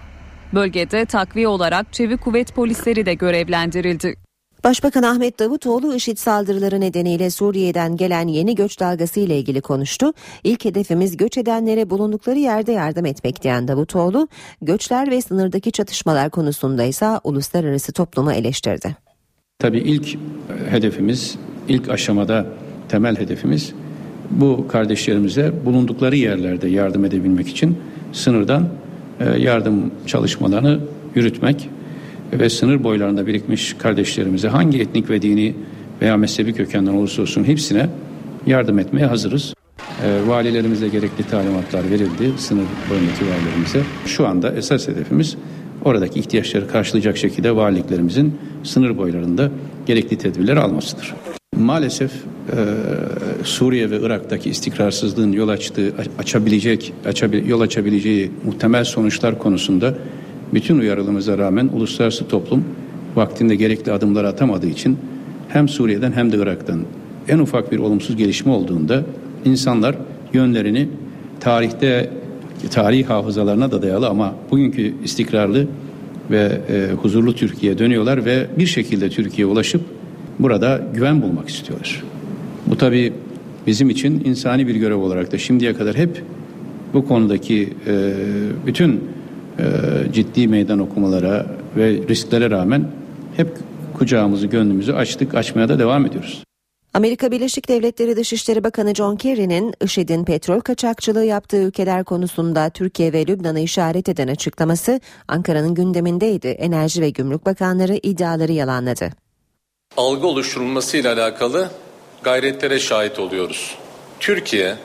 Bölgede 0.53 1.05
takviye 1.05 1.47
olarak 1.47 1.93
çevik 1.93 2.21
kuvvet 2.21 2.55
polisleri 2.55 3.05
de 3.05 3.13
görevlendirildi. 3.13 4.15
Başbakan 4.63 5.03
Ahmet 5.03 5.39
Davutoğlu 5.39 5.95
IŞİD 5.95 6.17
saldırıları 6.17 6.81
nedeniyle 6.81 7.29
Suriye'den 7.29 7.97
gelen 7.97 8.27
yeni 8.27 8.55
göç 8.55 8.79
dalgası 8.79 9.19
ile 9.19 9.37
ilgili 9.37 9.61
konuştu. 9.61 10.13
İlk 10.43 10.65
hedefimiz 10.65 11.17
göç 11.17 11.37
edenlere 11.37 11.89
bulundukları 11.89 12.39
yerde 12.39 12.71
yardım 12.71 13.05
etmek 13.05 13.43
diyen 13.43 13.67
Davutoğlu, 13.67 14.27
göçler 14.61 15.11
ve 15.11 15.21
sınırdaki 15.21 15.71
çatışmalar 15.71 16.29
konusunda 16.29 16.83
ise 16.83 17.07
uluslararası 17.23 17.91
toplumu 17.93 18.31
eleştirdi. 18.31 18.95
Tabii 19.59 19.79
ilk 19.79 20.17
hedefimiz, 20.69 21.35
ilk 21.67 21.89
aşamada 21.89 22.45
temel 22.89 23.17
hedefimiz 23.17 23.73
bu 24.29 24.67
kardeşlerimize 24.67 25.53
bulundukları 25.65 26.15
yerlerde 26.15 26.67
yardım 26.67 27.05
edebilmek 27.05 27.47
için 27.47 27.77
sınırdan 28.13 28.69
yardım 29.37 29.91
çalışmalarını 30.05 30.79
yürütmek 31.15 31.69
ve 32.33 32.49
sınır 32.49 32.83
boylarında 32.83 33.27
birikmiş 33.27 33.73
kardeşlerimize 33.73 34.47
hangi 34.47 34.79
etnik 34.79 35.09
ve 35.09 35.21
dini 35.21 35.55
veya 36.01 36.17
mezhebi 36.17 36.53
kökenden 36.53 36.93
olursa 36.93 37.21
olsun 37.21 37.43
hepsine 37.43 37.89
yardım 38.45 38.79
etmeye 38.79 39.05
hazırız. 39.05 39.53
E, 40.03 40.27
valilerimize 40.27 40.87
gerekli 40.87 41.23
talimatlar 41.23 41.91
verildi 41.91 42.31
sınır 42.37 42.65
boyundaki 42.89 43.25
valilerimize. 43.25 43.81
Şu 44.05 44.27
anda 44.27 44.51
esas 44.55 44.87
hedefimiz 44.87 45.37
oradaki 45.85 46.19
ihtiyaçları 46.19 46.67
karşılayacak 46.67 47.17
şekilde 47.17 47.55
valiliklerimizin 47.55 48.33
sınır 48.63 48.97
boylarında 48.97 49.51
gerekli 49.85 50.17
tedbirleri 50.17 50.59
almasıdır. 50.59 51.13
Maalesef 51.57 52.11
e, 52.11 52.55
Suriye 53.43 53.91
ve 53.91 53.99
Irak'taki 54.01 54.49
istikrarsızlığın 54.49 55.31
yol 55.31 55.47
açtığı 55.47 55.93
açabilecek 56.19 56.93
açabil, 57.05 57.47
yol 57.47 57.61
açabileceği 57.61 58.31
muhtemel 58.45 58.83
sonuçlar 58.83 59.39
konusunda 59.39 59.93
bütün 60.53 60.79
uyarılımıza 60.79 61.37
rağmen 61.37 61.69
uluslararası 61.73 62.27
toplum 62.27 62.63
vaktinde 63.15 63.55
gerekli 63.55 63.91
adımlar 63.91 64.23
atamadığı 64.23 64.67
için 64.67 64.97
hem 65.49 65.69
Suriye'den 65.69 66.11
hem 66.11 66.31
de 66.31 66.37
Irak'tan 66.37 66.79
en 67.27 67.39
ufak 67.39 67.71
bir 67.71 67.79
olumsuz 67.79 68.17
gelişme 68.17 68.51
olduğunda 68.51 69.03
insanlar 69.45 69.95
yönlerini 70.33 70.89
tarihte 71.39 72.09
tarihi 72.71 73.03
hafızalarına 73.03 73.71
da 73.71 73.81
dayalı 73.81 74.07
ama 74.07 74.35
bugünkü 74.51 74.93
istikrarlı 75.03 75.67
ve 76.31 76.61
e, 76.69 76.93
huzurlu 76.93 77.35
Türkiye'ye 77.35 77.77
dönüyorlar 77.77 78.25
ve 78.25 78.47
bir 78.57 78.65
şekilde 78.65 79.09
Türkiye'ye 79.09 79.53
ulaşıp 79.53 79.81
burada 80.39 80.81
güven 80.93 81.21
bulmak 81.21 81.49
istiyorlar. 81.49 82.03
Bu 82.67 82.77
tabi 82.77 83.13
bizim 83.67 83.89
için 83.89 84.21
insani 84.25 84.67
bir 84.67 84.75
görev 84.75 84.97
olarak 84.97 85.31
da 85.31 85.37
şimdiye 85.37 85.73
kadar 85.73 85.95
hep 85.95 86.23
bu 86.93 87.07
konudaki 87.07 87.73
e, 87.87 88.13
bütün 88.65 89.01
e, 89.59 90.13
ciddi 90.13 90.47
meydan 90.47 90.79
okumalara 90.79 91.45
ve 91.77 91.89
risklere 92.09 92.49
rağmen 92.49 92.87
hep 93.37 93.47
kucağımızı 93.97 94.47
gönlümüzü 94.47 94.93
açtık 94.93 95.35
açmaya 95.35 95.69
da 95.69 95.79
devam 95.79 96.05
ediyoruz. 96.05 96.43
Amerika 96.93 97.31
Birleşik 97.31 97.69
Devletleri 97.69 98.15
Dışişleri 98.15 98.63
Bakanı 98.63 98.95
John 98.95 99.15
Kerry'nin 99.15 99.73
IŞİD'in 99.83 100.25
petrol 100.25 100.59
kaçakçılığı 100.59 101.25
yaptığı 101.25 101.57
ülkeler 101.61 102.03
konusunda 102.03 102.69
Türkiye 102.69 103.13
ve 103.13 103.27
Lübnan'ı 103.27 103.59
işaret 103.59 104.09
eden 104.09 104.27
açıklaması 104.27 104.99
Ankara'nın 105.27 105.75
gündemindeydi. 105.75 106.47
Enerji 106.47 107.01
ve 107.01 107.09
Gümrük 107.09 107.45
Bakanları 107.45 107.99
iddiaları 108.03 108.51
yalanladı. 108.51 109.09
Algı 109.97 110.27
oluşturulmasıyla 110.27 111.13
alakalı 111.13 111.69
gayretlere 112.23 112.79
şahit 112.79 113.19
oluyoruz. 113.19 113.75
Türkiye 114.19 114.75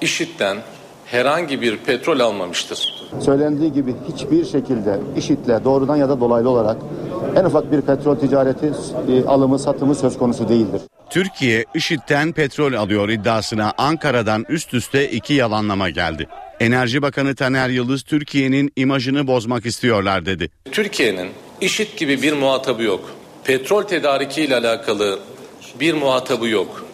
IŞİD'den 0.00 0.58
herhangi 1.06 1.60
bir 1.60 1.76
petrol 1.76 2.20
almamıştır. 2.20 2.99
Söylendiği 3.20 3.72
gibi 3.72 3.94
hiçbir 4.08 4.44
şekilde 4.44 5.00
IŞİD'le 5.16 5.64
doğrudan 5.64 5.96
ya 5.96 6.08
da 6.08 6.20
dolaylı 6.20 6.50
olarak 6.50 6.76
en 7.36 7.44
ufak 7.44 7.72
bir 7.72 7.80
petrol 7.80 8.16
ticareti 8.16 8.72
e, 9.08 9.24
alımı 9.24 9.58
satımı 9.58 9.94
söz 9.94 10.18
konusu 10.18 10.48
değildir. 10.48 10.80
Türkiye 11.10 11.64
IŞİD'den 11.74 12.32
petrol 12.32 12.72
alıyor 12.72 13.08
iddiasına 13.08 13.72
Ankara'dan 13.78 14.44
üst 14.48 14.74
üste 14.74 15.10
iki 15.10 15.34
yalanlama 15.34 15.90
geldi. 15.90 16.28
Enerji 16.60 17.02
Bakanı 17.02 17.34
Taner 17.34 17.68
Yıldız 17.68 18.02
Türkiye'nin 18.02 18.72
imajını 18.76 19.26
bozmak 19.26 19.66
istiyorlar 19.66 20.26
dedi. 20.26 20.50
Türkiye'nin 20.72 21.28
IŞİD 21.60 21.96
gibi 21.96 22.22
bir 22.22 22.32
muhatabı 22.32 22.82
yok. 22.82 23.10
Petrol 23.44 23.82
tedariki 23.82 24.42
ile 24.42 24.56
alakalı 24.56 25.18
bir 25.80 25.94
muhatabı 25.94 26.48
yok. 26.48 26.84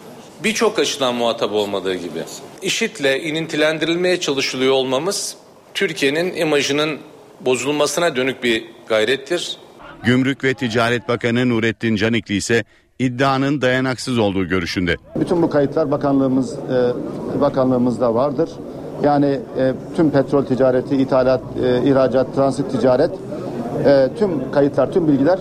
Birçok 0.43 0.79
açıdan 0.79 1.15
muhatap 1.15 1.51
olmadığı 1.51 1.93
gibi. 1.95 2.23
IŞİD'le 2.61 3.23
inintilendirilmeye 3.23 4.19
çalışılıyor 4.19 4.73
olmamız 4.73 5.35
Türkiye'nin 5.77 6.35
imajının 6.35 6.97
bozulmasına 7.45 8.15
dönük 8.15 8.43
bir 8.43 8.65
gayrettir. 8.87 9.57
Gümrük 10.03 10.43
ve 10.43 10.53
Ticaret 10.53 11.07
Bakanı 11.07 11.49
Nurettin 11.49 11.95
Canikli 11.95 12.35
ise 12.35 12.63
iddianın 12.99 13.61
dayanaksız 13.61 14.17
olduğu 14.17 14.47
görüşünde. 14.47 14.95
Bütün 15.19 15.41
bu 15.41 15.49
kayıtlar 15.49 15.91
bakanlığımız 15.91 16.53
e, 16.53 17.41
bakanlığımızda 17.41 18.15
vardır. 18.15 18.49
Yani 19.03 19.39
e, 19.57 19.73
tüm 19.95 20.11
petrol 20.11 20.45
ticareti, 20.45 20.95
ithalat, 20.95 21.41
e, 21.63 21.89
ihracat, 21.89 22.35
transit 22.35 22.71
ticaret 22.71 23.11
e, 23.85 24.09
tüm 24.19 24.51
kayıtlar, 24.51 24.91
tüm 24.91 25.07
bilgiler 25.07 25.39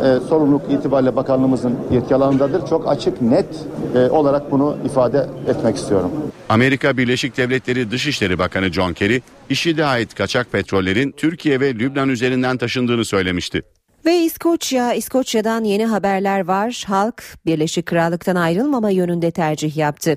e, 0.00 0.20
sorumluluk 0.28 0.62
itibariyle 0.70 1.16
bakanlığımızın 1.16 1.78
yetki 1.90 2.14
alanındadır. 2.14 2.66
Çok 2.66 2.88
açık, 2.88 3.22
net 3.22 3.46
e, 3.94 4.10
olarak 4.10 4.50
bunu 4.50 4.76
ifade 4.84 5.26
etmek 5.48 5.76
istiyorum. 5.76 6.10
Amerika 6.48 6.96
Birleşik 6.96 7.36
Devletleri 7.36 7.90
Dışişleri 7.90 8.38
Bakanı 8.38 8.72
John 8.72 8.92
Kerry, 8.92 9.22
IŞİD'e 9.50 9.84
ait 9.84 10.14
kaçak 10.14 10.52
petrollerin 10.52 11.14
Türkiye 11.16 11.60
ve 11.60 11.74
Lübnan 11.74 12.08
üzerinden 12.08 12.56
taşındığını 12.56 13.04
söylemişti. 13.04 13.62
Ve 14.04 14.16
İskoçya, 14.16 14.94
İskoçya'dan 14.94 15.64
yeni 15.64 15.86
haberler 15.86 16.44
var. 16.44 16.84
Halk 16.86 17.22
Birleşik 17.46 17.86
Krallık'tan 17.86 18.36
ayrılmama 18.36 18.90
yönünde 18.90 19.30
tercih 19.30 19.76
yaptı. 19.76 20.16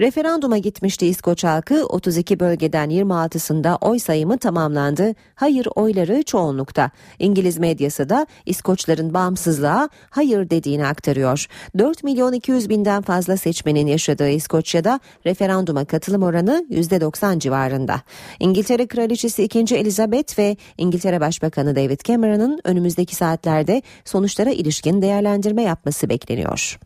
Referanduma 0.00 0.58
gitmişti 0.58 1.06
İskoç 1.06 1.44
halkı 1.44 1.86
32 1.86 2.40
bölgeden 2.40 2.90
26'sında 2.90 3.78
oy 3.80 3.98
sayımı 3.98 4.38
tamamlandı. 4.38 5.14
Hayır 5.34 5.68
oyları 5.74 6.22
çoğunlukta. 6.22 6.90
İngiliz 7.18 7.58
medyası 7.58 8.08
da 8.08 8.26
İskoçların 8.46 9.14
bağımsızlığa 9.14 9.88
hayır 10.10 10.50
dediğini 10.50 10.86
aktarıyor. 10.86 11.46
4 11.78 12.04
milyon 12.04 12.32
200 12.32 12.68
binden 12.68 13.02
fazla 13.02 13.36
seçmenin 13.36 13.86
yaşadığı 13.86 14.28
İskoçya'da 14.28 15.00
referanduma 15.26 15.84
katılım 15.84 16.22
oranı 16.22 16.66
%90 16.70 17.38
civarında. 17.38 18.02
İngiltere 18.40 18.86
Kraliçesi 18.86 19.42
2. 19.42 19.76
Elizabeth 19.76 20.38
ve 20.38 20.56
İngiltere 20.78 21.20
Başbakanı 21.20 21.76
David 21.76 22.00
Cameron'ın 22.04 22.60
önümüzdeki 22.64 23.14
saatlerde 23.14 23.82
sonuçlara 24.04 24.50
ilişkin 24.50 25.02
değerlendirme 25.02 25.62
yapması 25.62 26.08
bekleniyor. 26.08 26.78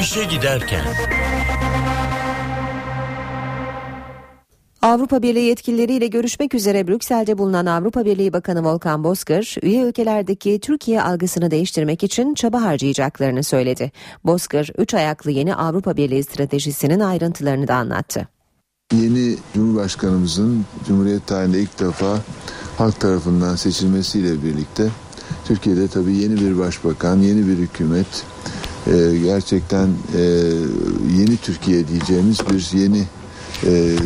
İşe 0.00 0.24
giderken 0.24 0.80
Avrupa 4.82 5.22
Birliği 5.22 5.44
yetkilileriyle 5.44 6.06
görüşmek 6.06 6.54
üzere 6.54 6.88
Brüksel'de 6.88 7.38
bulunan 7.38 7.66
Avrupa 7.66 8.04
Birliği 8.04 8.32
Bakanı 8.32 8.64
Volkan 8.64 9.04
Bozkır, 9.04 9.56
üye 9.62 9.82
ülkelerdeki 9.82 10.60
Türkiye 10.60 11.02
algısını 11.02 11.50
değiştirmek 11.50 12.04
için 12.04 12.34
çaba 12.34 12.62
harcayacaklarını 12.62 13.42
söyledi. 13.42 13.92
Bozkır, 14.24 14.70
üç 14.78 14.94
ayaklı 14.94 15.30
yeni 15.30 15.54
Avrupa 15.54 15.96
Birliği 15.96 16.24
stratejisinin 16.24 17.00
ayrıntılarını 17.00 17.68
da 17.68 17.74
anlattı. 17.74 18.28
Yeni 18.92 19.36
Cumhurbaşkanımızın 19.54 20.64
Cumhuriyet 20.86 21.26
tarihinde 21.26 21.60
ilk 21.60 21.80
defa 21.80 22.18
halk 22.78 23.00
tarafından 23.00 23.56
seçilmesiyle 23.56 24.42
birlikte 24.42 24.88
Türkiye'de 25.44 25.88
tabii 25.88 26.16
yeni 26.16 26.40
bir 26.40 26.58
başbakan, 26.58 27.16
yeni 27.16 27.46
bir 27.46 27.56
hükümet, 27.56 28.24
e, 28.86 29.18
gerçekten 29.24 29.88
e, 30.16 30.20
yeni 31.18 31.36
Türkiye 31.36 31.88
diyeceğimiz 31.88 32.38
bir 32.50 32.78
yeni 32.78 33.04
e, 33.66 33.96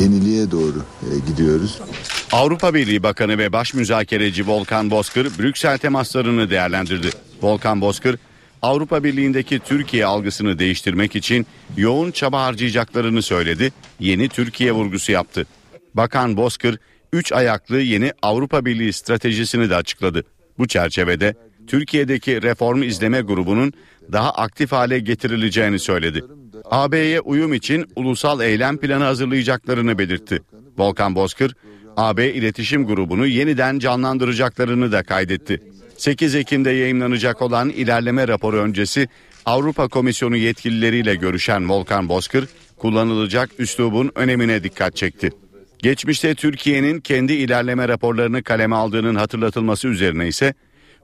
yeniliğe 0.00 0.50
doğru 0.50 0.84
e, 1.02 1.30
gidiyoruz. 1.30 1.80
Avrupa 2.32 2.74
Birliği 2.74 3.02
Bakanı 3.02 3.38
ve 3.38 3.52
Baş 3.52 3.74
Müzakereci 3.74 4.46
Volkan 4.46 4.90
Bozkır 4.90 5.38
Brüksel 5.38 5.78
temaslarını 5.78 6.50
değerlendirdi. 6.50 7.10
Volkan 7.42 7.80
Bozkır 7.80 8.18
Avrupa 8.62 9.04
Birliği'ndeki 9.04 9.58
Türkiye 9.58 10.06
algısını 10.06 10.58
değiştirmek 10.58 11.16
için 11.16 11.46
yoğun 11.76 12.10
çaba 12.10 12.44
harcayacaklarını 12.44 13.22
söyledi. 13.22 13.72
Yeni 14.00 14.28
Türkiye 14.28 14.72
vurgusu 14.72 15.12
yaptı. 15.12 15.46
Bakan 15.94 16.36
Bozkır 16.36 16.78
üç 17.12 17.32
ayaklı 17.32 17.80
yeni 17.80 18.12
Avrupa 18.22 18.64
Birliği 18.64 18.92
stratejisini 18.92 19.70
de 19.70 19.76
açıkladı. 19.76 20.24
Bu 20.58 20.68
çerçevede 20.68 21.34
Türkiye'deki 21.66 22.42
reformu 22.42 22.84
izleme 22.84 23.20
grubunun 23.20 23.72
daha 24.12 24.30
aktif 24.30 24.72
hale 24.72 24.98
getirileceğini 24.98 25.78
söyledi. 25.78 26.24
AB'ye 26.64 27.20
uyum 27.20 27.54
için 27.54 27.86
ulusal 27.96 28.40
eylem 28.40 28.78
planı 28.78 29.04
hazırlayacaklarını 29.04 29.98
belirtti. 29.98 30.42
Volkan 30.78 31.14
Bozkır, 31.14 31.54
AB 31.96 32.30
iletişim 32.30 32.86
grubunu 32.86 33.26
yeniden 33.26 33.78
canlandıracaklarını 33.78 34.92
da 34.92 35.02
kaydetti. 35.02 35.62
8 35.96 36.34
Ekim'de 36.34 36.70
yayınlanacak 36.70 37.42
olan 37.42 37.70
ilerleme 37.70 38.28
raporu 38.28 38.56
öncesi 38.56 39.08
Avrupa 39.46 39.88
Komisyonu 39.88 40.36
yetkilileriyle 40.36 41.14
görüşen 41.14 41.68
Volkan 41.68 42.08
Bozkır, 42.08 42.48
kullanılacak 42.76 43.50
üslubun 43.58 44.10
önemine 44.14 44.64
dikkat 44.64 44.96
çekti. 44.96 45.30
Geçmişte 45.78 46.34
Türkiye'nin 46.34 47.00
kendi 47.00 47.32
ilerleme 47.32 47.88
raporlarını 47.88 48.42
kaleme 48.42 48.76
aldığının 48.76 49.14
hatırlatılması 49.14 49.88
üzerine 49.88 50.28
ise 50.28 50.54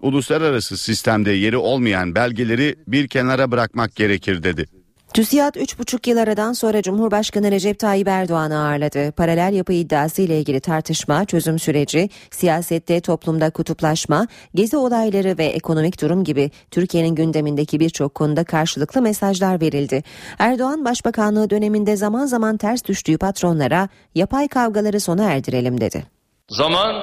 uluslararası 0.02 0.76
sistemde 0.76 1.32
yeri 1.32 1.56
olmayan 1.56 2.14
belgeleri 2.14 2.74
bir 2.88 3.08
kenara 3.08 3.50
bırakmak 3.50 3.96
gerekir 3.96 4.42
dedi. 4.42 4.81
TÜSİAD 5.14 5.54
3,5 5.54 6.10
yıl 6.10 6.18
aradan 6.18 6.52
sonra 6.52 6.82
Cumhurbaşkanı 6.82 7.50
Recep 7.50 7.78
Tayyip 7.78 8.08
Erdoğan'ı 8.08 8.58
ağırladı. 8.58 9.12
Paralel 9.12 9.52
yapı 9.54 9.72
iddiası 9.72 10.22
ile 10.22 10.38
ilgili 10.38 10.60
tartışma, 10.60 11.24
çözüm 11.24 11.58
süreci, 11.58 12.10
siyasette 12.30 13.00
toplumda 13.00 13.50
kutuplaşma, 13.50 14.26
gezi 14.54 14.76
olayları 14.76 15.38
ve 15.38 15.44
ekonomik 15.44 16.02
durum 16.02 16.24
gibi 16.24 16.50
Türkiye'nin 16.70 17.14
gündemindeki 17.14 17.80
birçok 17.80 18.14
konuda 18.14 18.44
karşılıklı 18.44 19.02
mesajlar 19.02 19.60
verildi. 19.60 20.02
Erdoğan 20.38 20.84
Başbakanlığı 20.84 21.50
döneminde 21.50 21.96
zaman 21.96 22.26
zaman 22.26 22.56
ters 22.56 22.84
düştüğü 22.84 23.18
patronlara 23.18 23.88
yapay 24.14 24.48
kavgaları 24.48 25.00
sona 25.00 25.24
erdirelim 25.24 25.80
dedi. 25.80 26.04
Zaman 26.48 26.94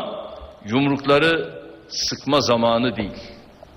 yumrukları 0.66 1.54
sıkma 1.90 2.42
zamanı 2.42 2.96
değil, 2.96 3.20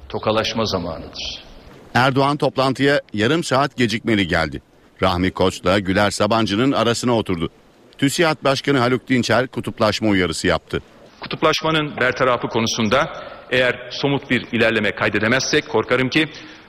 tokalaşma 0.09 0.65
zamanıdır. 0.65 1.52
Erdoğan 1.95 2.37
toplantıya 2.37 3.01
yarım 3.13 3.45
saat 3.45 3.77
gecikmeli 3.77 4.29
geldi. 4.29 4.63
Rahmi 5.03 5.31
Koç'la 5.31 5.79
Güler 5.79 6.11
Sabancı'nın 6.11 6.73
arasına 6.73 7.17
oturdu. 7.17 7.51
TÜSİAD 7.99 8.45
Başkanı 8.45 8.79
Haluk 8.79 9.09
Dinçer 9.09 9.47
kutuplaşma 9.47 10.09
uyarısı 10.09 10.47
yaptı. 10.47 10.83
Kutuplaşmanın 11.21 11.97
bertarafı 11.97 12.49
konusunda 12.49 13.13
eğer 13.51 13.89
somut 13.91 14.31
bir 14.31 14.47
ilerleme 14.53 14.95
kaydedemezsek 14.95 15.69
korkarım 15.69 16.09
ki 16.09 16.29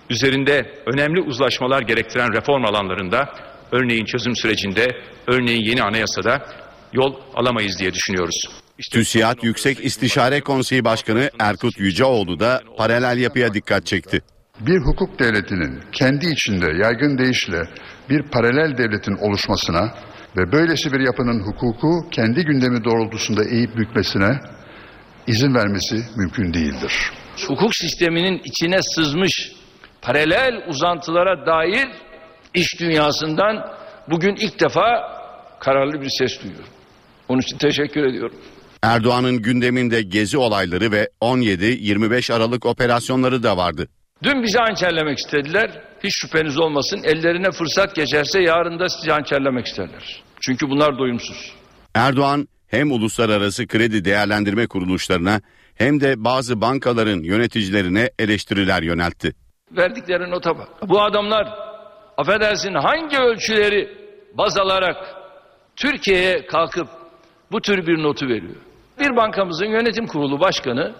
üzerinde 0.10 0.84
önemli 0.86 1.22
uzlaşmalar 1.22 1.82
gerektiren 1.82 2.34
reform 2.34 2.66
alanlarında 2.66 3.30
örneğin 3.72 4.06
çözüm 4.06 4.36
sürecinde, 4.36 4.88
örneğin 5.28 5.62
yeni 5.62 5.84
anayasada 5.84 6.46
yol 6.94 7.14
alamayız 7.36 7.80
diye 7.80 7.94
düşünüyoruz. 7.94 8.46
İşte 8.80 9.00
TÜSİAD 9.00 9.38
Yüksek 9.44 9.86
İstişare 9.86 10.42
Konseyi 10.42 10.86
Başkanı 10.86 11.30
Erkut 11.40 11.80
Yüceoğlu 11.80 12.40
da 12.40 12.62
paralel 12.78 13.18
yapıya 13.18 13.54
dikkat 13.54 13.86
çekti 13.86 14.22
bir 14.66 14.80
hukuk 14.80 15.20
devletinin 15.20 15.82
kendi 15.92 16.30
içinde 16.30 16.66
yaygın 16.66 17.18
deyişle 17.18 17.62
bir 18.10 18.24
paralel 18.24 18.78
devletin 18.78 19.16
oluşmasına 19.16 19.94
ve 20.38 20.52
böylesi 20.52 20.92
bir 20.92 21.00
yapının 21.00 21.40
hukuku 21.40 22.10
kendi 22.12 22.46
gündemi 22.46 22.84
doğrultusunda 22.84 23.44
eğip 23.44 23.78
bükmesine 23.78 24.40
izin 25.28 25.56
vermesi 25.56 25.96
mümkün 26.18 26.54
değildir. 26.54 27.12
Hukuk 27.48 27.76
sisteminin 27.76 28.42
içine 28.44 28.80
sızmış 28.82 29.52
paralel 30.02 30.70
uzantılara 30.70 31.46
dair 31.46 31.88
iş 32.54 32.80
dünyasından 32.80 33.74
bugün 34.10 34.36
ilk 34.36 34.60
defa 34.60 34.86
kararlı 35.60 36.02
bir 36.02 36.10
ses 36.10 36.44
duyuyorum. 36.44 36.70
Onun 37.30 37.42
için 37.42 37.58
teşekkür 37.58 38.04
ediyorum. 38.04 38.36
Erdoğan'ın 38.84 39.42
gündeminde 39.42 40.02
gezi 40.02 40.38
olayları 40.38 40.92
ve 40.92 41.10
17-25 41.22 42.34
Aralık 42.34 42.66
operasyonları 42.66 43.44
da 43.44 43.58
vardı. 43.58 43.88
Dün 44.24 44.44
bizi 44.44 44.58
hançerlemek 44.58 45.18
istediler. 45.18 45.82
Hiç 46.04 46.12
şüpheniz 46.22 46.60
olmasın. 46.60 47.02
Ellerine 47.04 47.52
fırsat 47.52 47.96
geçerse 47.96 48.42
yarın 48.42 48.80
da 48.80 48.90
sizi 48.90 49.12
hançerlemek 49.12 49.66
isterler. 49.66 50.24
Çünkü 50.42 50.70
bunlar 50.70 50.98
doyumsuz. 50.98 51.54
Erdoğan 51.96 52.48
hem 52.68 52.92
uluslararası 52.92 53.68
kredi 53.68 54.06
değerlendirme 54.06 54.68
kuruluşlarına 54.68 55.42
hem 55.76 56.02
de 56.02 56.24
bazı 56.24 56.62
bankaların 56.62 57.24
yöneticilerine 57.24 58.10
eleştiriler 58.20 58.84
yöneltti. 58.84 59.34
Verdikleri 59.72 60.32
nota 60.32 60.58
bak. 60.58 60.68
Bu 60.90 61.02
adamlar 61.02 61.48
affedersin 62.18 62.74
hangi 62.74 63.18
ölçüleri 63.18 63.98
baz 64.34 64.58
alarak 64.58 64.98
Türkiye'ye 65.76 66.46
kalkıp 66.46 66.88
bu 67.52 67.62
tür 67.62 67.88
bir 67.88 68.04
notu 68.04 68.28
veriyor. 68.28 68.56
Bir 69.00 69.16
bankamızın 69.16 69.66
yönetim 69.66 70.08
kurulu 70.08 70.40
başkanı 70.40 70.96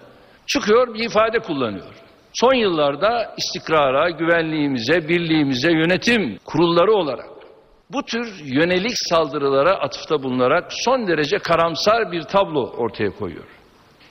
çıkıyor 0.46 0.94
bir 0.94 1.04
ifade 1.04 1.38
kullanıyor 1.38 2.03
son 2.34 2.54
yıllarda 2.54 3.34
istikrara, 3.36 4.10
güvenliğimize, 4.10 5.08
birliğimize 5.08 5.72
yönetim 5.72 6.38
kurulları 6.44 6.92
olarak 6.92 7.34
bu 7.90 8.02
tür 8.02 8.44
yönelik 8.44 8.92
saldırılara 8.94 9.74
atıfta 9.74 10.22
bulunarak 10.22 10.64
son 10.70 11.06
derece 11.06 11.38
karamsar 11.38 12.12
bir 12.12 12.22
tablo 12.22 12.70
ortaya 12.76 13.10
koyuyor. 13.10 13.44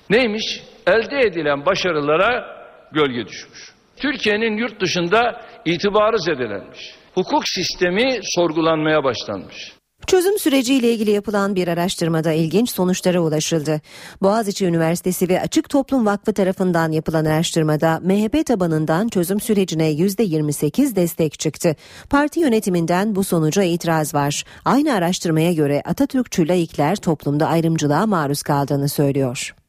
Neymiş? 0.10 0.64
Elde 0.88 1.20
edilen 1.20 1.66
başarılara 1.66 2.58
gölge 2.92 3.28
düşmüş. 3.28 3.74
Türkiye'nin 3.98 4.58
yurt 4.58 4.82
dışında 4.82 5.42
itibarı 5.66 6.20
zedelenmiş. 6.20 6.96
Hukuk 7.16 7.48
sistemi 7.48 8.20
sorgulanmaya 8.24 9.04
başlanmış. 9.04 9.73
Çözüm 10.08 10.40
süreciyle 10.40 10.94
ilgili 10.94 11.12
yapılan 11.12 11.56
bir 11.56 11.68
araştırmada 11.68 12.32
ilginç 12.32 12.70
sonuçlara 12.70 13.20
ulaşıldı. 13.20 13.82
Boğaziçi 14.22 14.66
Üniversitesi 14.66 15.30
ve 15.30 15.42
Açık 15.42 15.70
Toplum 15.70 16.06
Vakfı 16.06 16.34
tarafından 16.34 16.92
yapılan 16.92 17.26
araştırmada 17.26 18.00
MHP 18.04 18.46
tabanından 18.46 19.08
çözüm 19.08 19.40
sürecine 19.40 19.92
%28 19.92 20.96
destek 20.96 21.40
çıktı. 21.40 21.76
Parti 22.10 22.40
yönetiminden 22.40 23.16
bu 23.16 23.24
sonuca 23.24 23.64
itiraz 23.64 24.14
var. 24.14 24.44
Aynı 24.66 24.94
araştırmaya 24.94 25.54
göre 25.54 25.82
Atatürkçü 25.86 26.48
laikler 26.48 26.96
toplumda 26.96 27.48
ayrımcılığa 27.48 28.06
maruz 28.06 28.44
kaldığını 28.44 28.90
söylüyor. 28.90 29.63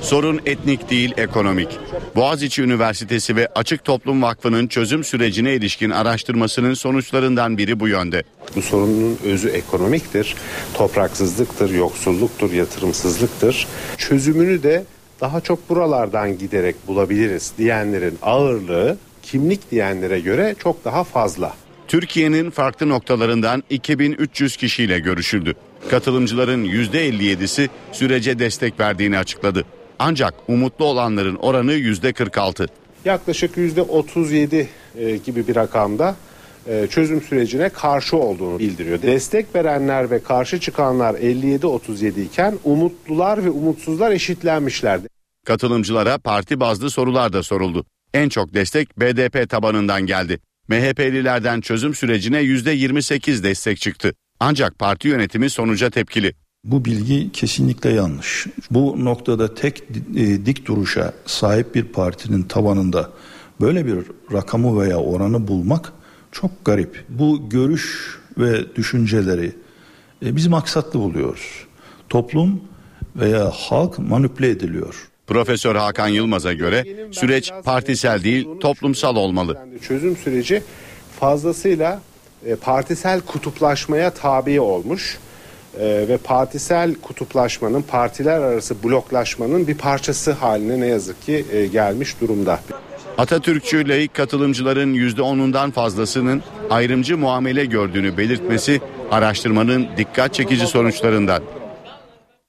Sorun 0.00 0.40
etnik 0.46 0.90
değil 0.90 1.14
ekonomik. 1.16 1.68
Boğaziçi 2.16 2.62
Üniversitesi 2.62 3.36
ve 3.36 3.48
Açık 3.54 3.84
Toplum 3.84 4.22
Vakfı'nın 4.22 4.66
çözüm 4.66 5.04
sürecine 5.04 5.54
ilişkin 5.54 5.90
araştırmasının 5.90 6.74
sonuçlarından 6.74 7.58
biri 7.58 7.80
bu 7.80 7.88
yönde. 7.88 8.22
Bu 8.56 8.62
sorunun 8.62 9.18
özü 9.24 9.48
ekonomiktir. 9.48 10.34
Topraksızlıktır, 10.74 11.70
yoksulluktur, 11.70 12.52
yatırımsızlıktır. 12.52 13.66
Çözümünü 13.96 14.62
de 14.62 14.84
daha 15.20 15.40
çok 15.40 15.68
buralardan 15.68 16.38
giderek 16.38 16.76
bulabiliriz 16.86 17.52
diyenlerin 17.58 18.18
ağırlığı 18.22 18.96
kimlik 19.22 19.70
diyenlere 19.70 20.20
göre 20.20 20.54
çok 20.58 20.84
daha 20.84 21.04
fazla. 21.04 21.54
Türkiye'nin 21.88 22.50
farklı 22.50 22.88
noktalarından 22.88 23.62
2300 23.70 24.56
kişiyle 24.56 24.98
görüşüldü. 24.98 25.54
Katılımcıların 25.90 26.64
%57'si 26.64 27.68
sürece 27.92 28.38
destek 28.38 28.80
verdiğini 28.80 29.18
açıkladı. 29.18 29.64
Ancak 29.98 30.34
umutlu 30.48 30.84
olanların 30.84 31.36
oranı 31.36 31.72
%46. 31.72 32.68
Yaklaşık 33.04 33.56
%37 33.56 34.66
e, 34.96 35.16
gibi 35.16 35.48
bir 35.48 35.56
rakamda 35.56 36.16
e, 36.66 36.86
çözüm 36.90 37.22
sürecine 37.22 37.68
karşı 37.68 38.16
olduğunu 38.16 38.58
bildiriyor. 38.58 39.02
Destek 39.02 39.54
verenler 39.54 40.10
ve 40.10 40.22
karşı 40.22 40.60
çıkanlar 40.60 41.14
57-37 41.14 42.20
iken 42.20 42.58
umutlular 42.64 43.44
ve 43.44 43.50
umutsuzlar 43.50 44.10
eşitlenmişlerdi. 44.10 45.08
Katılımcılara 45.46 46.18
parti 46.18 46.60
bazlı 46.60 46.90
sorular 46.90 47.32
da 47.32 47.42
soruldu. 47.42 47.84
En 48.14 48.28
çok 48.28 48.54
destek 48.54 49.00
BDP 49.00 49.50
tabanından 49.50 50.06
geldi. 50.06 50.38
MHP'lilerden 50.68 51.60
çözüm 51.60 51.94
sürecine 51.94 52.42
%28 52.42 53.42
destek 53.42 53.80
çıktı. 53.80 54.12
Ancak 54.40 54.78
parti 54.78 55.08
yönetimi 55.08 55.50
sonuca 55.50 55.90
tepkili. 55.90 56.34
Bu 56.64 56.84
bilgi 56.84 57.32
kesinlikle 57.32 57.90
yanlış. 57.90 58.46
Bu 58.70 59.04
noktada 59.04 59.54
tek 59.54 59.82
e, 60.16 60.46
dik 60.46 60.66
duruşa 60.66 61.12
sahip 61.26 61.74
bir 61.74 61.84
partinin 61.84 62.42
tabanında 62.42 63.10
böyle 63.60 63.86
bir 63.86 63.98
rakamı 64.32 64.80
veya 64.80 64.96
oranı 64.96 65.48
bulmak 65.48 65.92
çok 66.32 66.64
garip. 66.64 67.04
Bu 67.08 67.48
görüş 67.48 68.18
ve 68.38 68.76
düşünceleri 68.76 69.52
e, 70.24 70.36
biz 70.36 70.46
maksatlı 70.46 71.00
buluyoruz. 71.00 71.66
Toplum 72.08 72.60
veya 73.16 73.50
halk 73.50 73.98
manipüle 73.98 74.50
ediliyor. 74.50 75.08
Profesör 75.26 75.74
Hakan 75.74 76.08
Yılmaz'a 76.08 76.52
göre 76.52 76.84
süreç 77.12 77.52
partisel 77.64 78.24
değil 78.24 78.48
toplumsal 78.60 79.16
olmalı. 79.16 79.58
Çözüm 79.82 80.16
süreci 80.16 80.62
fazlasıyla 81.20 82.00
e, 82.46 82.54
partisel 82.54 83.20
kutuplaşmaya 83.20 84.10
tabi 84.10 84.60
olmuş 84.60 85.18
e, 85.80 85.84
ve 86.08 86.16
partisel 86.16 86.94
kutuplaşmanın, 86.94 87.82
partiler 87.82 88.40
arası 88.40 88.82
bloklaşmanın 88.84 89.66
bir 89.66 89.78
parçası 89.78 90.32
haline 90.32 90.80
ne 90.80 90.86
yazık 90.86 91.22
ki 91.22 91.44
e, 91.52 91.66
gelmiş 91.66 92.20
durumda. 92.20 92.60
Atatürkçü 93.18 93.88
laik 93.88 94.14
katılımcıların 94.14 94.94
%10'undan 94.94 95.70
fazlasının 95.70 96.42
ayrımcı 96.70 97.18
muamele 97.18 97.64
gördüğünü 97.64 98.16
belirtmesi 98.16 98.80
araştırmanın 99.10 99.86
dikkat 99.96 100.34
çekici 100.34 100.66
sonuçlarından. 100.66 101.42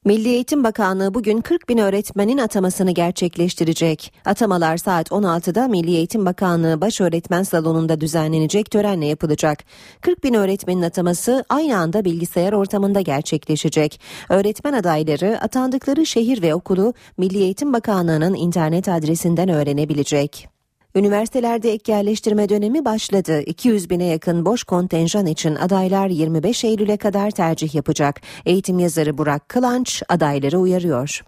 Milli 0.07 0.29
Eğitim 0.29 0.63
Bakanlığı 0.63 1.13
bugün 1.13 1.41
40 1.41 1.69
bin 1.69 1.77
öğretmenin 1.77 2.37
atamasını 2.37 2.91
gerçekleştirecek. 2.91 4.13
Atamalar 4.25 4.77
saat 4.77 5.07
16'da 5.07 5.67
Milli 5.67 5.95
Eğitim 5.95 6.25
Bakanlığı 6.25 6.81
Baş 6.81 7.01
Öğretmen 7.01 7.43
Salonu'nda 7.43 8.01
düzenlenecek 8.01 8.71
törenle 8.71 9.05
yapılacak. 9.05 9.63
40 10.01 10.23
bin 10.23 10.33
öğretmenin 10.33 10.81
ataması 10.81 11.45
aynı 11.49 11.77
anda 11.77 12.05
bilgisayar 12.05 12.53
ortamında 12.53 13.01
gerçekleşecek. 13.01 14.01
Öğretmen 14.29 14.73
adayları 14.73 15.41
atandıkları 15.41 16.05
şehir 16.05 16.41
ve 16.41 16.55
okulu 16.55 16.93
Milli 17.17 17.37
Eğitim 17.37 17.73
Bakanlığı'nın 17.73 18.33
internet 18.33 18.89
adresinden 18.89 19.49
öğrenebilecek. 19.49 20.56
Üniversitelerde 20.97 21.71
ek 21.71 21.91
yerleştirme 21.91 22.49
dönemi 22.49 22.85
başladı. 22.85 23.41
200 23.41 23.89
bine 23.89 24.05
yakın 24.05 24.45
boş 24.45 24.63
kontenjan 24.63 25.25
için 25.25 25.55
adaylar 25.55 26.07
25 26.07 26.63
Eylül'e 26.63 26.97
kadar 26.97 27.31
tercih 27.31 27.75
yapacak. 27.75 28.21
Eğitim 28.45 28.79
yazarı 28.79 29.17
Burak 29.17 29.49
Kılanç 29.49 30.03
adayları 30.09 30.59
uyarıyor. 30.59 31.23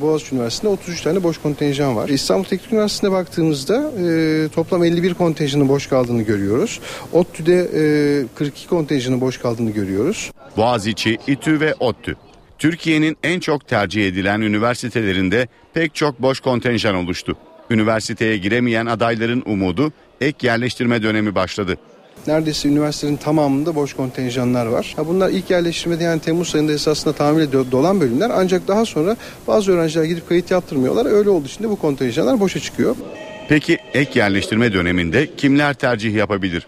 Boğaziçi 0.00 0.34
Üniversitesi'nde 0.34 0.72
33 0.72 1.00
tane 1.00 1.22
boş 1.22 1.38
kontenjan 1.38 1.96
var. 1.96 2.08
İstanbul 2.08 2.44
Teknik 2.44 2.72
Üniversitesi'ne 2.72 3.12
baktığımızda 3.12 3.92
e, 3.98 4.48
toplam 4.48 4.84
51 4.84 5.14
kontenjanın 5.14 5.68
boş 5.68 5.86
kaldığını 5.86 6.22
görüyoruz. 6.22 6.80
ODTÜ'de 7.12 7.70
e, 8.22 8.26
42 8.34 8.68
kontenjanın 8.68 9.20
boş 9.20 9.38
kaldığını 9.38 9.70
görüyoruz. 9.70 10.30
Boğaziçi, 10.56 11.18
İTÜ 11.26 11.60
ve 11.60 11.74
ODTÜ. 11.74 12.16
Türkiye'nin 12.58 13.16
en 13.22 13.40
çok 13.40 13.68
tercih 13.68 14.08
edilen 14.08 14.40
üniversitelerinde 14.40 15.48
pek 15.74 15.94
çok 15.94 16.22
boş 16.22 16.40
kontenjan 16.40 16.94
oluştu. 16.94 17.36
Üniversiteye 17.70 18.36
giremeyen 18.36 18.86
adayların 18.86 19.42
umudu 19.46 19.92
ek 20.20 20.46
yerleştirme 20.46 21.02
dönemi 21.02 21.34
başladı. 21.34 21.78
Neredeyse 22.26 22.68
üniversitenin 22.68 23.16
tamamında 23.16 23.74
boş 23.74 23.94
kontenjanlar 23.94 24.66
var. 24.66 24.96
Bunlar 25.06 25.30
ilk 25.30 25.50
yerleştirmede 25.50 26.04
yani 26.04 26.20
Temmuz 26.20 26.54
ayında 26.54 26.72
esasında 26.72 27.14
tamamıyla 27.14 27.72
dolan 27.72 28.00
bölümler 28.00 28.30
ancak 28.34 28.68
daha 28.68 28.84
sonra 28.84 29.16
bazı 29.46 29.72
öğrenciler 29.72 30.04
gidip 30.04 30.28
kayıt 30.28 30.50
yaptırmıyorlar. 30.50 31.06
Öyle 31.06 31.30
olduğu 31.30 31.46
için 31.46 31.64
de 31.64 31.70
bu 31.70 31.76
kontenjanlar 31.76 32.40
boşa 32.40 32.60
çıkıyor. 32.60 32.96
Peki 33.48 33.78
ek 33.94 34.18
yerleştirme 34.18 34.72
döneminde 34.72 35.36
kimler 35.36 35.74
tercih 35.74 36.14
yapabilir? 36.14 36.66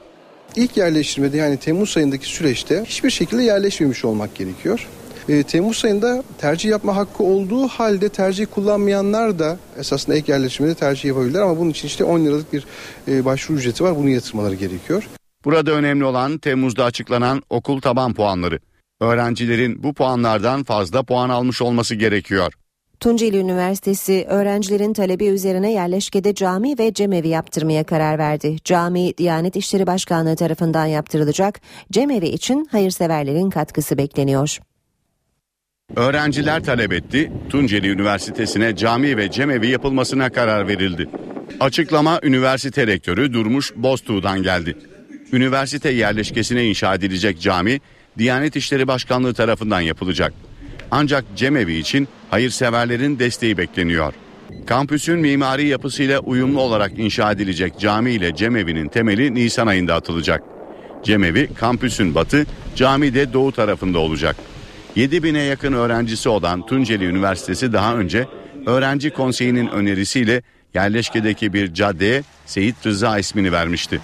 İlk 0.57 0.77
yerleştirmede 0.77 1.37
yani 1.37 1.57
Temmuz 1.57 1.97
ayındaki 1.97 2.27
süreçte 2.27 2.85
hiçbir 2.87 3.11
şekilde 3.11 3.43
yerleşmemiş 3.43 4.05
olmak 4.05 4.35
gerekiyor. 4.35 4.87
E, 5.29 5.43
Temmuz 5.43 5.85
ayında 5.85 6.22
tercih 6.39 6.70
yapma 6.70 6.97
hakkı 6.97 7.24
olduğu 7.24 7.68
halde 7.68 8.09
tercih 8.09 8.47
kullanmayanlar 8.55 9.39
da 9.39 9.57
esasında 9.79 10.16
ek 10.16 10.33
yerleştirmede 10.33 10.74
tercih 10.74 11.05
yapabilirler 11.05 11.41
ama 11.41 11.59
bunun 11.59 11.70
için 11.70 11.89
işte 11.89 12.05
10 12.05 12.24
liralık 12.24 12.53
bir 12.53 12.66
e, 13.09 13.24
başvuru 13.24 13.59
ücreti 13.59 13.85
var. 13.85 13.97
Bunu 13.97 14.09
yatırmaları 14.09 14.55
gerekiyor. 14.55 15.09
Burada 15.45 15.70
önemli 15.70 16.05
olan 16.05 16.39
Temmuz'da 16.39 16.85
açıklanan 16.85 17.43
okul 17.51 17.81
taban 17.81 18.14
puanları. 18.14 18.59
Öğrencilerin 19.01 19.83
bu 19.83 19.95
puanlardan 19.95 20.64
fazla 20.64 21.03
puan 21.03 21.29
almış 21.29 21.62
olması 21.62 21.95
gerekiyor. 21.95 22.53
Tunceli 23.01 23.39
Üniversitesi 23.39 24.27
öğrencilerin 24.29 24.93
talebi 24.93 25.27
üzerine 25.27 25.72
yerleşkede 25.72 26.35
cami 26.35 26.79
ve 26.79 26.95
cemevi 26.95 27.29
yaptırmaya 27.29 27.85
karar 27.85 28.18
verdi. 28.18 28.57
Cami 28.64 29.18
Diyanet 29.18 29.57
İşleri 29.57 29.87
Başkanlığı 29.87 30.37
tarafından 30.37 30.87
yaptırılacak. 30.87 31.61
Cemevi 31.93 32.27
için 32.27 32.68
hayırseverlerin 32.72 33.51
katkısı 33.51 33.99
bekleniyor. 33.99 34.59
Öğrenciler 35.97 36.64
talep 36.64 36.93
etti. 36.93 37.32
Tunceli 37.51 37.89
Üniversitesi'ne 37.91 38.76
cami 38.76 39.16
ve 39.16 39.30
cemevi 39.30 39.68
yapılmasına 39.68 40.30
karar 40.30 40.68
verildi. 40.68 41.09
Açıklama 41.61 42.20
üniversite 42.22 42.87
rektörü 42.87 43.32
Durmuş 43.32 43.72
Boztuğ'dan 43.76 44.43
geldi. 44.43 44.76
Üniversite 45.32 45.91
yerleşkesine 45.91 46.64
inşa 46.64 46.95
edilecek 46.95 47.41
cami 47.41 47.80
Diyanet 48.18 48.57
İşleri 48.57 48.89
Başkanlığı 48.89 49.34
tarafından 49.34 49.80
yapılacak. 49.80 50.32
Ancak 50.91 51.24
cemevi 51.37 51.74
için 51.74 52.09
hayırseverlerin 52.30 53.18
desteği 53.18 53.57
bekleniyor. 53.57 54.14
Kampüsün 54.66 55.18
mimari 55.18 55.66
yapısıyla 55.66 56.18
uyumlu 56.20 56.61
olarak 56.61 56.99
inşa 56.99 57.32
edilecek 57.32 57.80
cami 57.80 58.11
ile 58.11 58.37
cemevinin 58.37 58.89
temeli 58.89 59.34
Nisan 59.34 59.66
ayında 59.66 59.95
atılacak. 59.95 60.43
Cemevi 61.05 61.49
kampüsün 61.55 62.14
batı, 62.14 62.47
cami 62.74 63.14
de 63.14 63.32
doğu 63.32 63.53
tarafında 63.53 63.99
olacak. 63.99 64.37
7 64.97 65.23
bine 65.23 65.43
yakın 65.43 65.73
öğrencisi 65.73 66.29
olan 66.29 66.67
Tunceli 66.67 67.05
Üniversitesi 67.05 67.73
daha 67.73 67.97
önce 67.97 68.29
öğrenci 68.67 69.11
konseyinin 69.11 69.69
önerisiyle 69.69 70.43
yerleşkedeki 70.75 71.53
bir 71.53 71.75
caddeye 71.75 72.23
Seyit 72.47 72.87
Rıza 72.87 73.19
ismini 73.19 73.53
vermişti. 73.53 74.01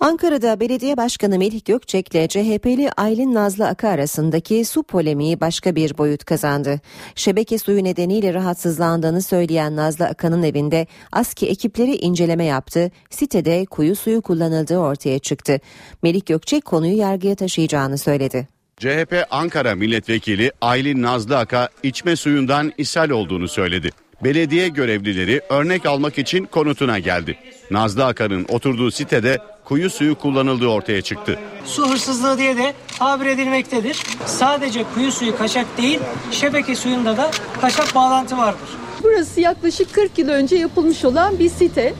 Ankara'da 0.00 0.60
Belediye 0.60 0.96
Başkanı 0.96 1.38
Melih 1.38 1.64
Gökçek 1.64 2.14
ile 2.14 2.28
CHP'li 2.28 2.90
Aylin 2.96 3.34
Nazlı 3.34 3.68
Aka 3.68 3.88
arasındaki 3.88 4.64
su 4.64 4.82
polemiği 4.82 5.40
başka 5.40 5.76
bir 5.76 5.98
boyut 5.98 6.24
kazandı. 6.24 6.80
Şebeke 7.14 7.58
suyu 7.58 7.84
nedeniyle 7.84 8.34
rahatsızlandığını 8.34 9.22
söyleyen 9.22 9.76
Nazlı 9.76 10.06
Aka'nın 10.06 10.42
evinde 10.42 10.86
ASKİ 11.12 11.46
ekipleri 11.46 11.96
inceleme 11.96 12.44
yaptı. 12.44 12.90
Sitede 13.10 13.66
kuyu 13.66 13.96
suyu 13.96 14.22
kullanıldığı 14.22 14.78
ortaya 14.78 15.18
çıktı. 15.18 15.60
Melih 16.02 16.26
Gökçek 16.26 16.64
konuyu 16.64 16.96
yargıya 16.96 17.34
taşıyacağını 17.34 17.98
söyledi. 17.98 18.59
CHP 18.80 19.26
Ankara 19.30 19.74
Milletvekili 19.74 20.52
Aylin 20.60 21.02
Nazlı 21.02 21.38
Aka 21.38 21.68
içme 21.82 22.16
suyundan 22.16 22.72
ishal 22.78 23.10
olduğunu 23.10 23.48
söyledi. 23.48 23.90
Belediye 24.24 24.68
görevlileri 24.68 25.40
örnek 25.48 25.86
almak 25.86 26.18
için 26.18 26.44
konutuna 26.44 26.98
geldi. 26.98 27.38
Nazlı 27.70 28.06
Aka'nın 28.06 28.46
oturduğu 28.48 28.90
sitede 28.90 29.38
kuyu 29.64 29.90
suyu 29.90 30.14
kullanıldığı 30.14 30.66
ortaya 30.66 31.02
çıktı. 31.02 31.38
Su 31.64 31.90
hırsızlığı 31.90 32.38
diye 32.38 32.56
de 32.56 32.74
tabir 32.98 33.26
edilmektedir. 33.26 34.02
Sadece 34.26 34.84
kuyu 34.94 35.12
suyu 35.12 35.38
kaçak 35.38 35.66
değil, 35.78 36.00
şebeke 36.30 36.76
suyunda 36.76 37.16
da 37.16 37.30
kaçak 37.60 37.94
bağlantı 37.94 38.38
vardır. 38.38 38.68
Burası 39.02 39.40
yaklaşık 39.40 39.94
40 39.94 40.18
yıl 40.18 40.28
önce 40.28 40.56
yapılmış 40.56 41.04
olan 41.04 41.38
bir 41.38 41.48
site. 41.48 41.94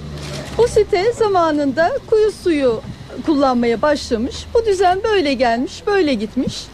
Bu 0.58 0.68
site 0.68 1.12
zamanında 1.12 1.92
kuyu 2.10 2.32
suyu 2.32 2.82
kullanmaya 3.22 3.82
başlamış. 3.82 4.36
Bu 4.54 4.66
düzen 4.66 5.00
böyle 5.04 5.34
gelmiş, 5.34 5.82
böyle 5.86 6.14
gitmiş. 6.14 6.64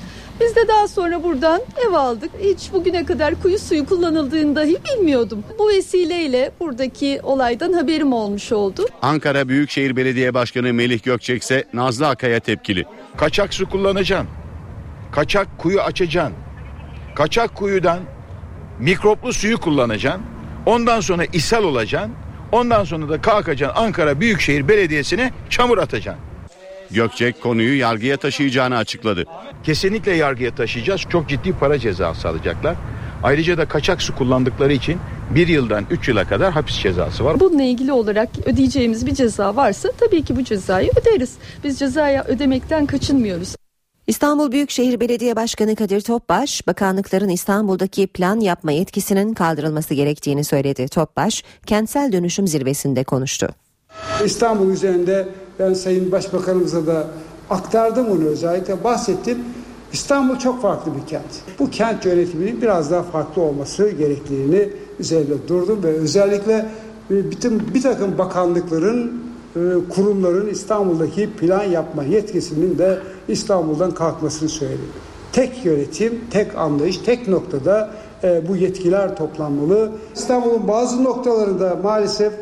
Biz 0.40 0.56
de 0.56 0.68
daha 0.68 0.88
sonra 0.88 1.22
buradan 1.22 1.60
ev 1.88 1.92
aldık. 1.92 2.30
Hiç 2.42 2.72
bugüne 2.72 3.04
kadar 3.04 3.42
kuyu 3.42 3.58
suyu 3.58 3.86
kullanıldığını 3.86 4.56
dahi 4.56 4.76
bilmiyordum. 4.84 5.44
Bu 5.58 5.68
vesileyle 5.68 6.50
buradaki 6.60 7.20
olaydan 7.22 7.72
haberim 7.72 8.12
olmuş 8.12 8.52
oldu. 8.52 8.86
Ankara 9.02 9.48
Büyükşehir 9.48 9.96
Belediye 9.96 10.34
Başkanı 10.34 10.72
Melih 10.72 11.02
Gökçek 11.02 11.42
ise 11.42 11.64
Nazlı 11.74 12.08
Akay'a 12.08 12.40
tepkili. 12.40 12.84
Kaçak 13.16 13.54
su 13.54 13.68
kullanacaksın. 13.68 14.28
Kaçak 15.12 15.58
kuyu 15.58 15.80
açacaksın. 15.80 16.34
Kaçak 17.14 17.54
kuyudan 17.54 17.98
mikroplu 18.78 19.32
suyu 19.32 19.60
kullanacaksın. 19.60 20.22
Ondan 20.66 21.00
sonra 21.00 21.24
ishal 21.24 21.64
olacaksın. 21.64 22.12
Ondan 22.52 22.84
sonra 22.84 23.08
da 23.08 23.20
kalkacaksın 23.20 23.82
Ankara 23.82 24.20
Büyükşehir 24.20 24.68
Belediyesi'ne 24.68 25.32
çamur 25.50 25.78
atacaksın. 25.78 26.25
Gökçek 26.90 27.42
konuyu 27.42 27.78
yargıya 27.78 28.16
taşıyacağını 28.16 28.76
açıkladı. 28.76 29.24
Kesinlikle 29.64 30.12
yargıya 30.12 30.54
taşıyacağız. 30.54 31.00
Çok 31.00 31.28
ciddi 31.28 31.52
para 31.52 31.78
cezası 31.78 32.28
alacaklar. 32.28 32.76
Ayrıca 33.22 33.58
da 33.58 33.68
kaçak 33.68 34.02
su 34.02 34.16
kullandıkları 34.16 34.72
için 34.72 34.98
bir 35.30 35.48
yıldan 35.48 35.86
üç 35.90 36.08
yıla 36.08 36.24
kadar 36.28 36.52
hapis 36.52 36.76
cezası 36.76 37.24
var. 37.24 37.40
Bununla 37.40 37.62
ilgili 37.62 37.92
olarak 37.92 38.28
ödeyeceğimiz 38.46 39.06
bir 39.06 39.14
ceza 39.14 39.56
varsa 39.56 39.88
tabii 39.98 40.22
ki 40.22 40.36
bu 40.36 40.44
cezayı 40.44 40.90
öderiz. 41.00 41.34
Biz 41.64 41.78
cezaya 41.78 42.24
ödemekten 42.24 42.86
kaçınmıyoruz. 42.86 43.56
İstanbul 44.06 44.52
Büyükşehir 44.52 45.00
Belediye 45.00 45.36
Başkanı 45.36 45.76
Kadir 45.76 46.00
Topbaş, 46.00 46.66
bakanlıkların 46.66 47.28
İstanbul'daki 47.28 48.06
plan 48.06 48.40
yapma 48.40 48.72
yetkisinin 48.72 49.34
kaldırılması 49.34 49.94
gerektiğini 49.94 50.44
söyledi. 50.44 50.88
Topbaş, 50.88 51.44
kentsel 51.66 52.12
dönüşüm 52.12 52.46
zirvesinde 52.46 53.04
konuştu. 53.04 53.48
İstanbul 54.24 54.70
üzerinde 54.70 55.28
ben 55.58 55.74
Sayın 55.74 56.12
Başbakanımıza 56.12 56.86
da 56.86 57.06
aktardım 57.50 58.10
onu 58.10 58.24
özellikle 58.24 58.84
bahsettim. 58.84 59.38
İstanbul 59.92 60.38
çok 60.38 60.62
farklı 60.62 60.92
bir 60.94 61.06
kent. 61.06 61.42
Bu 61.58 61.70
kent 61.70 62.04
yönetiminin 62.06 62.62
biraz 62.62 62.90
daha 62.90 63.02
farklı 63.02 63.42
olması 63.42 63.90
gerektiğini 63.90 64.68
üzerinde 65.00 65.48
durdum 65.48 65.82
ve 65.82 65.88
özellikle 65.88 66.68
bütün 67.10 67.74
bir 67.74 67.82
takım 67.82 68.18
bakanlıkların, 68.18 69.22
e, 69.56 69.60
kurumların 69.94 70.48
İstanbul'daki 70.48 71.30
plan 71.32 71.62
yapma 71.62 72.04
yetkisinin 72.04 72.78
de 72.78 72.98
İstanbul'dan 73.28 73.90
kalkmasını 73.90 74.48
söyledim. 74.48 74.88
Tek 75.32 75.64
yönetim, 75.64 76.20
tek 76.30 76.56
anlayış, 76.56 76.98
tek 76.98 77.28
noktada 77.28 77.90
e, 78.24 78.48
bu 78.48 78.56
yetkiler 78.56 79.16
toplanmalı. 79.16 79.92
İstanbul'un 80.14 80.68
bazı 80.68 81.04
noktalarında 81.04 81.78
maalesef 81.82 82.32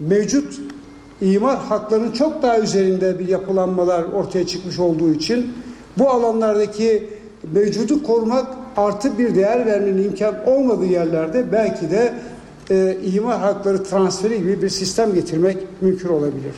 mevcut 0.00 0.60
imar 1.20 1.58
haklarının 1.58 2.12
çok 2.12 2.42
daha 2.42 2.58
üzerinde 2.58 3.18
bir 3.18 3.28
yapılanmalar 3.28 4.02
ortaya 4.02 4.46
çıkmış 4.46 4.78
olduğu 4.78 5.12
için 5.12 5.52
bu 5.98 6.10
alanlardaki 6.10 7.10
mevcudu 7.52 8.02
korumak 8.02 8.46
artı 8.76 9.18
bir 9.18 9.34
değer 9.34 9.66
vermenin 9.66 10.04
imkan 10.04 10.34
olmadığı 10.46 10.86
yerlerde 10.86 11.52
belki 11.52 11.90
de 11.90 12.14
e, 12.70 12.96
imar 13.14 13.38
hakları 13.38 13.84
transferi 13.84 14.38
gibi 14.38 14.62
bir 14.62 14.68
sistem 14.68 15.14
getirmek 15.14 15.56
mümkün 15.80 16.08
olabilir. 16.08 16.52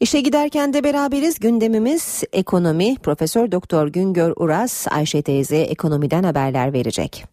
İşe 0.00 0.20
giderken 0.20 0.72
de 0.72 0.84
beraberiz 0.84 1.38
gündemimiz 1.38 2.22
ekonomi. 2.32 2.96
Profesör 2.96 3.52
Doktor 3.52 3.88
Güngör 3.88 4.32
Uras 4.36 4.86
Ayşe 4.90 5.22
teyze 5.22 5.56
ekonomiden 5.56 6.22
haberler 6.22 6.72
verecek. 6.72 7.24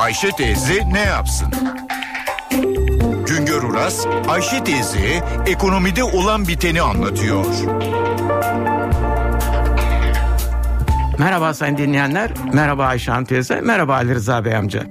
Ayşe 0.00 0.30
teyze 0.30 0.92
ne 0.92 1.00
yapsın? 1.00 1.48
Güngör 3.60 3.74
Uras, 3.74 4.06
Ayşe 4.28 4.64
teyze 4.64 5.24
ekonomide 5.46 6.04
olan 6.04 6.48
biteni 6.48 6.82
anlatıyor. 6.82 7.44
Merhaba 11.18 11.54
sayın 11.54 11.78
dinleyenler, 11.78 12.30
merhaba 12.52 12.84
Ayşe 12.86 13.12
Hanım 13.12 13.24
teyze, 13.24 13.60
merhaba 13.60 13.94
Ali 13.94 14.14
Rıza 14.14 14.44
Bey 14.44 14.56
amca. 14.56 14.86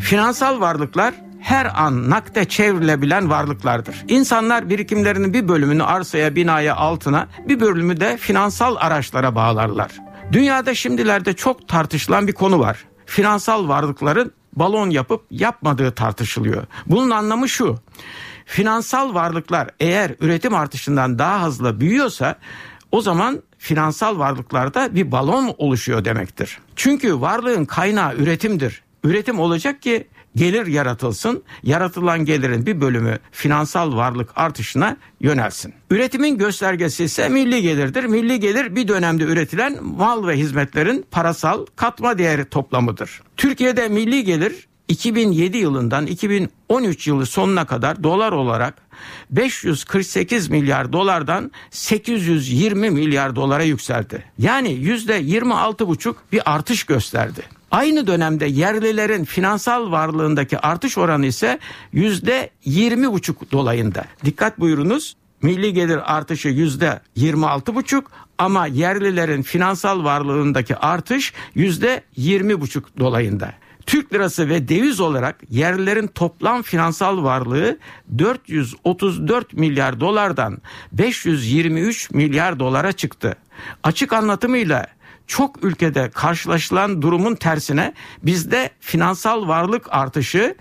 Finansal 0.00 0.60
varlıklar 0.60 1.14
her 1.40 1.82
an 1.82 2.10
nakde 2.10 2.44
çevrilebilen 2.44 3.30
varlıklardır. 3.30 4.04
İnsanlar 4.08 4.70
birikimlerinin 4.70 5.34
bir 5.34 5.48
bölümünü 5.48 5.84
arsaya, 5.84 6.36
binaya, 6.36 6.76
altına, 6.76 7.28
bir 7.48 7.60
bölümü 7.60 8.00
de 8.00 8.16
finansal 8.16 8.76
araçlara 8.78 9.34
bağlarlar. 9.34 9.90
Dünyada 10.32 10.74
şimdilerde 10.74 11.32
çok 11.32 11.68
tartışılan 11.68 12.26
bir 12.26 12.32
konu 12.32 12.58
var. 12.58 12.84
Finansal 13.06 13.68
varlıkların 13.68 14.32
balon 14.52 14.90
yapıp 14.90 15.22
yapmadığı 15.30 15.92
tartışılıyor. 15.92 16.64
Bunun 16.86 17.10
anlamı 17.10 17.48
şu. 17.48 17.78
Finansal 18.46 19.14
varlıklar 19.14 19.70
eğer 19.80 20.14
üretim 20.20 20.54
artışından 20.54 21.18
daha 21.18 21.46
hızlı 21.46 21.80
büyüyorsa 21.80 22.38
o 22.92 23.00
zaman 23.00 23.42
finansal 23.58 24.18
varlıklarda 24.18 24.94
bir 24.94 25.12
balon 25.12 25.54
oluşuyor 25.58 26.04
demektir. 26.04 26.58
Çünkü 26.76 27.20
varlığın 27.20 27.64
kaynağı 27.64 28.14
üretimdir. 28.14 28.82
Üretim 29.04 29.40
olacak 29.40 29.82
ki 29.82 30.08
gelir 30.36 30.66
yaratılsın. 30.66 31.42
Yaratılan 31.62 32.24
gelirin 32.24 32.66
bir 32.66 32.80
bölümü 32.80 33.18
finansal 33.32 33.96
varlık 33.96 34.30
artışına 34.36 34.96
yönelsin. 35.20 35.74
Üretimin 35.90 36.38
göstergesi 36.38 37.04
ise 37.04 37.28
milli 37.28 37.62
gelirdir. 37.62 38.04
Milli 38.04 38.40
gelir 38.40 38.76
bir 38.76 38.88
dönemde 38.88 39.24
üretilen 39.24 39.84
mal 39.84 40.26
ve 40.26 40.36
hizmetlerin 40.36 41.06
parasal 41.10 41.66
katma 41.76 42.18
değeri 42.18 42.44
toplamıdır. 42.44 43.22
Türkiye'de 43.36 43.88
milli 43.88 44.24
gelir 44.24 44.68
2007 44.88 45.56
yılından 45.58 46.06
2013 46.06 47.06
yılı 47.06 47.26
sonuna 47.26 47.66
kadar 47.66 48.02
dolar 48.02 48.32
olarak 48.32 48.74
548 49.30 50.48
milyar 50.48 50.92
dolardan 50.92 51.52
820 51.70 52.90
milyar 52.90 53.36
dolara 53.36 53.62
yükseldi. 53.62 54.24
Yani 54.38 54.68
%26,5 54.68 56.14
bir 56.32 56.52
artış 56.54 56.84
gösterdi. 56.84 57.42
Aynı 57.72 58.06
dönemde 58.06 58.46
yerlilerin 58.46 59.24
finansal 59.24 59.92
varlığındaki 59.92 60.58
artış 60.58 60.98
oranı 60.98 61.26
ise 61.26 61.58
yüzde 61.92 62.50
yirmi 62.64 63.12
buçuk 63.12 63.52
dolayında. 63.52 64.04
Dikkat 64.24 64.60
buyurunuz. 64.60 65.16
Milli 65.42 65.72
gelir 65.72 66.14
artışı 66.16 66.48
yüzde 66.48 67.00
yirmi 67.16 67.46
altı 67.46 67.74
buçuk 67.74 68.10
ama 68.38 68.66
yerlilerin 68.66 69.42
finansal 69.42 70.04
varlığındaki 70.04 70.76
artış 70.76 71.32
yüzde 71.54 72.02
yirmi 72.16 72.60
buçuk 72.60 72.98
dolayında. 72.98 73.52
Türk 73.86 74.14
lirası 74.14 74.48
ve 74.48 74.68
döviz 74.68 75.00
olarak 75.00 75.36
yerlilerin 75.50 76.06
toplam 76.06 76.62
finansal 76.62 77.24
varlığı 77.24 77.78
434 78.18 79.52
milyar 79.52 80.00
dolardan 80.00 80.58
523 80.92 82.10
milyar 82.10 82.58
dolara 82.58 82.92
çıktı. 82.92 83.36
Açık 83.82 84.12
anlatımıyla 84.12 84.86
çok 85.26 85.64
ülkede 85.64 86.10
karşılaşılan 86.14 87.02
durumun 87.02 87.34
tersine 87.34 87.92
bizde 88.22 88.70
finansal 88.80 89.48
varlık 89.48 89.86
artışı 89.90 90.54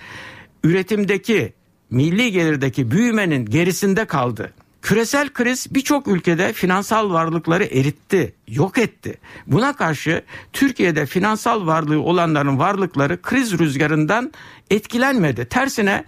üretimdeki 0.63 1.53
milli 1.89 2.31
gelirdeki 2.31 2.91
büyümenin 2.91 3.45
gerisinde 3.45 4.05
kaldı. 4.05 4.53
Küresel 4.81 5.29
kriz 5.29 5.67
birçok 5.75 6.07
ülkede 6.07 6.53
finansal 6.53 7.11
varlıkları 7.11 7.63
eritti, 7.63 8.35
yok 8.47 8.77
etti. 8.77 9.17
Buna 9.47 9.75
karşı 9.75 10.23
Türkiye'de 10.53 11.05
finansal 11.05 11.67
varlığı 11.67 12.01
olanların 12.01 12.59
varlıkları 12.59 13.21
kriz 13.21 13.59
rüzgarından 13.59 14.31
etkilenmedi. 14.69 15.45
Tersine 15.45 16.05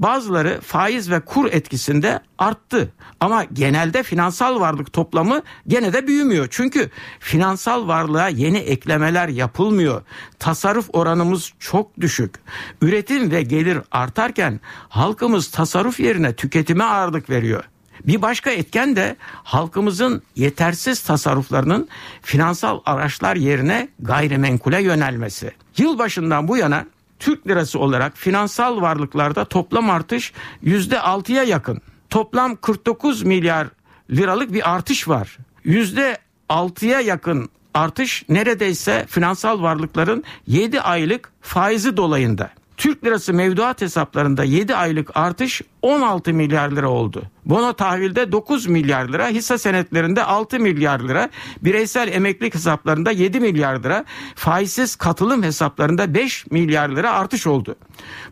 Bazıları 0.00 0.60
faiz 0.60 1.10
ve 1.10 1.20
kur 1.20 1.46
etkisinde 1.52 2.20
arttı. 2.38 2.92
Ama 3.20 3.44
genelde 3.44 4.02
finansal 4.02 4.60
varlık 4.60 4.92
toplamı 4.92 5.42
gene 5.68 5.92
de 5.92 6.06
büyümüyor. 6.06 6.48
Çünkü 6.50 6.90
finansal 7.18 7.88
varlığa 7.88 8.28
yeni 8.28 8.58
eklemeler 8.58 9.28
yapılmıyor. 9.28 10.02
Tasarruf 10.38 10.88
oranımız 10.92 11.52
çok 11.58 12.00
düşük. 12.00 12.34
Üretim 12.82 13.30
ve 13.30 13.42
gelir 13.42 13.78
artarken 13.90 14.60
halkımız 14.88 15.50
tasarruf 15.50 16.00
yerine 16.00 16.34
tüketime 16.34 16.84
ağırlık 16.84 17.30
veriyor. 17.30 17.64
Bir 18.06 18.22
başka 18.22 18.50
etken 18.50 18.96
de 18.96 19.16
halkımızın 19.32 20.22
yetersiz 20.36 21.00
tasarruflarının 21.00 21.88
finansal 22.22 22.80
araçlar 22.86 23.36
yerine 23.36 23.88
gayrimenkule 23.98 24.82
yönelmesi. 24.82 25.52
Yılbaşından 25.76 26.48
bu 26.48 26.56
yana 26.56 26.86
Türk 27.20 27.46
lirası 27.46 27.78
olarak 27.78 28.16
finansal 28.16 28.80
varlıklarda 28.80 29.44
toplam 29.44 29.90
artış 29.90 30.32
yüzde 30.62 31.00
altıya 31.00 31.42
yakın. 31.42 31.80
Toplam 32.10 32.56
49 32.56 33.22
milyar 33.22 33.68
liralık 34.10 34.52
bir 34.52 34.74
artış 34.74 35.08
var. 35.08 35.36
Yüzde 35.64 36.18
altıya 36.48 37.00
yakın 37.00 37.48
artış 37.74 38.24
neredeyse 38.28 39.06
finansal 39.08 39.62
varlıkların 39.62 40.24
7 40.46 40.80
aylık 40.80 41.32
faizi 41.40 41.96
dolayında. 41.96 42.50
Türk 42.80 43.04
lirası 43.04 43.34
mevduat 43.34 43.80
hesaplarında 43.80 44.44
7 44.44 44.74
aylık 44.74 45.16
artış 45.16 45.62
16 45.82 46.34
milyar 46.34 46.70
lira 46.70 46.88
oldu. 46.88 47.22
Bono 47.44 47.72
tahvilde 47.72 48.32
9 48.32 48.66
milyar 48.66 49.08
lira, 49.08 49.28
hisse 49.28 49.58
senetlerinde 49.58 50.24
6 50.24 50.60
milyar 50.60 51.00
lira, 51.00 51.30
bireysel 51.62 52.08
emeklilik 52.12 52.54
hesaplarında 52.54 53.10
7 53.10 53.40
milyar 53.40 53.82
lira, 53.82 54.04
faizsiz 54.34 54.96
katılım 54.96 55.42
hesaplarında 55.42 56.14
5 56.14 56.46
milyar 56.46 56.88
lira 56.88 57.12
artış 57.12 57.46
oldu. 57.46 57.76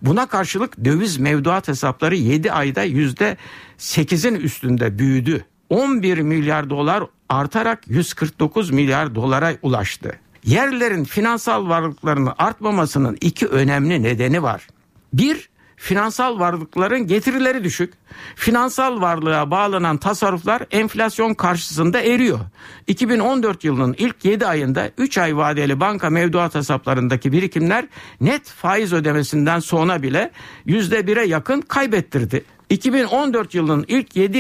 Buna 0.03 0.27
karşılık 0.27 0.85
döviz 0.85 1.19
mevduat 1.19 1.69
hesapları 1.69 2.15
7 2.15 2.53
ayda 2.53 2.87
%8'in 2.87 4.35
üstünde 4.35 4.99
büyüdü. 4.99 5.45
11 5.71 6.19
milyar 6.19 6.71
dolar 6.71 7.05
artarak 7.29 7.89
149 7.89 8.71
milyar 8.71 9.15
dolara 9.15 9.55
ulaştı. 9.63 10.21
Yerlerin 10.49 11.05
finansal 11.05 11.69
varlıklarının 11.69 12.33
artmamasının 12.39 13.19
iki 13.21 13.47
önemli 13.47 14.03
nedeni 14.03 14.43
var. 14.43 14.67
Bir, 15.13 15.49
finansal 15.77 16.39
varlıkların 16.39 17.07
getirileri 17.07 17.65
düşük. 17.65 17.95
Finansal 18.37 19.01
varlığa 19.01 19.51
bağlanan 19.51 19.97
tasarruflar 19.97 20.63
enflasyon 20.71 21.35
karşısında 21.35 22.01
eriyor. 22.01 22.39
2014 22.87 23.65
yılının 23.65 23.95
ilk 23.99 24.25
7 24.25 24.47
ayında 24.47 24.91
3 24.99 25.19
ay 25.19 25.37
vadeli 25.37 25.81
banka 25.81 26.11
mevduat 26.11 26.55
hesaplarındaki 26.55 27.33
birikimler 27.33 27.87
net 28.21 28.49
faiz 28.49 28.93
ödemesinden 28.93 29.59
sonra 29.59 30.03
bile 30.03 30.31
%1'e 30.67 31.27
yakın 31.27 31.61
kaybettirdi. 31.61 32.45
2014 32.71 33.55
yılının 33.55 33.85
ilk 33.89 34.17
7 34.17 34.39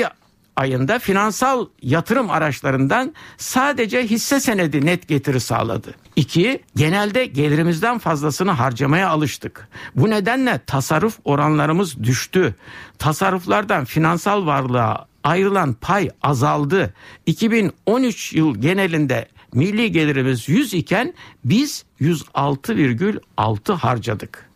ayında 0.58 0.98
finansal 0.98 1.66
yatırım 1.82 2.30
araçlarından 2.30 3.14
sadece 3.36 4.02
hisse 4.02 4.40
senedi 4.40 4.86
net 4.86 5.08
getiri 5.08 5.40
sağladı. 5.40 5.94
İki, 6.16 6.62
genelde 6.76 7.26
gelirimizden 7.26 7.98
fazlasını 7.98 8.50
harcamaya 8.50 9.08
alıştık. 9.08 9.68
Bu 9.96 10.10
nedenle 10.10 10.60
tasarruf 10.66 11.18
oranlarımız 11.24 12.04
düştü. 12.04 12.54
Tasarruflardan 12.98 13.84
finansal 13.84 14.46
varlığa 14.46 15.06
ayrılan 15.24 15.74
pay 15.74 16.10
azaldı. 16.22 16.94
2013 17.26 18.32
yıl 18.32 18.56
genelinde 18.56 19.28
milli 19.54 19.92
gelirimiz 19.92 20.48
100 20.48 20.74
iken 20.74 21.14
biz 21.44 21.84
106,6 22.00 23.72
harcadık. 23.72 24.48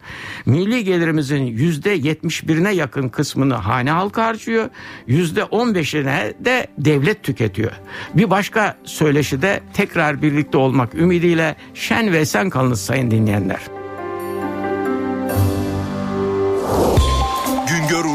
Milli 0.47 0.85
gelirimizin 0.85 1.43
yüzde 1.43 1.97
71'ine 1.97 2.75
yakın 2.75 3.09
kısmını 3.09 3.55
hane 3.55 3.91
halkı 3.91 4.21
harcıyor. 4.21 4.71
Yüzde 5.07 5.41
15'ine 5.41 6.45
de 6.45 6.67
devlet 6.79 7.23
tüketiyor. 7.23 7.73
Bir 8.15 8.31
başka 8.31 8.79
söyleşi 8.85 9.43
de 9.43 9.61
tekrar 9.75 10.23
birlikte 10.23 10.59
olmak 10.59 10.95
ümidiyle 10.95 11.57
şen 11.75 12.13
ve 12.13 12.19
esen 12.19 12.51
kalınız 12.51 12.81
sayın 12.81 13.11
dinleyenler. 13.11 13.82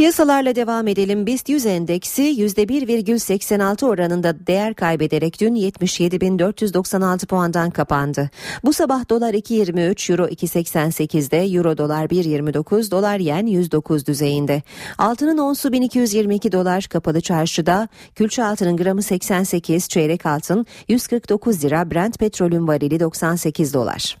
Piyasalarla 0.00 0.54
devam 0.54 0.88
edelim. 0.88 1.26
BIST 1.26 1.48
100 1.48 1.66
endeksi 1.66 2.22
%1,86 2.22 3.86
oranında 3.86 4.46
değer 4.46 4.74
kaybederek 4.74 5.40
dün 5.40 5.54
77.496 5.54 7.26
puandan 7.26 7.70
kapandı. 7.70 8.30
Bu 8.64 8.72
sabah 8.72 9.08
dolar 9.08 9.34
2.23, 9.34 10.12
euro 10.12 10.26
2.88'de, 10.26 11.56
euro 11.56 11.78
dolar 11.78 12.04
1.29, 12.04 12.90
dolar 12.90 13.18
yen 13.18 13.46
109 13.46 14.06
düzeyinde. 14.06 14.62
Altının 14.98 15.38
onsu 15.38 15.72
1222 15.72 16.52
dolar 16.52 16.84
kapalı 16.84 17.20
çarşıda, 17.20 17.88
külçe 18.14 18.44
altının 18.44 18.76
gramı 18.76 19.02
88, 19.02 19.88
çeyrek 19.88 20.26
altın 20.26 20.66
149 20.88 21.64
lira, 21.64 21.90
Brent 21.90 22.18
petrolün 22.18 22.68
varili 22.68 23.00
98 23.00 23.74
dolar. 23.74 24.16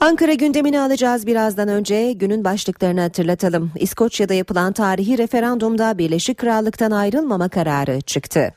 Ankara 0.00 0.34
gündemini 0.34 0.80
alacağız 0.80 1.26
birazdan 1.26 1.68
önce 1.68 2.12
günün 2.12 2.44
başlıklarını 2.44 3.00
hatırlatalım. 3.00 3.70
İskoçya'da 3.76 4.34
yapılan 4.34 4.72
tarihi 4.72 5.18
referandumda 5.18 5.98
Birleşik 5.98 6.38
Krallık'tan 6.38 6.90
ayrılmama 6.90 7.48
kararı 7.48 8.00
çıktı. 8.00 8.54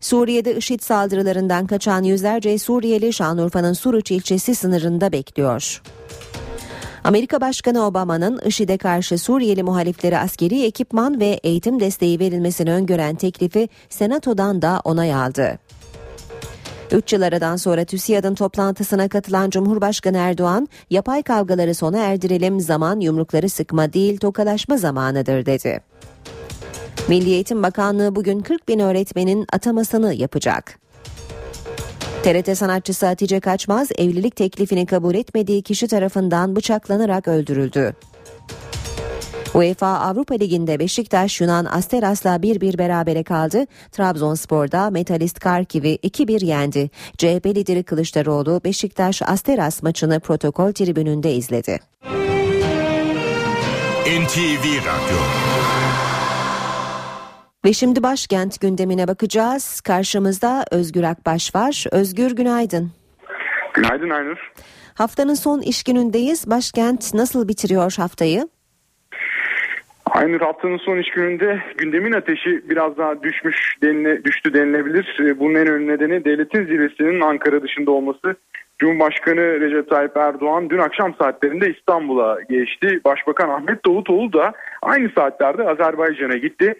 Suriye'de 0.00 0.56
IŞİD 0.56 0.80
saldırılarından 0.80 1.66
kaçan 1.66 2.02
yüzlerce 2.02 2.58
Suriyeli 2.58 3.12
Şanlıurfa'nın 3.12 3.72
Suruç 3.72 4.10
ilçesi 4.10 4.54
sınırında 4.54 5.12
bekliyor. 5.12 5.82
Amerika 7.04 7.40
Başkanı 7.40 7.86
Obama'nın 7.86 8.40
IŞİD'e 8.44 8.78
karşı 8.78 9.18
Suriyeli 9.18 9.62
muhaliflere 9.62 10.18
askeri 10.18 10.64
ekipman 10.64 11.20
ve 11.20 11.40
eğitim 11.42 11.80
desteği 11.80 12.18
verilmesini 12.18 12.72
öngören 12.72 13.14
teklifi 13.14 13.68
Senato'dan 13.88 14.62
da 14.62 14.80
onay 14.84 15.14
aldı. 15.14 15.58
Üç 16.92 17.12
yıl 17.12 17.22
aradan 17.22 17.56
sonra 17.56 17.84
TÜSİAD'ın 17.84 18.34
toplantısına 18.34 19.08
katılan 19.08 19.50
Cumhurbaşkanı 19.50 20.16
Erdoğan, 20.16 20.68
yapay 20.90 21.22
kavgaları 21.22 21.74
sona 21.74 21.98
erdirelim 21.98 22.60
zaman 22.60 23.00
yumrukları 23.00 23.48
sıkma 23.48 23.92
değil 23.92 24.18
tokalaşma 24.18 24.76
zamanıdır 24.76 25.46
dedi. 25.46 25.80
Milli 27.08 27.30
Eğitim 27.30 27.62
Bakanlığı 27.62 28.14
bugün 28.14 28.40
40 28.40 28.68
bin 28.68 28.78
öğretmenin 28.78 29.46
atamasını 29.52 30.14
yapacak. 30.14 30.78
TRT 32.22 32.58
sanatçısı 32.58 33.06
Hatice 33.06 33.40
Kaçmaz 33.40 33.88
evlilik 33.98 34.36
teklifini 34.36 34.86
kabul 34.86 35.14
etmediği 35.14 35.62
kişi 35.62 35.88
tarafından 35.88 36.56
bıçaklanarak 36.56 37.28
öldürüldü. 37.28 37.94
UEFA 39.54 39.86
Avrupa 39.86 40.34
Ligi'nde 40.34 40.78
Beşiktaş 40.78 41.40
Yunan 41.40 41.64
Asteras'la 41.64 42.36
1-1 42.36 42.78
berabere 42.78 43.22
kaldı. 43.22 43.66
Trabzonspor'da 43.92 44.90
Metalist 44.90 45.40
Karkiv'i 45.40 45.96
2-1 45.96 46.44
yendi. 46.44 46.90
CHP 47.18 47.46
lideri 47.46 47.82
Kılıçdaroğlu 47.82 48.60
Beşiktaş 48.64 49.22
Asteras 49.22 49.82
maçını 49.82 50.20
protokol 50.20 50.72
tribününde 50.72 51.32
izledi. 51.32 51.78
NTV 54.06 54.64
Radyo 54.78 55.18
ve 57.64 57.72
şimdi 57.72 58.02
başkent 58.02 58.60
gündemine 58.60 59.08
bakacağız. 59.08 59.80
Karşımızda 59.80 60.64
Özgür 60.70 61.02
Akbaş 61.02 61.54
var. 61.54 61.84
Özgür 61.92 62.30
günaydın. 62.30 62.92
Günaydın 63.74 64.10
Aynur. 64.10 64.52
Haftanın 64.94 65.34
son 65.34 65.60
iş 65.60 65.82
günündeyiz. 65.82 66.50
Başkent 66.50 67.14
nasıl 67.14 67.48
bitiriyor 67.48 67.94
haftayı? 67.98 68.48
Aynur 70.18 70.40
haftanın 70.40 70.76
son 70.76 70.98
iş 70.98 71.10
gününde 71.10 71.60
gündemin 71.76 72.12
ateşi 72.12 72.70
biraz 72.70 72.98
daha 72.98 73.22
düşmüş 73.22 73.76
denile, 73.82 74.24
düştü 74.24 74.54
denilebilir. 74.54 75.16
Ee, 75.20 75.38
bunun 75.38 75.54
en 75.54 75.68
önemli 75.68 75.88
nedeni 75.88 76.24
devletin 76.24 76.66
zirvesinin 76.66 77.20
Ankara 77.20 77.62
dışında 77.62 77.90
olması. 77.90 78.36
Cumhurbaşkanı 78.78 79.60
Recep 79.60 79.90
Tayyip 79.90 80.16
Erdoğan 80.16 80.70
dün 80.70 80.78
akşam 80.78 81.14
saatlerinde 81.14 81.70
İstanbul'a 81.70 82.38
geçti. 82.50 83.00
Başbakan 83.04 83.48
Ahmet 83.48 83.86
Davutoğlu 83.86 84.32
da 84.32 84.52
aynı 84.82 85.10
saatlerde 85.14 85.68
Azerbaycan'a 85.68 86.36
gitti. 86.36 86.74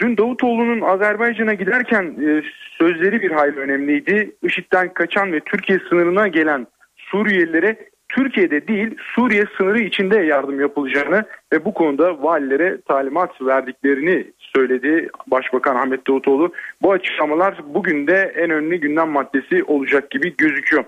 Dün 0.00 0.16
Davutoğlu'nun 0.16 0.80
Azerbaycan'a 0.80 1.54
giderken 1.54 2.04
e, 2.04 2.42
sözleri 2.78 3.22
bir 3.22 3.30
hayli 3.30 3.60
önemliydi. 3.60 4.30
IŞİD'den 4.42 4.94
kaçan 4.94 5.32
ve 5.32 5.40
Türkiye 5.40 5.78
sınırına 5.88 6.28
gelen 6.28 6.66
Suriyelilere 6.96 7.76
Türkiye'de 8.14 8.68
değil 8.68 8.96
Suriye 9.14 9.44
sınırı 9.56 9.78
içinde 9.78 10.18
yardım 10.18 10.60
yapılacağını 10.60 11.24
ve 11.52 11.64
bu 11.64 11.74
konuda 11.74 12.22
valilere 12.22 12.80
talimat 12.80 13.42
verdiklerini 13.42 14.26
söyledi 14.38 15.08
Başbakan 15.26 15.76
Ahmet 15.76 16.06
Davutoğlu. 16.06 16.52
Bu 16.82 16.92
açıklamalar 16.92 17.54
bugün 17.74 18.06
de 18.06 18.32
en 18.36 18.50
önemli 18.50 18.80
gündem 18.80 19.08
maddesi 19.08 19.64
olacak 19.64 20.10
gibi 20.10 20.36
gözüküyor. 20.36 20.84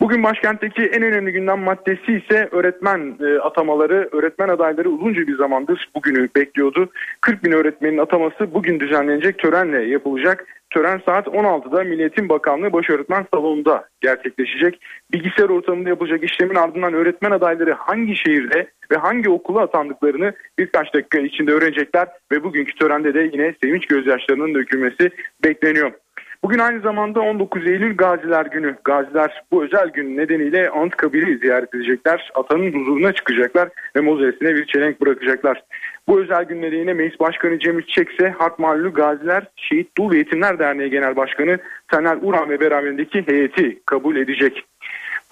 Bugün 0.00 0.22
başkentteki 0.22 0.82
en 0.82 1.02
önemli 1.02 1.32
gündem 1.32 1.58
maddesi 1.58 2.12
ise 2.12 2.48
öğretmen 2.52 3.14
e, 3.20 3.38
atamaları. 3.38 4.08
Öğretmen 4.12 4.48
adayları 4.48 4.88
uzunca 4.88 5.26
bir 5.26 5.36
zamandır 5.36 5.90
bugünü 5.94 6.28
bekliyordu. 6.36 6.88
40 7.20 7.44
bin 7.44 7.52
öğretmenin 7.52 7.98
ataması 7.98 8.54
bugün 8.54 8.80
düzenlenecek 8.80 9.38
törenle 9.38 9.82
yapılacak. 9.82 10.46
Tören 10.74 11.02
saat 11.06 11.26
16'da 11.26 11.84
Milliyetin 11.84 12.28
Bakanlığı 12.28 12.72
Baş 12.72 12.90
Öğretmen 12.90 13.26
Salonu'nda 13.34 13.88
gerçekleşecek. 14.00 14.80
Bilgisayar 15.12 15.48
ortamında 15.48 15.88
yapılacak 15.88 16.24
işlemin 16.24 16.54
ardından 16.54 16.94
öğretmen 16.94 17.30
adayları 17.30 17.72
hangi 17.72 18.16
şehirde 18.16 18.70
ve 18.92 18.96
hangi 18.96 19.30
okula 19.30 19.60
atandıklarını 19.60 20.32
birkaç 20.58 20.94
dakika 20.94 21.18
içinde 21.18 21.52
öğrenecekler 21.52 22.08
ve 22.32 22.44
bugünkü 22.44 22.74
törende 22.74 23.14
de 23.14 23.30
yine 23.32 23.54
sevinç 23.62 23.86
gözyaşlarının 23.86 24.54
dökülmesi 24.54 25.10
bekleniyor. 25.44 25.92
Bugün 26.44 26.58
aynı 26.58 26.80
zamanda 26.80 27.20
19 27.20 27.66
Eylül 27.66 27.96
Gaziler 27.96 28.46
Günü. 28.46 28.76
Gaziler 28.84 29.42
bu 29.52 29.64
özel 29.64 29.88
gün 29.88 30.16
nedeniyle 30.16 30.70
Anıtkabir'i 30.70 31.38
ziyaret 31.38 31.74
edecekler. 31.74 32.30
Atanın 32.34 32.72
huzuruna 32.72 33.12
çıkacaklar 33.12 33.68
ve 33.96 34.00
mozesine 34.00 34.54
bir 34.54 34.66
çelenk 34.66 35.00
bırakacaklar. 35.00 35.62
Bu 36.08 36.20
özel 36.20 36.44
günleri 36.44 36.76
yine 36.76 36.92
Meclis 36.92 37.20
Başkanı 37.20 37.58
Cemil 37.58 37.82
Çiçek 37.82 38.12
ise 38.12 38.34
Harp 38.38 38.58
Mahallü 38.58 38.92
Gaziler 38.92 39.44
Şehit 39.56 39.96
Dul 39.98 40.10
ve 40.10 40.18
Yetimler 40.18 40.58
Derneği 40.58 40.90
Genel 40.90 41.16
Başkanı 41.16 41.58
Taner 41.88 42.18
Uran 42.22 42.50
ve 42.50 42.60
beraberindeki 42.60 43.26
heyeti 43.26 43.78
kabul 43.86 44.16
edecek. 44.16 44.64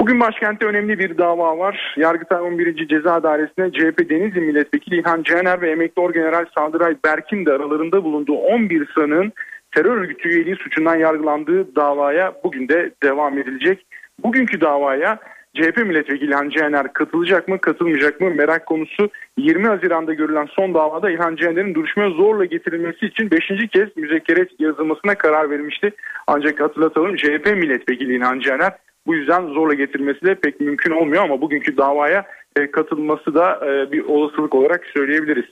Bugün 0.01 0.21
başkentte 0.21 0.67
önemli 0.67 0.99
bir 0.99 1.19
dava 1.19 1.59
var. 1.59 1.95
Yargıtay 1.97 2.41
11. 2.41 2.89
Ceza 2.89 3.23
Dairesi'ne 3.23 3.73
CHP 3.73 4.11
Denizli 4.11 4.41
Milletvekili 4.41 4.97
İlhan 4.97 5.23
Caner 5.23 5.61
ve 5.61 5.71
emekli 5.71 6.03
orgeneral 6.03 6.45
Sandıray 6.55 6.97
Berk'in 7.05 7.47
de 7.47 7.53
aralarında 7.53 8.05
bulunduğu 8.05 8.35
11 8.35 8.89
sanığın 8.95 9.33
terör 9.75 9.97
örgütü 9.97 10.29
üyeliği 10.29 10.57
suçundan 10.57 10.97
yargılandığı 10.97 11.77
davaya 11.77 12.35
bugün 12.45 12.68
de 12.68 12.91
devam 13.03 13.39
edilecek. 13.39 13.87
Bugünkü 14.23 14.61
davaya 14.61 15.18
CHP 15.55 15.77
milletvekili 15.77 16.31
İlhan 16.31 16.49
Cihaner 16.49 16.93
katılacak 16.93 17.49
mı 17.49 17.61
katılmayacak 17.61 18.21
mı 18.21 18.31
merak 18.31 18.66
konusu 18.66 19.11
20 19.37 19.66
Haziran'da 19.66 20.14
görülen 20.14 20.47
son 20.47 20.75
davada 20.75 21.11
İlhan 21.11 21.37
Cihaner'in 21.37 21.75
duruşmaya 21.75 22.11
zorla 22.11 22.45
getirilmesi 22.45 23.07
için 23.07 23.31
5. 23.31 23.68
kez 23.73 23.97
müzekkeret 23.97 24.61
yazılmasına 24.61 25.14
karar 25.14 25.51
verilmişti. 25.51 25.91
Ancak 26.27 26.61
hatırlatalım 26.61 27.16
CHP 27.16 27.47
milletvekili 27.47 28.16
İlhan 28.16 28.41
Cihaner 28.41 28.73
bu 29.07 29.14
yüzden 29.14 29.47
zorla 29.47 29.75
getirmesi 29.75 30.23
de 30.23 30.35
pek 30.35 30.61
mümkün 30.61 30.91
olmuyor 30.91 31.23
ama 31.23 31.41
bugünkü 31.41 31.77
davaya 31.77 32.27
e, 32.57 32.71
katılması 32.71 33.35
da 33.35 33.61
e, 33.66 33.93
bir 33.93 34.05
olasılık 34.05 34.55
olarak 34.55 34.87
söyleyebiliriz. 34.87 35.45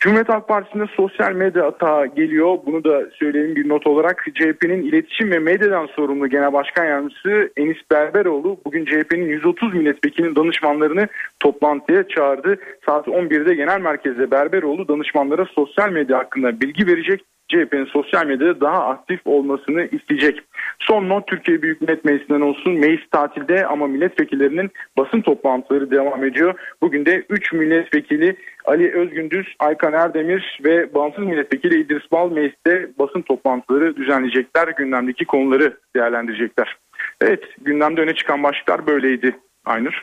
Cumhuriyet 0.00 0.28
Halk 0.28 0.48
Partisi'nde 0.48 0.86
sosyal 0.96 1.32
medya 1.32 1.66
atağı 1.66 2.06
geliyor. 2.06 2.58
Bunu 2.66 2.84
da 2.84 3.02
söyleyeyim 3.12 3.56
bir 3.56 3.68
not 3.68 3.86
olarak. 3.86 4.24
CHP'nin 4.34 4.82
iletişim 4.82 5.30
ve 5.30 5.38
medyadan 5.38 5.86
sorumlu 5.86 6.28
Genel 6.28 6.52
Başkan 6.52 6.84
Yardımcısı 6.84 7.52
Enis 7.56 7.76
Berberoğlu 7.90 8.60
bugün 8.64 8.84
CHP'nin 8.84 9.28
130 9.28 9.74
milletvekilinin 9.74 10.36
danışmanlarını 10.36 11.08
toplantıya 11.40 12.08
çağırdı. 12.08 12.56
Saat 12.86 13.06
11'de 13.06 13.54
genel 13.54 13.80
merkezde 13.80 14.30
Berberoğlu 14.30 14.88
danışmanlara 14.88 15.44
sosyal 15.44 15.90
medya 15.90 16.18
hakkında 16.18 16.60
bilgi 16.60 16.86
verecek. 16.86 17.24
CHP'nin 17.48 17.84
sosyal 17.84 18.26
medyada 18.26 18.60
daha 18.60 18.86
aktif 18.88 19.20
olmasını 19.24 19.88
isteyecek. 19.92 20.40
Son 20.78 21.08
not 21.08 21.26
Türkiye 21.26 21.62
Büyük 21.62 21.80
Millet 21.80 22.04
Meclisi'nden 22.04 22.40
olsun. 22.40 22.72
Meclis 22.72 23.10
tatilde 23.10 23.66
ama 23.66 23.86
milletvekillerinin 23.86 24.70
basın 24.98 25.20
toplantıları 25.20 25.90
devam 25.90 26.24
ediyor. 26.24 26.54
Bugün 26.82 27.06
de 27.06 27.24
3 27.28 27.52
milletvekili 27.52 28.36
Ali 28.64 28.92
Özgündüz, 28.94 29.46
Aykan 29.58 29.92
Erdemir 29.92 30.60
ve 30.64 30.94
bağımsız 30.94 31.24
milletvekili 31.24 31.80
İdris 31.80 32.12
Bal 32.12 32.30
mecliste 32.32 32.90
basın 32.98 33.22
toplantıları 33.22 33.96
düzenleyecekler. 33.96 34.68
Gündemdeki 34.68 35.24
konuları 35.24 35.76
değerlendirecekler. 35.96 36.76
Evet 37.20 37.44
gündemde 37.60 38.00
öne 38.00 38.14
çıkan 38.14 38.42
başlıklar 38.42 38.86
böyleydi 38.86 39.36
Aynur. 39.64 40.02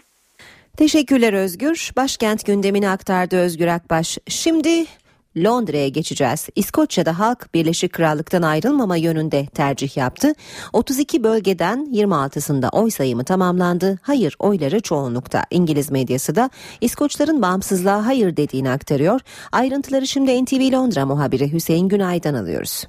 Teşekkürler 0.77 1.33
Özgür. 1.33 1.91
Başkent 1.97 2.45
gündemini 2.45 2.89
aktardı 2.89 3.37
Özgür 3.37 3.67
Akbaş. 3.67 4.17
Şimdi 4.27 4.69
Londra'ya 5.37 5.87
geçeceğiz. 5.87 6.47
İskoçya'da 6.55 7.19
halk 7.19 7.53
Birleşik 7.53 7.93
Krallık'tan 7.93 8.41
ayrılmama 8.41 8.97
yönünde 8.97 9.45
tercih 9.45 9.97
yaptı. 9.97 10.33
32 10.73 11.23
bölgeden 11.23 11.87
26'sında 11.93 12.69
oy 12.69 12.91
sayımı 12.91 13.23
tamamlandı. 13.23 13.99
Hayır 14.01 14.35
oyları 14.39 14.79
çoğunlukta. 14.79 15.43
İngiliz 15.51 15.91
medyası 15.91 16.35
da 16.35 16.49
İskoçların 16.81 17.41
bağımsızlığa 17.41 18.05
hayır 18.05 18.37
dediğini 18.37 18.69
aktarıyor. 18.69 19.21
Ayrıntıları 19.51 20.07
şimdi 20.07 20.43
NTV 20.43 20.73
Londra 20.73 21.05
muhabiri 21.05 21.53
Hüseyin 21.53 21.89
Günay'dan 21.89 22.33
alıyoruz. 22.33 22.83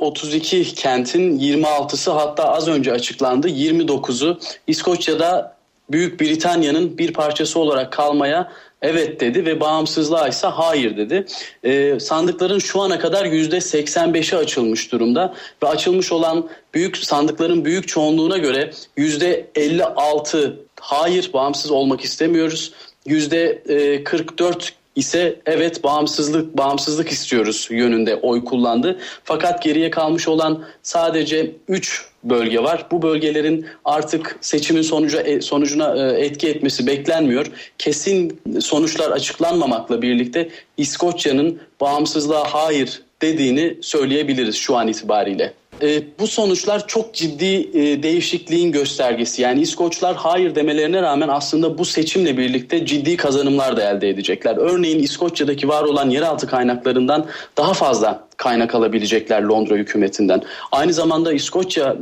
32 0.00 0.74
kentin 0.74 1.38
26'sı 1.38 2.10
hatta 2.10 2.52
az 2.52 2.68
önce 2.68 2.92
açıklandı 2.92 3.48
29'u 3.48 4.38
İskoçya'da 4.66 5.56
Büyük 5.90 6.20
Britanya'nın 6.20 6.98
bir 6.98 7.12
parçası 7.12 7.58
olarak 7.58 7.92
kalmaya 7.92 8.52
evet 8.82 9.20
dedi 9.20 9.46
ve 9.46 9.60
bağımsızlığa 9.60 10.28
ise 10.28 10.46
hayır 10.46 10.96
dedi. 10.96 11.26
E, 11.64 12.00
sandıkların 12.00 12.58
şu 12.58 12.80
ana 12.80 12.98
kadar 12.98 13.24
yüzde 13.24 13.56
85'i 13.56 14.38
açılmış 14.38 14.92
durumda 14.92 15.34
ve 15.62 15.68
açılmış 15.68 16.12
olan 16.12 16.48
büyük 16.74 16.96
sandıkların 16.96 17.64
büyük 17.64 17.88
çoğunluğuna 17.88 18.38
göre 18.38 18.70
yüzde 18.96 19.46
56 19.54 20.56
hayır 20.80 21.30
bağımsız 21.32 21.70
olmak 21.70 22.00
istemiyoruz. 22.00 22.72
Yüzde 23.06 23.62
44 24.04 24.74
ise 24.96 25.40
evet 25.46 25.84
bağımsızlık 25.84 26.56
bağımsızlık 26.56 27.08
istiyoruz 27.08 27.68
yönünde 27.70 28.16
oy 28.16 28.44
kullandı. 28.44 28.98
Fakat 29.24 29.62
geriye 29.62 29.90
kalmış 29.90 30.28
olan 30.28 30.64
sadece 30.82 31.52
3 31.68 32.11
bölge 32.24 32.62
var. 32.62 32.86
Bu 32.90 33.02
bölgelerin 33.02 33.66
artık 33.84 34.38
seçimin 34.40 34.82
sonucu 34.82 35.18
e, 35.18 35.40
sonucuna 35.40 35.96
e, 35.96 36.24
etki 36.24 36.48
etmesi 36.48 36.86
beklenmiyor. 36.86 37.46
Kesin 37.78 38.40
sonuçlar 38.60 39.10
açıklanmamakla 39.10 40.02
birlikte 40.02 40.48
İskoçya'nın 40.76 41.60
bağımsızlığa 41.80 42.44
hayır 42.44 43.02
dediğini 43.22 43.76
söyleyebiliriz 43.80 44.56
şu 44.56 44.76
an 44.76 44.88
itibariyle. 44.88 45.54
E, 45.82 46.02
bu 46.18 46.26
sonuçlar 46.26 46.86
çok 46.86 47.14
ciddi 47.14 47.70
e, 47.74 48.02
değişikliğin 48.02 48.72
göstergesi. 48.72 49.42
Yani 49.42 49.60
İskoçlar 49.60 50.16
hayır 50.16 50.54
demelerine 50.54 51.02
rağmen 51.02 51.28
aslında 51.28 51.78
bu 51.78 51.84
seçimle 51.84 52.38
birlikte 52.38 52.86
ciddi 52.86 53.16
kazanımlar 53.16 53.76
da 53.76 53.90
elde 53.90 54.08
edecekler. 54.08 54.56
Örneğin 54.56 54.98
İskoçya'daki 54.98 55.68
var 55.68 55.82
olan 55.82 56.10
yeraltı 56.10 56.46
kaynaklarından 56.46 57.26
daha 57.56 57.74
fazla 57.74 58.28
kaynak 58.42 58.74
alabilecekler 58.74 59.42
Londra 59.42 59.74
hükümetinden. 59.74 60.42
Aynı 60.72 60.92
zamanda 60.92 61.32
İskoçya 61.32 61.96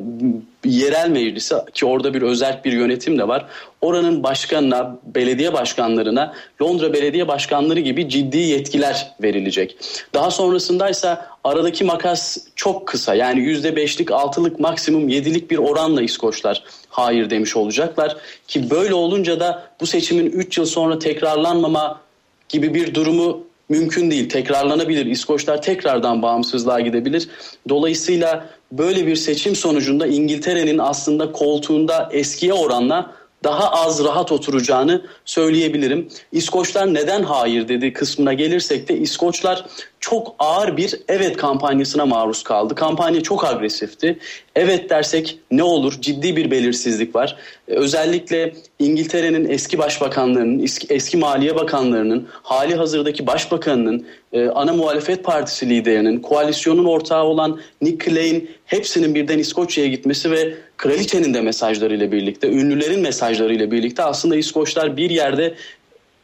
yerel 0.64 1.08
meclisi 1.08 1.54
ki 1.74 1.86
orada 1.86 2.14
bir 2.14 2.22
özel 2.22 2.60
bir 2.64 2.72
yönetim 2.72 3.18
de 3.18 3.28
var. 3.28 3.46
Oranın 3.80 4.22
başkanına, 4.22 4.98
belediye 5.14 5.52
başkanlarına 5.52 6.34
Londra 6.62 6.92
belediye 6.92 7.28
başkanları 7.28 7.80
gibi 7.80 8.08
ciddi 8.08 8.38
yetkiler 8.38 9.12
verilecek. 9.22 9.76
Daha 10.14 10.30
sonrasında 10.30 10.90
ise 10.90 11.18
aradaki 11.44 11.84
makas 11.84 12.38
çok 12.56 12.88
kısa. 12.88 13.14
Yani 13.14 13.40
%5'lik, 13.40 14.08
6'lık 14.08 14.60
maksimum 14.60 15.08
7'lik 15.08 15.50
bir 15.50 15.58
oranla 15.58 16.02
İskoçlar 16.02 16.62
hayır 16.88 17.30
demiş 17.30 17.56
olacaklar. 17.56 18.16
Ki 18.48 18.70
böyle 18.70 18.94
olunca 18.94 19.40
da 19.40 19.62
bu 19.80 19.86
seçimin 19.86 20.26
3 20.26 20.58
yıl 20.58 20.66
sonra 20.66 20.98
tekrarlanmama 20.98 22.00
gibi 22.48 22.74
bir 22.74 22.94
durumu 22.94 23.49
mümkün 23.70 24.10
değil. 24.10 24.28
Tekrarlanabilir. 24.28 25.06
İskoçlar 25.06 25.62
tekrardan 25.62 26.22
bağımsızlığa 26.22 26.80
gidebilir. 26.80 27.28
Dolayısıyla 27.68 28.46
böyle 28.72 29.06
bir 29.06 29.16
seçim 29.16 29.56
sonucunda 29.56 30.06
İngiltere'nin 30.06 30.78
aslında 30.78 31.32
koltuğunda 31.32 32.08
eskiye 32.12 32.52
oranla 32.52 33.20
daha 33.44 33.70
az 33.70 34.04
rahat 34.04 34.32
oturacağını 34.32 35.02
söyleyebilirim. 35.24 36.08
İskoçlar 36.32 36.94
neden 36.94 37.22
hayır 37.22 37.68
dedi 37.68 37.92
kısmına 37.92 38.32
gelirsek 38.32 38.88
de 38.88 38.96
İskoçlar 38.98 39.66
çok 40.00 40.34
ağır 40.38 40.76
bir 40.76 41.00
evet 41.08 41.36
kampanyasına 41.36 42.06
maruz 42.06 42.42
kaldı. 42.42 42.74
Kampanya 42.74 43.22
çok 43.22 43.44
agresifti. 43.44 44.18
Evet 44.54 44.90
dersek 44.90 45.38
ne 45.50 45.62
olur? 45.62 46.00
Ciddi 46.00 46.36
bir 46.36 46.50
belirsizlik 46.50 47.14
var. 47.14 47.36
Özellikle 47.66 48.54
İngiltere'nin 48.78 49.48
eski 49.48 49.78
başbakanlarının, 49.78 50.68
eski, 50.88 51.16
maliye 51.16 51.56
bakanlarının, 51.56 52.28
hali 52.30 52.74
hazırdaki 52.74 53.26
başbakanının, 53.26 54.06
e, 54.32 54.48
ana 54.48 54.72
muhalefet 54.72 55.24
partisi 55.24 55.68
liderinin, 55.68 56.20
koalisyonun 56.20 56.84
ortağı 56.84 57.24
olan 57.24 57.60
Nick 57.82 58.10
Clegg 58.10 58.44
hepsinin 58.66 59.14
birden 59.14 59.38
İskoçya'ya 59.38 59.90
gitmesi 59.90 60.30
ve 60.30 60.54
kraliçenin 60.76 61.34
de 61.34 61.40
mesajlarıyla 61.40 62.12
birlikte, 62.12 62.48
ünlülerin 62.48 63.00
mesajlarıyla 63.00 63.70
birlikte 63.70 64.02
aslında 64.02 64.36
İskoçlar 64.36 64.96
bir 64.96 65.10
yerde 65.10 65.54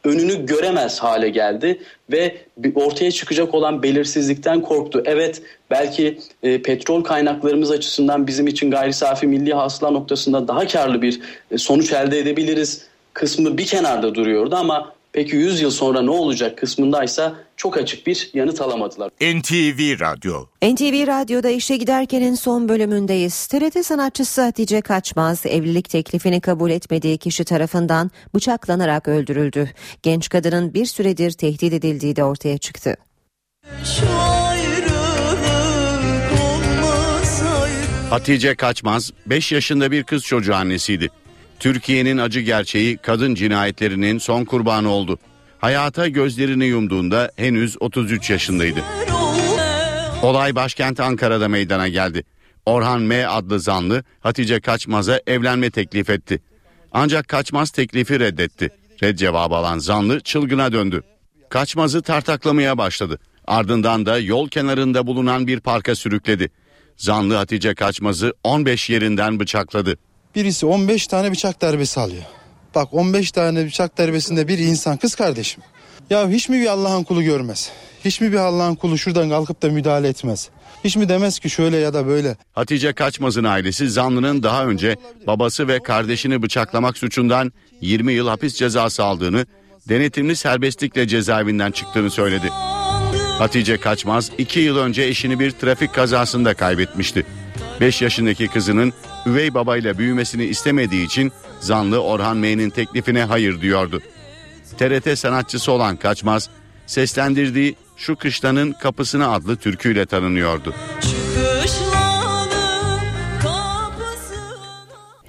önünü 0.07 0.45
göremez 0.45 0.99
hale 0.99 1.29
geldi 1.29 1.79
ve 2.11 2.37
ortaya 2.75 3.11
çıkacak 3.11 3.53
olan 3.53 3.83
belirsizlikten 3.83 4.61
korktu. 4.61 5.03
Evet 5.05 5.41
belki 5.69 6.19
e, 6.43 6.61
petrol 6.61 7.03
kaynaklarımız 7.03 7.71
açısından 7.71 8.27
bizim 8.27 8.47
için 8.47 8.71
gayri 8.71 8.93
safi 8.93 9.27
milli 9.27 9.53
hasıla 9.53 9.91
noktasında 9.91 10.47
daha 10.47 10.67
karlı 10.67 11.01
bir 11.01 11.19
e, 11.51 11.57
sonuç 11.57 11.93
elde 11.93 12.19
edebiliriz 12.19 12.87
kısmı 13.13 13.57
bir 13.57 13.65
kenarda 13.65 14.15
duruyordu 14.15 14.55
ama 14.55 14.96
peki 15.17 15.35
100 15.35 15.61
yıl 15.61 15.71
sonra 15.71 16.01
ne 16.01 16.09
olacak 16.09 16.57
kısmındaysa 16.57 17.35
çok 17.55 17.77
açık 17.77 18.07
bir 18.07 18.29
yanıt 18.33 18.61
alamadılar. 18.61 19.09
NTV 19.21 19.99
Radyo 19.99 20.45
NTV 20.61 21.07
Radyo'da 21.07 21.49
işe 21.49 21.77
giderkenin 21.77 22.35
son 22.35 22.69
bölümündeyiz. 22.69 23.47
TRT 23.47 23.85
sanatçısı 23.85 24.41
Hatice 24.41 24.81
Kaçmaz 24.81 25.45
evlilik 25.45 25.89
teklifini 25.89 26.41
kabul 26.41 26.71
etmediği 26.71 27.17
kişi 27.17 27.43
tarafından 27.43 28.11
bıçaklanarak 28.35 29.07
öldürüldü. 29.07 29.69
Genç 30.03 30.29
kadının 30.29 30.73
bir 30.73 30.85
süredir 30.85 31.31
tehdit 31.31 31.73
edildiği 31.73 32.15
de 32.15 32.23
ortaya 32.23 32.57
çıktı. 32.57 32.95
Hatice 38.09 38.55
Kaçmaz 38.55 39.11
5 39.25 39.51
yaşında 39.51 39.91
bir 39.91 40.03
kız 40.03 40.23
çocuğu 40.23 40.55
annesiydi. 40.55 41.09
Türkiye'nin 41.59 42.17
acı 42.17 42.39
gerçeği 42.39 42.97
kadın 42.97 43.35
cinayetlerinin 43.35 44.17
son 44.17 44.45
kurbanı 44.45 44.89
oldu. 44.89 45.19
Hayata 45.59 46.07
gözlerini 46.07 46.65
yumduğunda 46.65 47.31
henüz 47.35 47.77
33 47.79 48.29
yaşındaydı. 48.29 48.79
Olay 50.21 50.55
başkent 50.55 50.99
Ankara'da 50.99 51.47
meydana 51.47 51.87
geldi. 51.87 52.23
Orhan 52.65 53.01
M 53.01 53.27
adlı 53.27 53.59
zanlı 53.59 54.03
Hatice 54.19 54.59
Kaçmaz'a 54.59 55.21
evlenme 55.27 55.69
teklif 55.69 56.09
etti. 56.09 56.39
Ancak 56.91 57.27
Kaçmaz 57.27 57.69
teklifi 57.69 58.19
reddetti. 58.19 58.69
Red 59.03 59.17
cevabı 59.17 59.55
alan 59.55 59.77
zanlı 59.77 60.19
çılgına 60.19 60.71
döndü. 60.71 61.03
Kaçmaz'ı 61.49 62.01
tartaklamaya 62.01 62.77
başladı. 62.77 63.19
Ardından 63.47 64.05
da 64.05 64.19
yol 64.19 64.49
kenarında 64.49 65.07
bulunan 65.07 65.47
bir 65.47 65.59
parka 65.59 65.95
sürükledi. 65.95 66.49
Zanlı 66.97 67.35
Hatice 67.35 67.75
Kaçmaz'ı 67.75 68.33
15 68.43 68.89
yerinden 68.89 69.39
bıçakladı. 69.39 69.97
Birisi 70.35 70.65
15 70.65 71.07
tane 71.07 71.31
bıçak 71.31 71.61
darbesi 71.61 71.99
alıyor. 71.99 72.23
Bak 72.75 72.93
15 72.93 73.31
tane 73.31 73.65
bıçak 73.65 73.97
darbesinde 73.97 74.47
bir 74.47 74.57
insan 74.57 74.97
kız 74.97 75.15
kardeşim. 75.15 75.63
Ya 76.09 76.29
hiç 76.29 76.49
mi 76.49 76.61
bir 76.61 76.67
Allah'ın 76.67 77.03
kulu 77.03 77.23
görmez? 77.23 77.71
Hiç 78.05 78.21
mi 78.21 78.31
bir 78.31 78.37
Allah'ın 78.37 78.75
kulu 78.75 78.97
şuradan 78.97 79.29
kalkıp 79.29 79.61
da 79.61 79.69
müdahale 79.69 80.07
etmez? 80.07 80.49
Hiç 80.83 80.95
mi 80.95 81.09
demez 81.09 81.39
ki 81.39 81.49
şöyle 81.49 81.77
ya 81.77 81.93
da 81.93 82.07
böyle? 82.07 82.37
Hatice 82.53 82.93
Kaçmaz'ın 82.93 83.43
ailesi 83.43 83.89
zanlının 83.89 84.43
daha 84.43 84.65
önce 84.65 84.95
babası 85.27 85.67
ve 85.67 85.79
kardeşini 85.83 86.41
bıçaklamak 86.41 86.97
suçundan 86.97 87.51
20 87.81 88.13
yıl 88.13 88.27
hapis 88.27 88.55
cezası 88.55 89.03
aldığını, 89.03 89.45
denetimli 89.89 90.35
serbestlikle 90.35 91.07
cezaevinden 91.07 91.71
çıktığını 91.71 92.11
söyledi. 92.11 92.49
Hatice 93.37 93.77
Kaçmaz 93.77 94.31
2 94.37 94.59
yıl 94.59 94.77
önce 94.77 95.03
eşini 95.03 95.39
bir 95.39 95.51
trafik 95.51 95.93
kazasında 95.93 96.53
kaybetmişti. 96.53 97.25
5 97.81 98.01
yaşındaki 98.01 98.47
kızının 98.47 98.93
üvey 99.27 99.53
babayla 99.53 99.97
büyümesini 99.97 100.45
istemediği 100.45 101.05
için 101.05 101.31
zanlı 101.59 102.03
Orhan 102.03 102.37
M'nin 102.37 102.69
teklifine 102.69 103.23
hayır 103.23 103.61
diyordu. 103.61 104.01
TRT 104.77 105.19
sanatçısı 105.19 105.71
olan 105.71 105.95
Kaçmaz, 105.95 106.49
seslendirdiği 106.85 107.75
Şu 107.97 108.15
Kışlanın 108.15 108.71
Kapısına 108.71 109.33
adlı 109.33 109.55
türküyle 109.55 110.05
tanınıyordu. 110.05 110.73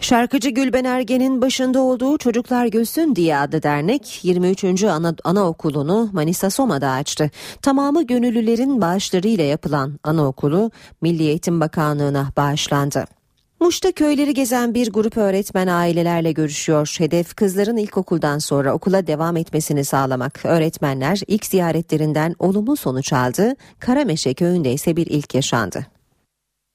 Şarkıcı 0.01 0.51
Gülben 0.51 0.85
Ergen'in 0.85 1.43
başında 1.43 1.81
olduğu 1.81 2.19
Çocuklar 2.19 2.67
Gülsün 2.67 3.17
diye 3.17 3.39
adlı 3.39 3.63
dernek 3.63 4.21
23. 4.23 4.85
Ana, 4.85 5.15
Anaokulu'nu 5.25 6.11
Manisa 6.13 6.51
Soma'da 6.51 6.91
açtı. 6.91 7.31
Tamamı 7.63 8.07
gönüllülerin 8.07 8.81
bağışlarıyla 8.81 9.45
yapılan 9.45 9.99
anaokulu 10.05 10.71
Milli 11.01 11.23
Eğitim 11.23 11.61
Bakanlığı'na 11.61 12.33
bağışlandı. 12.37 13.18
Muş'ta 13.61 13.93
köyleri 13.93 14.35
gezen 14.35 14.75
bir 14.75 14.91
grup 14.91 15.17
öğretmen 15.17 15.67
ailelerle 15.67 16.33
görüşüyor. 16.33 16.97
Hedef 16.99 17.35
kızların 17.35 17.77
ilkokuldan 17.77 18.39
sonra 18.39 18.73
okula 18.73 19.07
devam 19.07 19.37
etmesini 19.37 19.85
sağlamak. 19.85 20.41
Öğretmenler 20.45 21.21
ilk 21.27 21.47
ziyaretlerinden 21.47 22.35
olumlu 22.39 22.77
sonuç 22.77 23.13
aldı. 23.13 23.55
Karameşe 23.79 24.35
köyünde 24.35 24.73
ise 24.73 24.97
bir 24.97 25.07
ilk 25.07 25.35
yaşandı. 25.35 25.87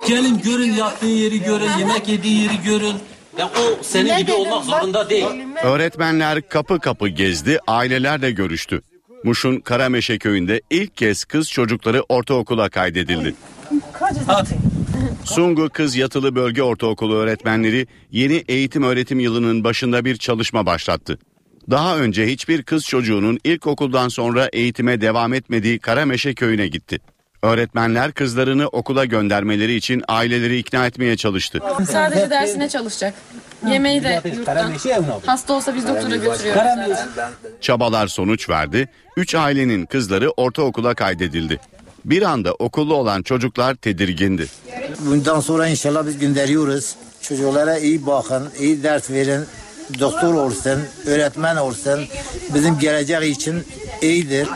Gelin 0.08 0.42
görün 0.42 0.72
yattığı 0.74 1.06
yeri 1.06 1.44
görün, 1.44 1.70
yemek 1.80 2.08
yediği 2.08 2.44
yeri 2.44 2.62
görün. 2.66 2.96
Ya 3.38 3.46
o 3.46 3.84
senin 3.84 4.18
gibi 4.18 4.34
olmak 4.34 4.64
zorunda 4.66 5.10
değil. 5.10 5.26
Öğretmenler 5.64 6.50
kapı 6.50 6.80
kapı 6.80 7.08
gezdi, 7.08 7.60
ailelerle 7.68 8.32
görüştü. 8.32 8.82
Muş'un 9.24 9.60
Karameşe 9.60 10.18
köyünde 10.18 10.62
ilk 10.70 10.98
kez 10.98 11.26
kız 11.26 11.50
çocukları 11.50 12.04
ortaokula 12.10 12.70
kaydedildi. 12.70 13.36
Sungu 15.26 15.70
Kız 15.70 15.95
Yatılı 15.95 16.36
Bölge 16.36 16.64
Ortaokulu 16.64 17.16
öğretmenleri 17.16 17.88
yeni 18.11 18.43
eğitim 18.47 18.84
öğretim 18.84 19.20
yılının 19.20 19.64
başında 19.64 20.05
bir 20.05 20.18
çalışma 20.18 20.66
başlattı. 20.66 21.20
Daha 21.72 21.97
önce 21.97 22.28
hiçbir 22.28 22.64
kız 22.64 22.86
çocuğunun 22.86 23.39
ilkokuldan 23.43 24.07
sonra 24.07 24.49
eğitime 24.53 25.01
devam 25.01 25.34
etmediği 25.34 25.80
Karameşe 25.80 26.34
köyüne 26.34 26.68
gitti. 26.68 26.99
Öğretmenler 27.43 28.11
kızlarını 28.11 28.68
okula 28.68 29.05
göndermeleri 29.05 29.76
için 29.76 30.03
aileleri 30.07 30.57
ikna 30.57 30.86
etmeye 30.88 31.18
çalıştı. 31.18 31.59
Sadece 31.88 32.30
dersine 32.30 32.70
çalışacak. 32.70 33.14
Yemeği 33.72 34.03
de 34.03 34.22
yurttan. 34.36 34.74
Hasta 35.26 35.53
olsa 35.53 35.76
biz 35.76 35.88
doktora 35.88 36.16
götürüyoruz. 36.16 36.99
Çabalar 37.61 38.07
sonuç 38.07 38.49
verdi. 38.49 38.89
Üç 39.18 39.36
ailenin 39.36 39.86
kızları 39.86 40.30
ortaokula 40.32 40.93
kaydedildi. 40.95 41.59
Bir 42.06 42.22
anda 42.22 42.54
okullu 42.54 42.95
olan 42.95 43.22
çocuklar 43.22 43.76
tedirgindi. 43.76 44.47
Bundan 44.99 45.39
sonra 45.39 45.68
inşallah 45.68 46.08
biz 46.08 46.20
gönderiyoruz. 46.20 46.95
Çocuklara 47.22 47.78
iyi 47.78 48.06
bakın, 48.06 48.49
iyi 48.60 48.84
ders 48.84 49.12
verin. 49.12 49.45
Doktor 49.99 50.34
olsun, 50.34 50.80
öğretmen 51.06 51.56
olsun. 51.56 51.99
Bizim 52.56 52.80
gelecek 52.80 53.38
için 53.38 53.64
iyidir. 54.01 54.47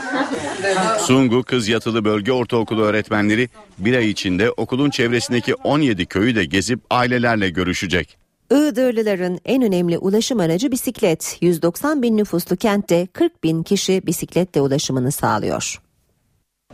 Sungu 0.98 1.42
Kız 1.42 1.68
Yatılı 1.68 2.04
Bölge 2.04 2.32
Ortaokulu 2.32 2.82
öğretmenleri 2.82 3.48
bir 3.78 3.96
ay 3.96 4.10
içinde 4.10 4.50
okulun 4.50 4.90
çevresindeki 4.90 5.54
17 5.54 6.06
köyü 6.06 6.34
de 6.34 6.44
gezip 6.44 6.80
ailelerle 6.90 7.50
görüşecek. 7.50 8.18
Iğdırlıların 8.50 9.38
en 9.44 9.62
önemli 9.62 9.98
ulaşım 9.98 10.40
aracı 10.40 10.72
bisiklet. 10.72 11.38
190 11.40 12.02
bin 12.02 12.16
nüfuslu 12.16 12.56
kentte 12.56 13.06
40 13.06 13.44
bin 13.44 13.62
kişi 13.62 14.06
bisikletle 14.06 14.60
ulaşımını 14.60 15.12
sağlıyor. 15.12 15.80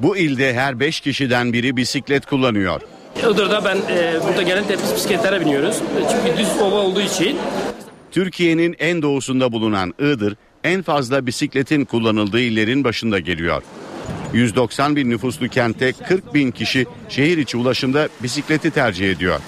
Bu 0.00 0.16
ilde 0.16 0.54
her 0.54 0.80
5 0.80 1.00
kişiden 1.00 1.52
biri 1.52 1.76
bisiklet 1.76 2.26
kullanıyor. 2.26 2.80
Iğdır'da 3.18 3.64
ben 3.64 3.76
e, 3.76 4.14
burada 4.26 4.42
genellikle 4.42 4.74
biz 4.74 4.94
bisikletlere 4.94 5.40
biniyoruz. 5.40 5.76
Çünkü 6.10 6.38
düz 6.38 6.48
ova 6.62 6.74
olduğu 6.76 7.00
için. 7.00 7.38
Türkiye'nin 8.10 8.76
en 8.78 9.02
doğusunda 9.02 9.52
bulunan 9.52 9.94
Iğdır 9.98 10.36
en 10.64 10.82
fazla 10.82 11.26
bisikletin 11.26 11.84
kullanıldığı 11.84 12.40
illerin 12.40 12.84
başında 12.84 13.18
geliyor. 13.18 13.62
190 14.32 14.96
bin 14.96 15.10
nüfuslu 15.10 15.48
kentte 15.48 15.92
40 15.92 16.34
bin 16.34 16.50
kişi 16.50 16.86
şehir 17.08 17.38
içi 17.38 17.56
ulaşımda 17.56 18.08
bisikleti 18.22 18.70
tercih 18.70 19.10
ediyor. 19.10 19.40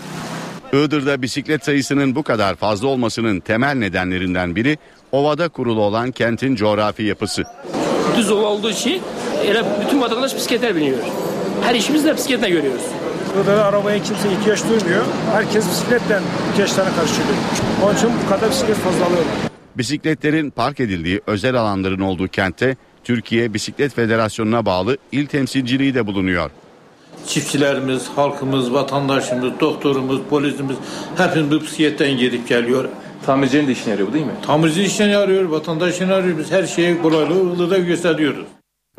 Iğdır'da 0.72 1.22
bisiklet 1.22 1.64
sayısının 1.64 2.14
bu 2.14 2.22
kadar 2.22 2.54
fazla 2.54 2.88
olmasının 2.88 3.40
temel 3.40 3.74
nedenlerinden 3.74 4.56
biri 4.56 4.78
ovada 5.12 5.48
kurulu 5.48 5.80
olan 5.80 6.10
kentin 6.12 6.56
coğrafi 6.56 7.02
yapısı. 7.02 7.44
Düz 8.16 8.30
ova 8.30 8.46
olduğu 8.46 8.70
için 8.70 9.02
öyle 9.48 9.64
bütün 9.86 10.00
vatandaş 10.00 10.36
bisikletler 10.36 10.76
biniyor. 10.76 10.98
Her 11.62 11.74
işimizi 11.74 12.04
de 12.06 12.16
bisikletle 12.16 12.50
görüyoruz. 12.50 12.82
Burada 13.36 13.56
da 13.56 13.64
arabaya 13.64 14.02
kimse 14.02 14.32
ihtiyaç 14.32 14.62
duymuyor. 14.68 15.04
Herkes 15.32 15.70
bisikletle 15.70 16.20
ihtiyaçlarına 16.52 16.90
karşılıyor. 16.96 17.36
Onun 17.84 17.94
için 17.94 18.10
bu 18.24 18.28
kadar 18.30 18.50
bisiklet 18.50 18.76
fazlalığı 18.76 19.16
var. 19.16 19.50
Bisikletlerin 19.76 20.50
park 20.50 20.80
edildiği 20.80 21.20
özel 21.26 21.54
alanların 21.54 22.00
olduğu 22.00 22.28
kentte 22.28 22.76
Türkiye 23.04 23.54
Bisiklet 23.54 23.94
Federasyonu'na 23.94 24.66
bağlı 24.66 24.96
il 25.12 25.26
temsilciliği 25.26 25.94
de 25.94 26.06
bulunuyor. 26.06 26.50
Çiftçilerimiz, 27.26 28.08
halkımız, 28.16 28.72
vatandaşımız, 28.72 29.60
doktorumuz, 29.60 30.20
polisimiz 30.30 30.76
hepimiz 31.16 31.50
bu 31.50 31.60
bisikletten 31.60 32.16
gidip 32.16 32.48
geliyor. 32.48 32.88
Tamircinin 33.26 33.68
de 33.68 33.72
işine 33.72 33.90
yarıyor 33.90 34.08
bu 34.08 34.12
değil 34.12 34.26
mi? 34.26 34.32
Tamirci 34.46 34.82
işini 34.82 35.12
yarıyor, 35.12 35.44
vatandaşını 35.44 36.14
arıyor. 36.14 36.38
Biz 36.38 36.52
her 36.52 36.66
şeye 36.66 37.02
kolaylığı 37.02 37.54
Iğdır'da 37.54 37.78
gösteriyoruz. 37.78 38.46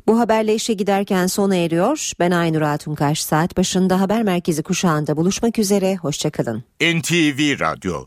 Bu 0.08 0.20
haberle 0.20 0.56
işe 0.56 0.74
giderken 0.74 1.28
sona 1.28 1.56
eriyor. 1.56 2.12
Ben 2.20 2.32
Aynur 2.32 2.62
Altunkaş. 2.62 3.22
Saat 3.24 3.58
başında 3.58 4.02
haber 4.02 4.24
merkezi 4.24 4.64
kuşağında 4.64 5.18
buluşmak 5.18 5.60
üzere. 5.60 5.96
Hoşçakalın. 5.96 6.64
NTV 6.82 7.60
Radyo 7.60 8.04